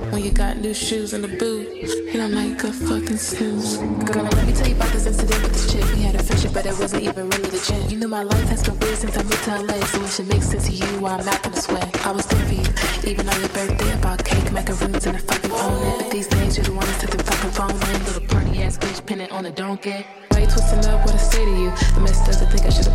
When 0.09 0.25
you 0.25 0.33
got 0.33 0.57
new 0.57 0.73
shoes 0.73 1.13
in 1.13 1.21
the 1.21 1.29
boot, 1.29 1.69
you 1.77 2.15
don't 2.15 2.33
like 2.33 2.65
a 2.65 2.73
fucking 2.73 3.19
snooze. 3.19 3.77
Girl, 4.09 4.25
let 4.25 4.47
me 4.47 4.55
tell 4.55 4.67
you 4.67 4.77
about 4.77 4.93
this 4.93 5.05
incident 5.05 5.43
with 5.43 5.53
this 5.53 5.71
chick. 5.71 5.85
We 5.95 6.01
had 6.01 6.15
a 6.15 6.23
friendship, 6.23 6.55
but 6.55 6.65
it 6.65 6.79
wasn't 6.79 7.03
even 7.03 7.29
really 7.29 7.51
legit. 7.51 7.91
You 7.91 7.99
knew 7.99 8.09
my 8.09 8.23
life 8.23 8.49
has 8.49 8.63
been 8.65 8.79
weird 8.81 8.97
since 8.97 9.15
I 9.15 9.23
moved 9.23 9.45
to 9.45 9.61
LA, 9.61 9.79
so 9.85 10.03
it 10.03 10.11
should 10.11 10.29
make 10.29 10.43
sense 10.43 10.67
to 10.69 10.73
you 10.73 10.87
why 11.01 11.19
I'm 11.19 11.27
not 11.27 11.43
gonna 11.43 11.61
sweat. 11.61 12.07
I 12.07 12.13
was 12.13 12.25
there 12.27 12.45
for 12.47 12.55
you, 12.55 12.69
even 13.05 13.29
on 13.29 13.39
your 13.41 13.51
birthday. 13.51 13.93
I 13.93 13.97
bought 14.01 14.25
cake, 14.25 14.51
macaroons, 14.53 15.05
and 15.05 15.19
I 15.19 15.21
fucking 15.21 15.51
it. 15.51 15.99
But 16.01 16.11
these 16.11 16.29
days, 16.29 16.57
you're 16.57 16.65
the 16.65 16.73
one 16.73 16.87
took 16.99 17.11
the 17.11 17.23
fucking 17.23 17.51
phone 17.51 17.77
in. 17.93 18.05
Little 18.07 18.27
party 18.29 18.63
ass 18.63 18.79
bitch 18.79 19.05
pinning 19.05 19.31
on 19.33 19.45
a 19.45 19.51
donkey. 19.51 20.07
Why 20.31 20.41
you 20.41 20.47
twisting 20.47 20.87
up 20.87 21.05
what 21.05 21.15
I 21.15 21.19
say 21.19 21.45
to 21.45 21.51
you? 21.51 21.71
The 21.95 22.01
mess 22.01 22.25
doesn't 22.25 22.49
think 22.51 22.65
I 22.65 22.71
should've 22.71 22.88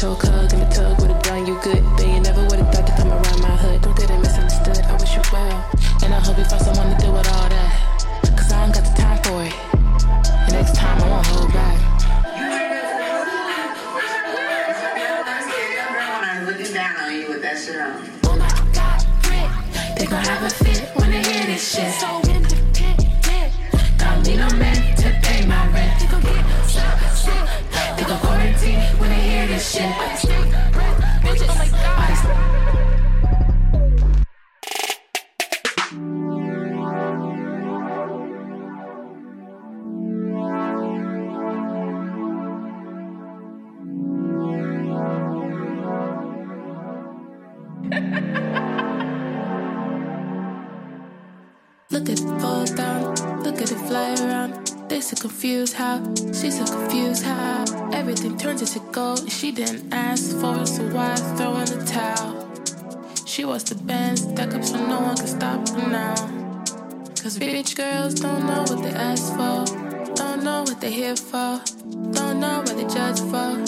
choke 0.00 0.22
hug 0.22 0.50
and 0.54 0.62
a 0.62 0.70
tug 0.70 0.98
would've 0.98 1.22
done 1.22 1.46
you 1.46 1.60
good. 1.60 1.84
But 1.94 2.06
you 2.06 2.20
never 2.20 2.42
would've 2.44 2.72
thought 2.72 2.86
to 2.86 2.92
come 2.96 3.12
around 3.12 3.42
my 3.42 3.54
hood. 3.54 3.82
Don't 3.82 3.94
get 3.98 4.08
it 4.08 4.18
misunderstood. 4.18 4.80
I 4.86 4.96
wish 4.96 5.14
you 5.14 5.20
well. 5.30 5.70
And 6.02 6.14
I 6.14 6.20
hope 6.20 6.38
you 6.38 6.44
find 6.44 6.62
someone 6.62 6.96
to 6.96 7.04
do 7.04 7.12
with 7.12 7.28
all 7.28 7.48
that. 7.50 7.70
Cause 8.34 8.50
I 8.50 8.64
don't 8.64 8.74
got 8.74 8.84
the 8.88 8.94
time 8.96 9.20
for 9.24 9.44
it. 9.44 9.52
And 10.48 10.52
next 10.54 10.74
time 10.74 11.02
I 11.02 11.10
won't 11.10 11.26
hold 11.26 11.52
back. 11.52 11.76
Down 16.74 16.96
on 16.98 17.12
you 17.12 17.28
with 17.28 17.42
that 17.42 17.58
shit 17.58 17.80
on. 17.80 18.08
Oh 18.24 18.36
my 18.36 18.46
God, 18.72 19.02
Rick. 19.26 19.98
They 19.98 20.06
gon' 20.06 20.24
have 20.24 20.44
a 20.44 20.50
fit 20.50 20.88
when 20.94 21.10
they 21.10 21.22
hear 21.22 21.46
this 21.46 21.74
shit. 21.74 21.92
So 21.94 22.29
The 63.70 63.76
bands 63.84 64.22
stuck 64.22 64.52
up 64.52 64.64
so 64.64 64.84
no 64.84 64.98
one 64.98 65.16
can 65.16 65.28
stop 65.28 65.64
them 65.64 65.92
now. 65.92 66.16
Cause 67.22 67.38
rich 67.38 67.76
girls 67.76 68.14
don't 68.14 68.44
know 68.44 68.64
what 68.66 68.82
they 68.82 68.90
ask 68.90 69.30
for. 69.36 69.64
Don't 70.16 70.42
know 70.42 70.62
what 70.62 70.80
they 70.80 70.90
here 70.90 71.14
for. 71.14 71.62
Don't 72.10 72.40
know 72.40 72.64
what 72.66 72.76
they 72.76 72.88
judge 72.92 73.20
for. 73.30 73.62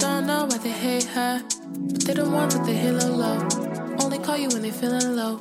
Don't 0.00 0.26
know 0.26 0.46
why 0.50 0.58
they 0.58 0.72
hate 0.72 1.04
her. 1.04 1.40
But 1.70 2.00
they 2.00 2.14
don't 2.14 2.32
want 2.32 2.52
what 2.56 2.66
they 2.66 2.74
hear 2.74 2.94
low. 2.94 3.46
Only 4.02 4.18
call 4.18 4.36
you 4.36 4.48
when 4.48 4.62
they 4.62 4.72
feeling 4.72 5.14
low. 5.14 5.40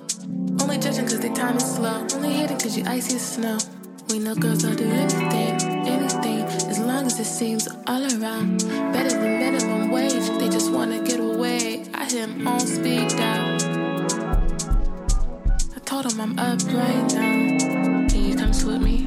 Only 0.62 0.78
judging 0.78 1.06
cause 1.06 1.20
their 1.20 1.34
time 1.34 1.58
is 1.58 1.76
slow. 1.76 2.06
Only 2.14 2.34
hating 2.34 2.60
cause 2.60 2.78
you 2.78 2.84
icy 2.86 3.16
as 3.16 3.34
snow. 3.34 3.58
We 4.10 4.20
know 4.20 4.36
girls 4.36 4.64
will 4.64 4.76
do 4.76 4.86
anything, 4.86 5.88
anything, 5.88 6.44
as 6.70 6.78
long 6.78 7.08
as 7.08 7.20
it 7.20 7.26
seems 7.26 7.68
all 7.88 8.04
around. 8.22 8.60
Better 8.94 9.10
than 9.10 9.40
minimum 9.40 9.90
wage, 9.90 10.30
they 10.38 10.50
just 10.50 10.72
wanna 10.72 11.02
get 11.02 11.20
away. 11.20 11.86
I 11.96 12.04
hit 12.06 12.28
them 12.28 12.48
on 12.48 12.60
speed 12.60 13.10
dial 13.10 13.63
told 15.94 16.12
him 16.12 16.22
I'm 16.22 16.40
up 16.40 16.60
right 16.74 17.14
now. 17.14 18.08
Can 18.08 18.10
He 18.10 18.34
comes 18.34 18.66
with 18.66 18.82
me. 18.82 19.06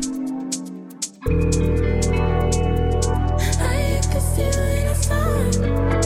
I 3.58 4.00
could 4.12 4.22
see 4.22 4.44
when 4.44 4.94
I. 5.10 6.05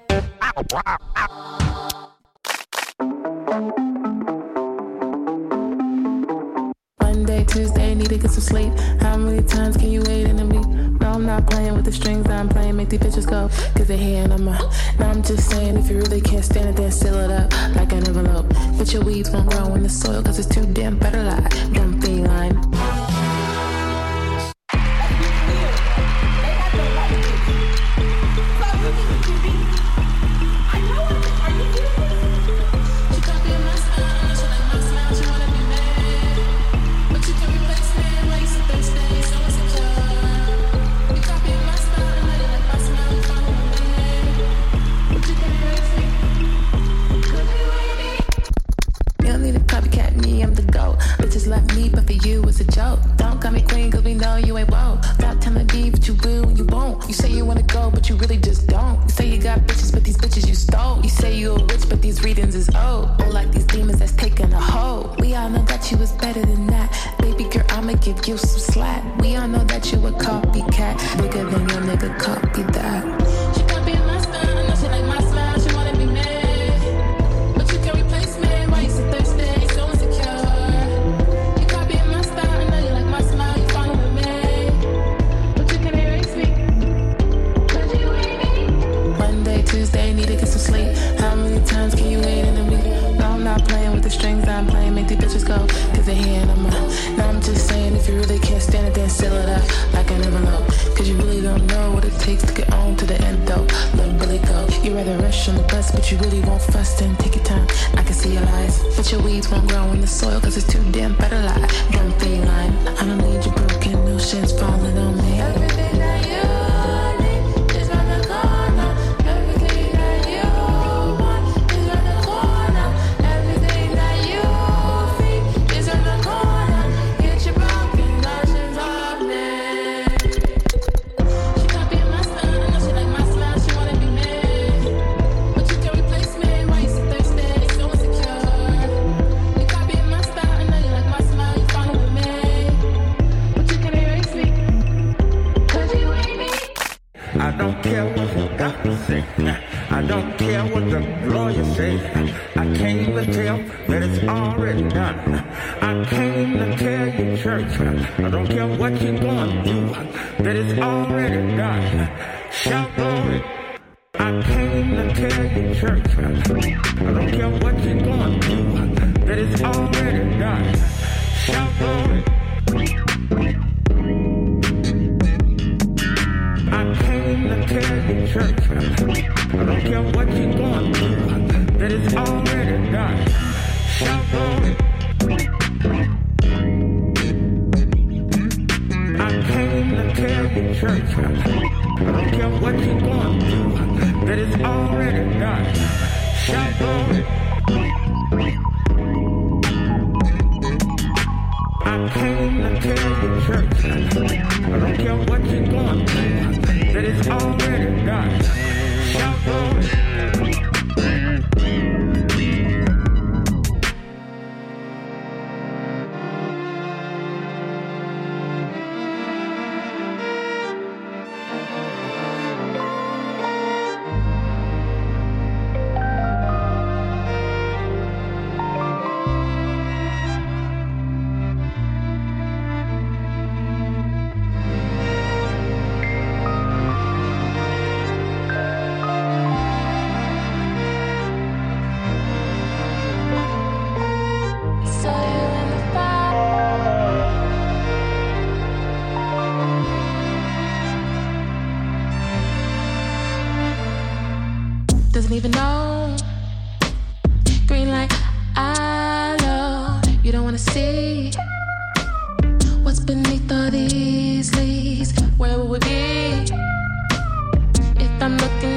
Looking 268.37 268.70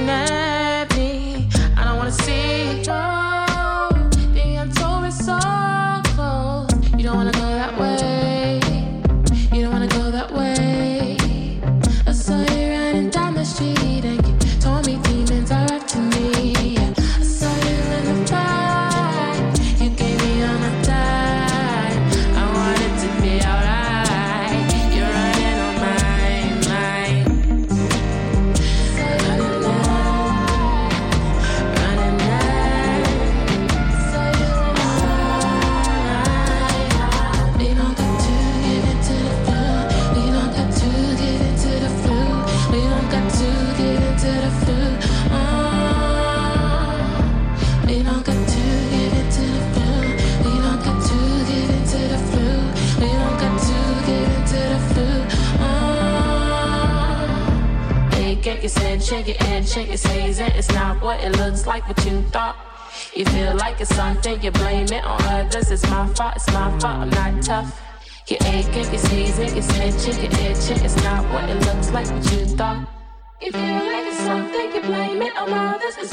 on. 65.55 65.73
It's 65.73 65.89
my 65.89 66.07
fault, 66.15 66.37
it's 66.37 66.47
my 66.53 66.71
fault, 66.79 66.85
I'm 66.85 67.11
not 67.11 67.43
tough. 67.43 67.81
You're 68.27 68.39
aching, 68.45 68.75
you're 68.75 68.99
seizing, 68.99 69.57
it's 69.57 69.69
itching, 69.79 70.23
you're 70.23 70.51
itching. 70.51 70.85
It's 70.85 70.97
not 71.03 71.25
what 71.33 71.49
it 71.49 71.65
looks 71.67 71.91
like, 71.91 72.07
what 72.07 72.33
you 72.33 72.47
thought. 72.47 72.89
You 73.41 73.53
feel 73.53 73.63
like 73.63 74.07
it's 74.07 74.19
something, 74.19 74.75
you 74.75 74.81
blame 74.81 75.23
it 75.23 75.37
on 75.37 75.53
others. 75.53 75.97
It's 75.99 76.13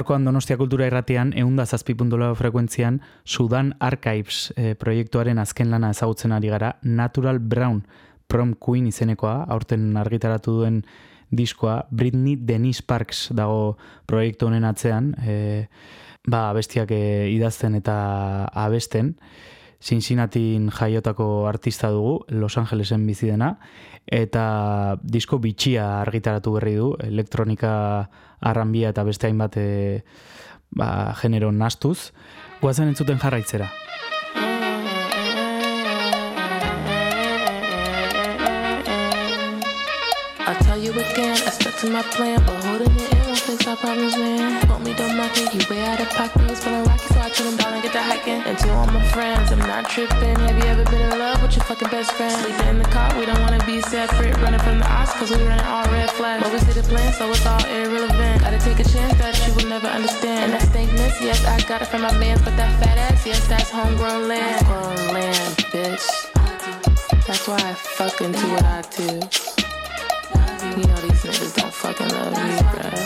Gaurkoan 0.00 0.24
Donostia 0.24 0.56
Kultura 0.56 0.86
Irratian 0.88 1.34
eunda 1.36 1.66
zazpi 1.66 1.92
frekuentzian 1.94 3.02
Sudan 3.22 3.74
Archives 3.80 4.50
eh, 4.56 4.74
proiektuaren 4.74 5.38
azken 5.38 5.70
lana 5.70 5.90
ezagutzen 5.90 6.32
ari 6.32 6.48
gara 6.48 6.78
Natural 6.82 7.38
Brown 7.38 7.84
Prom 8.26 8.54
Queen 8.54 8.86
izenekoa, 8.86 9.44
aurten 9.46 9.98
argitaratu 9.98 10.52
duen 10.52 10.84
diskoa, 11.30 11.84
Britney 11.90 12.36
Denise 12.36 12.82
Parks 12.82 13.28
dago 13.36 13.76
proiektu 14.06 14.46
honen 14.46 14.64
atzean, 14.64 15.14
eh, 15.20 15.68
ba, 16.26 16.50
bestiak 16.54 16.90
idazten 16.90 17.74
eta 17.74 18.48
abesten, 18.54 19.18
Cincinnatin 19.80 20.68
jaiotako 20.70 21.46
artista 21.48 21.88
dugu, 21.88 22.24
Los 22.28 22.58
Angelesen 22.58 23.06
bizi 23.06 23.30
dena, 23.30 23.54
eta 24.06 24.98
disko 25.02 25.38
bitxia 25.40 26.02
argitaratu 26.02 26.52
berri 26.58 26.74
du, 26.76 26.92
elektronika 27.00 27.72
arranbia 28.40 28.90
eta 28.92 29.04
beste 29.08 29.28
hainbat 29.28 29.56
e, 29.56 30.02
ba, 30.76 31.14
genero 31.20 31.52
nastuz. 31.52 32.12
Guazen 32.60 32.92
entzuten 32.92 33.18
jarraitzera. 33.18 33.70
I'll 40.46 40.56
tell 40.64 40.76
you 40.76 40.92
again, 40.92 41.36
I 41.36 41.50
stuck 41.50 41.76
to 41.80 41.90
my 41.90 42.02
plan, 42.02 42.42
but 42.44 42.64
holding 42.64 42.94
it 42.96 43.12
in 43.12 43.29
fix 43.50 43.66
our 43.66 43.76
problems, 43.76 44.16
man. 44.16 44.60
Me 44.84 44.94
don't 44.94 45.16
knock 45.16 45.36
it, 45.36 45.52
you 45.52 45.60
way 45.68 45.82
out 45.84 46.00
of 46.00 46.08
pocket, 46.10 46.42
was 46.48 46.62
feeling 46.62 46.84
rocky, 46.84 47.06
so 47.12 47.20
I 47.20 47.28
told 47.30 47.50
him 47.50 47.56
down 47.56 47.74
and 47.74 47.82
get 47.82 47.92
the 47.92 48.02
hiking. 48.02 48.42
And 48.46 48.56
to 48.58 48.70
all 48.72 48.86
my 48.86 49.02
friends, 49.10 49.50
I'm 49.50 49.58
not 49.58 49.88
tripping. 49.90 50.36
Have 50.46 50.56
you 50.56 50.64
ever 50.64 50.84
been 50.84 51.00
in 51.00 51.18
love 51.18 51.42
with 51.42 51.56
your 51.56 51.64
fucking 51.64 51.90
best 51.90 52.12
friend? 52.12 52.32
Sleeping 52.42 52.68
in 52.68 52.78
the 52.78 52.88
car, 52.88 53.08
we 53.18 53.26
don't 53.26 53.40
wanna 53.40 53.64
be 53.66 53.80
separate. 53.82 54.36
Running 54.40 54.60
from 54.60 54.78
the 54.78 54.88
odds, 54.88 55.12
cause 55.14 55.30
we 55.30 55.42
running 55.42 55.66
all 55.66 55.84
red 55.90 56.10
flags. 56.10 56.42
But 56.42 56.52
we 56.52 56.58
see 56.60 56.80
the 56.80 56.86
plan, 56.86 57.12
so 57.12 57.28
it's 57.30 57.44
all 57.46 57.64
irrelevant. 57.66 58.40
Gotta 58.42 58.58
take 58.58 58.78
a 58.78 58.88
chance 58.88 59.18
that 59.18 59.34
you 59.46 59.52
will 59.54 59.68
never 59.68 59.88
understand. 59.88 60.44
And 60.44 60.52
that 60.54 60.62
stankness, 60.62 61.20
yes, 61.20 61.44
I 61.44 61.60
got 61.68 61.82
it 61.82 61.88
from 61.88 62.02
my 62.02 62.12
mans, 62.18 62.42
but 62.42 62.56
that 62.56 62.70
fat 62.80 62.98
ass, 62.98 63.26
yes, 63.26 63.46
that's 63.48 63.70
homegrown 63.70 64.28
land. 64.28 64.66
Homegrown 64.66 65.14
land, 65.14 65.56
bitch. 65.74 66.06
That's 67.26 67.46
why 67.48 67.58
I 67.58 67.74
fucking 67.74 68.32
do 68.32 68.46
what 68.54 68.64
I 68.64 68.82
do. 68.96 69.08
You 70.76 70.86
know 70.86 71.00
these 71.02 71.22
niggas 71.24 71.56
don't 71.56 71.72
fucking 71.72 72.08
love 72.08 72.32
me, 72.32 72.50
bruh. 72.72 72.99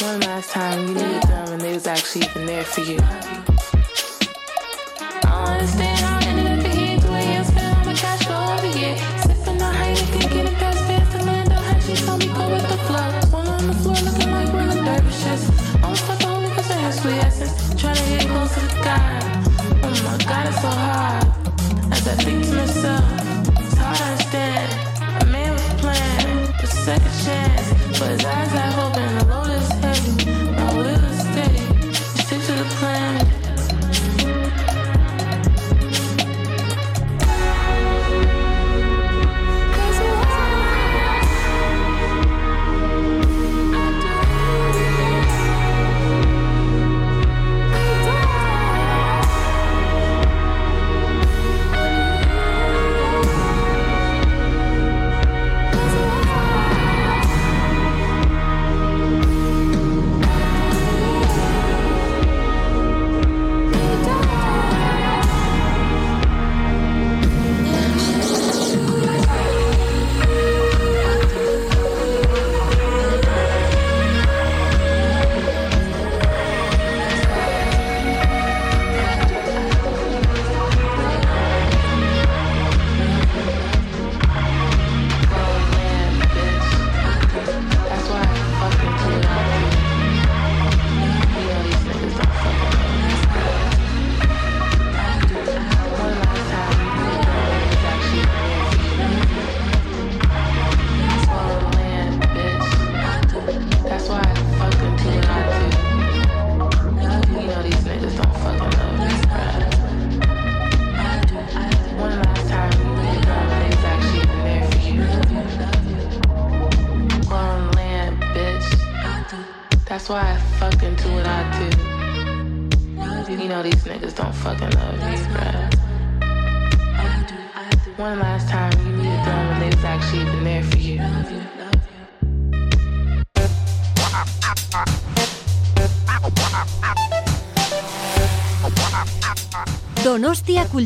One 0.00 0.20
last 0.20 0.50
time 0.50 0.88
you 0.88 0.94
needed 0.94 1.22
them 1.22 1.52
and 1.52 1.60
they 1.60 1.72
was 1.74 1.86
actually 1.86 2.24
even 2.26 2.46
there 2.46 2.64
for 2.64 2.80
you. 2.80 2.98
I 5.22 5.54
understand 5.54 6.00
how 6.00 6.18
ended 6.28 6.66
up 6.66 6.72
here 6.72 6.98
the 6.98 7.10
way 7.12 7.38
I 7.38 7.42
spent 7.44 7.78
all 7.78 7.84
my 7.84 7.94
cash 7.94 8.26
over 8.28 8.66
here. 8.76 8.96
Sipping. 9.22 9.60
She 11.84 11.94
told 12.04 12.18
me 12.20 12.26
go 12.26 12.48
with 12.50 12.68
the 12.68 12.76
flow. 12.86 13.08
One 13.30 13.46
on 13.46 13.66
the 13.66 13.74
floor 13.74 13.94
looking 13.94 14.30
like. 14.30 14.48
Almost 15.82 17.02
sweet 17.02 17.18
essence. 17.22 17.52
Trying 17.80 17.96
to 17.96 18.02
get 18.08 18.26
close 18.28 18.52
to 18.54 18.60
the 18.60 18.68
sky. 18.68 19.20
Oh 19.82 19.88
my 20.04 20.16
god, 20.24 20.46
it's 20.48 20.60
so 20.60 20.68
hard. 20.68 21.26
As 21.92 22.08
I 22.08 22.14
think 22.24 22.44
to 22.46 22.52
myself, 22.54 22.83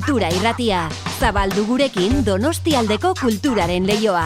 Kultura 0.09 0.29
irratia. 0.33 0.77
Zabaldu 1.21 1.67
gurekin 1.69 2.23
Donostialdeko 2.25 3.11
kulturaren 3.21 3.85
leioa. 3.85 4.23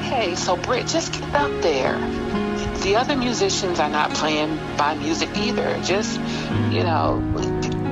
Hey, 0.00 0.34
so 0.34 0.56
Britt, 0.56 0.88
just 0.88 1.12
get 1.12 1.34
out 1.34 1.52
there. 1.60 1.92
The 2.84 2.96
other 2.96 3.16
musicians 3.16 3.78
are 3.78 3.90
not 3.90 4.14
playing 4.14 4.56
by 4.78 4.94
music 4.94 5.28
either. 5.36 5.78
Just, 5.84 6.18
you 6.70 6.84
know, 6.84 7.20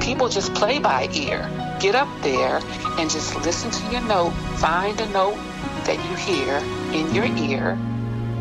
people 0.01 0.31
just 0.31 0.55
play 0.55 0.79
by 0.79 1.11
ear 1.13 1.45
get 1.81 1.95
up 1.95 2.09
there 2.23 2.61
and 2.99 3.11
just 3.11 3.35
listen 3.37 3.71
to 3.71 3.93
your 3.93 4.03
note, 4.03 4.33
find 4.59 5.01
a 5.01 5.09
note 5.11 5.37
that 5.85 5.97
you 5.97 6.17
hear 6.17 6.57
in 6.93 7.15
your 7.15 7.25
mm-hmm. 7.25 7.51
ear, 7.51 7.71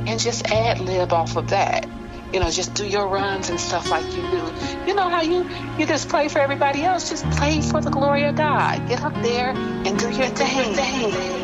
and 0.08 0.20
just 0.20 0.46
ad 0.52 0.80
lib 0.80 1.14
off 1.14 1.36
of 1.36 1.50
that. 1.50 1.88
You 2.34 2.40
know, 2.40 2.50
just 2.50 2.74
do 2.74 2.86
your 2.86 3.08
runs 3.08 3.50
and 3.50 3.60
stuff 3.60 3.90
like 3.90 4.06
you 4.16 4.22
do. 4.22 4.88
You 4.88 4.94
know 4.94 5.10
how 5.10 5.22
you 5.22 5.50
you 5.78 5.86
just 5.86 6.10
play 6.10 6.28
for 6.28 6.40
everybody 6.40 6.84
else. 6.84 7.10
Just 7.10 7.30
play 7.32 7.62
for 7.62 7.82
the 7.82 7.92
glory 7.92 8.24
of 8.24 8.36
God. 8.36 8.88
Get 8.90 9.02
up 9.04 9.14
there 9.22 9.52
and 9.52 9.98
do 9.98 10.10
your 10.10 10.28
thing. 10.28 10.74
thing. 10.74 11.35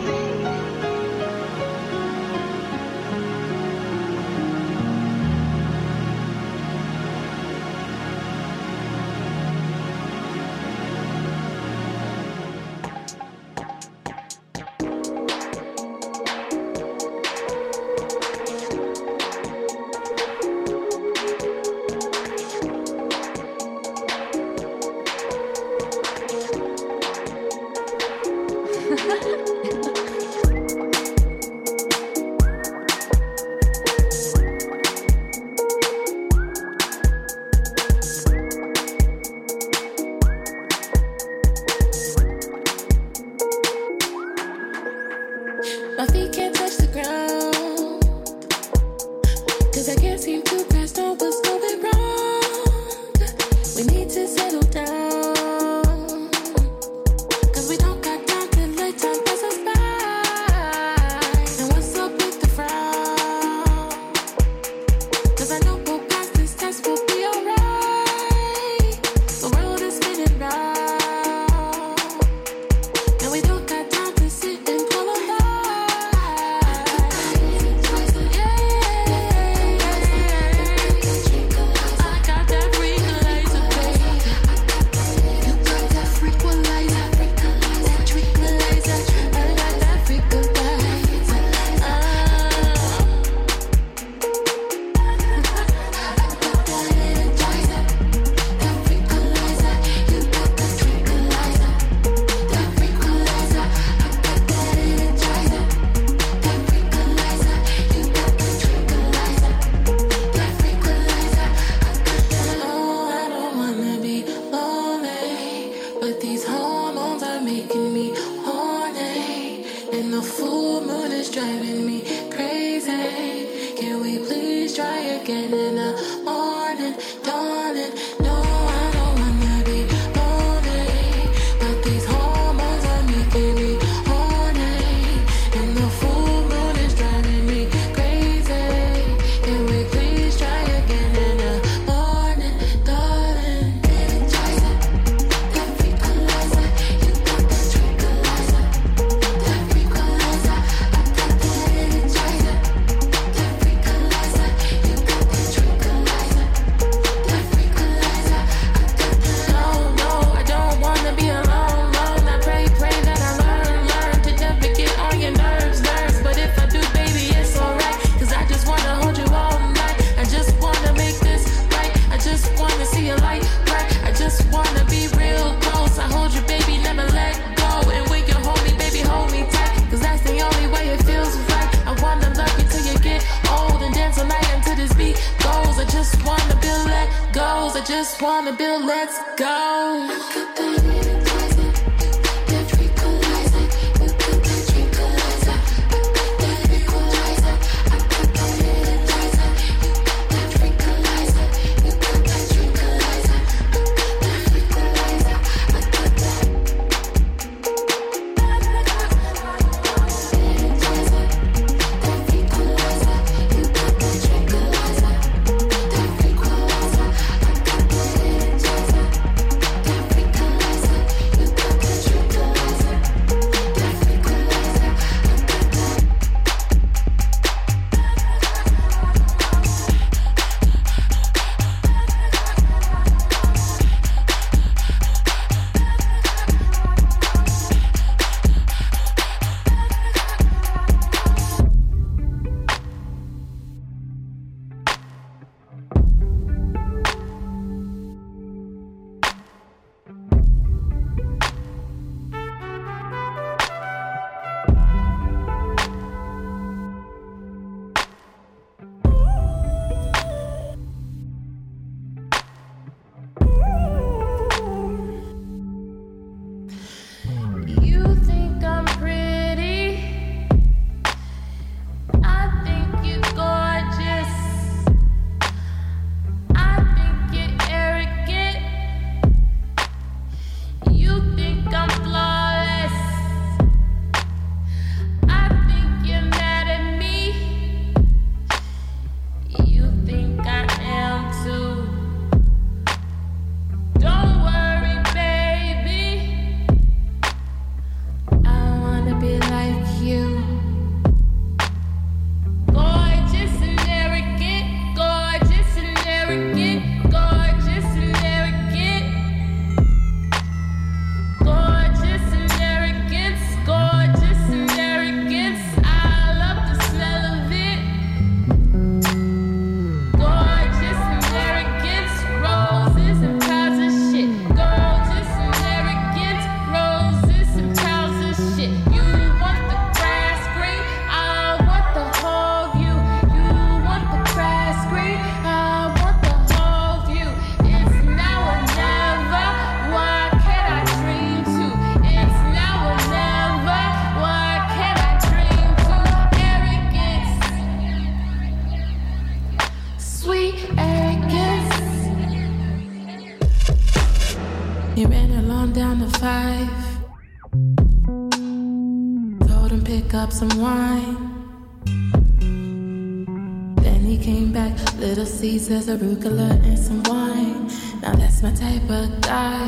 There's 365.72 365.88
arugula 365.88 366.52
and 366.66 366.78
some 366.78 367.02
wine. 367.04 367.72
Now 368.02 368.14
that's 368.16 368.44
my 368.44 368.52
type 368.52 368.90
of 368.90 369.22
guy. 369.22 369.68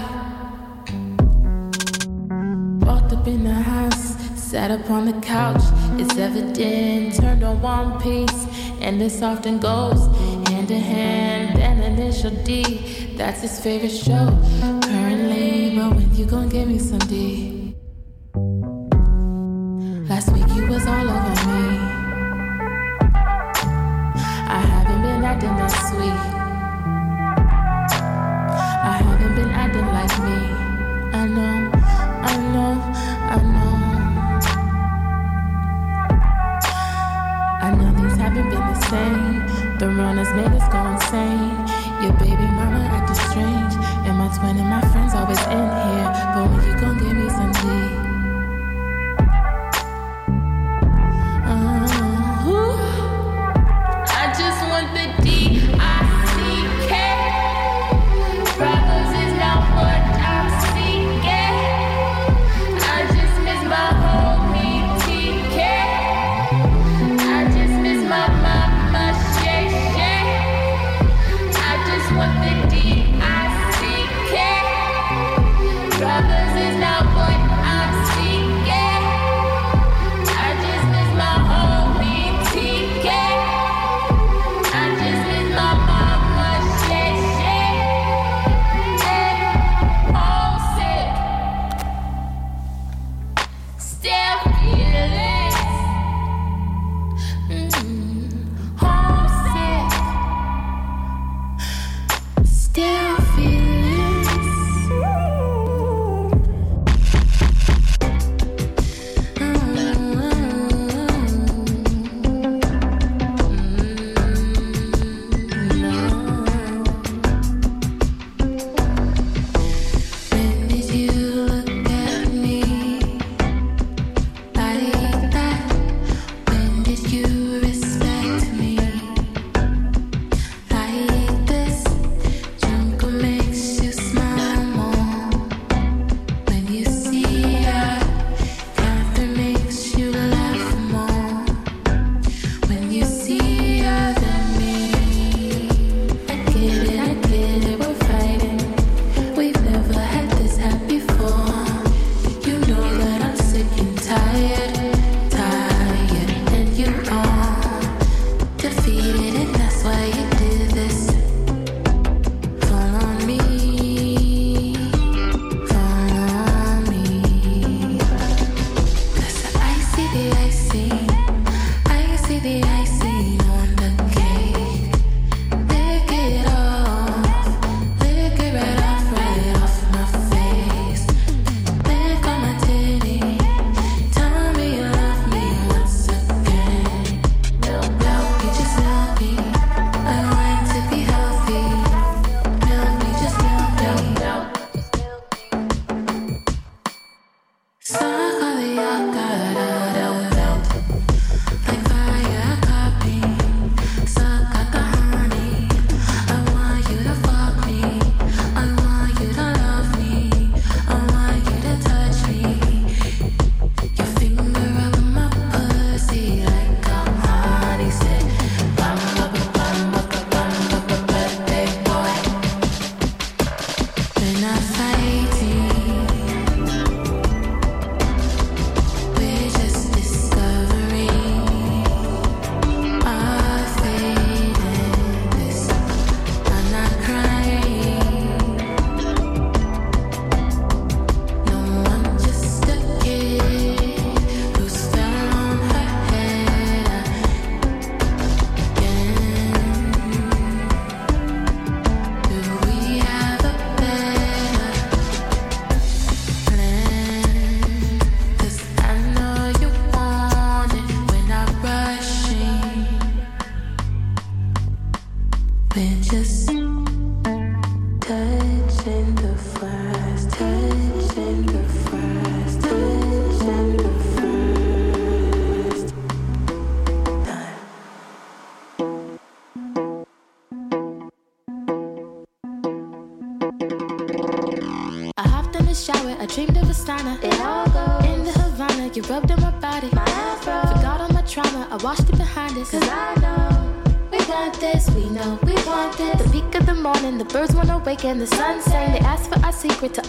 Walked 2.86 3.14
up 3.14 3.26
in 3.26 3.46
the 3.46 3.54
house, 3.54 4.18
sat 4.38 4.70
up 4.70 4.90
on 4.92 5.06
the 5.06 5.14
couch. 5.22 5.64
It's 5.98 6.18
evident, 6.18 7.16
turned 7.16 7.42
on 7.46 7.62
one 7.62 8.02
piece, 8.02 8.46
and 8.82 9.00
this 9.00 9.22
often 9.22 9.60
goes 9.60 10.08
hand 10.50 10.70
in 10.72 10.82
hand. 10.82 11.58
An 11.58 11.82
initial 11.94 12.32
D, 12.44 13.16
that's 13.16 13.40
his 13.40 13.62
favorite 13.62 13.88
show 13.92 14.28
currently. 14.84 15.74
But 15.74 15.96
when 15.96 16.14
you 16.18 16.26
gonna 16.26 16.50
give 16.50 16.68
me 16.68 16.80
some 16.80 17.00
D? 17.00 17.53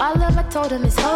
all 0.01 0.23
of 0.23 0.37
I 0.37 0.43
told 0.45 0.73
him 0.73 0.85
is 0.85 0.99
hold 0.99 1.14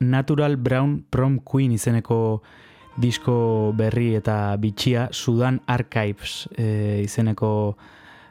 Natural 0.00 0.56
Brown 0.56 1.04
Prom 1.10 1.38
Queen 1.40 1.72
izeneko 1.72 2.42
disko 2.96 3.72
berri 3.76 4.14
eta 4.14 4.54
bitxia 4.60 5.08
Sudan 5.12 5.60
Archives 5.66 6.48
e, 6.56 7.02
izeneko 7.02 7.76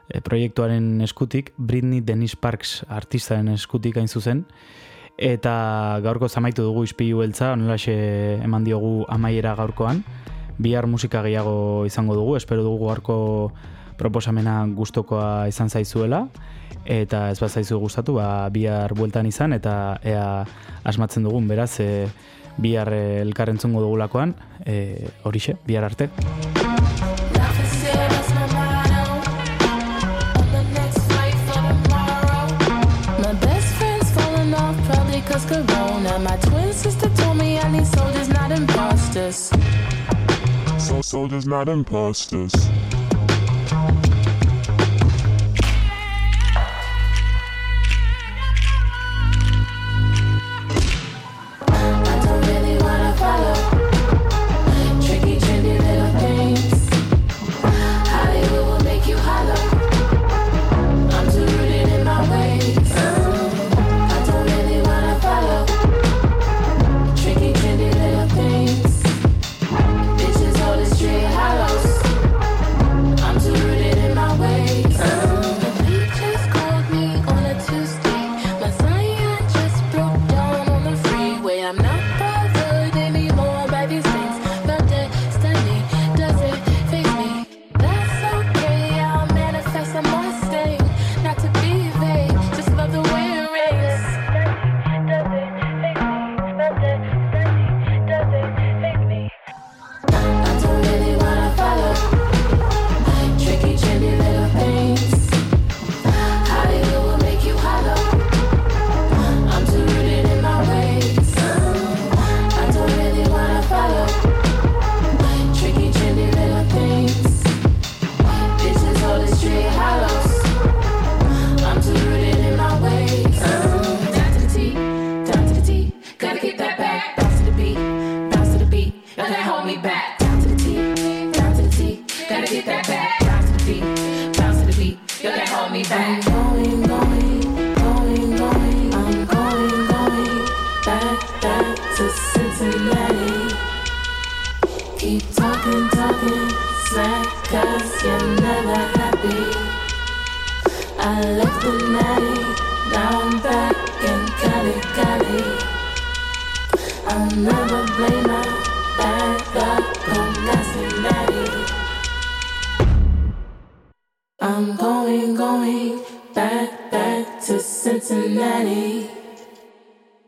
e, 0.07 0.21
proiektuaren 0.21 1.01
eskutik, 1.03 1.51
Britney 1.57 2.01
Denise 2.01 2.39
Parks 2.39 2.83
artistaren 2.87 3.51
eskutik 3.53 3.97
hain 3.99 4.07
zuzen, 4.07 4.45
eta 5.17 5.99
gaurko 6.03 6.29
zamaitu 6.29 6.63
dugu 6.63 6.85
izpilu 6.87 7.21
beltza, 7.21 7.51
onolaxe 7.53 7.93
eman 8.43 8.63
diogu 8.63 9.03
amaiera 9.11 9.55
gaurkoan, 9.59 10.03
bihar 10.57 10.87
musika 10.87 11.21
gehiago 11.25 11.85
izango 11.85 12.15
dugu, 12.15 12.37
espero 12.37 12.63
dugu 12.63 12.87
gaurko 12.87 13.17
proposamena 13.97 14.63
gustokoa 14.75 15.47
izan 15.51 15.69
zaizuela, 15.69 16.27
eta 16.85 17.29
ez 17.31 17.39
bat 17.39 17.51
zaizu 17.51 17.79
gustatu, 17.79 18.17
ba, 18.19 18.49
bihar 18.53 18.93
bueltan 18.97 19.25
izan, 19.29 19.53
eta 19.53 19.99
ea 20.03 20.45
asmatzen 20.83 21.23
dugun, 21.23 21.47
beraz, 21.47 21.79
e, 21.79 22.07
bihar 22.57 22.91
elkarrentzungo 22.93 23.81
dugulakoan, 23.81 24.35
e, 24.65 25.09
horixe, 25.23 25.57
bihar 25.67 25.89
arte. 25.91 26.09
Corona, 35.53 36.19
my 36.19 36.37
twin 36.37 36.73
sister 36.73 37.09
told 37.15 37.37
me 37.37 37.59
I 37.59 37.69
need 37.71 37.85
soldiers, 37.85 38.29
not 38.29 38.51
imposters. 38.51 39.51
So 40.77 41.01
soldiers, 41.01 41.45
not 41.45 41.67
imposters. 41.69 42.53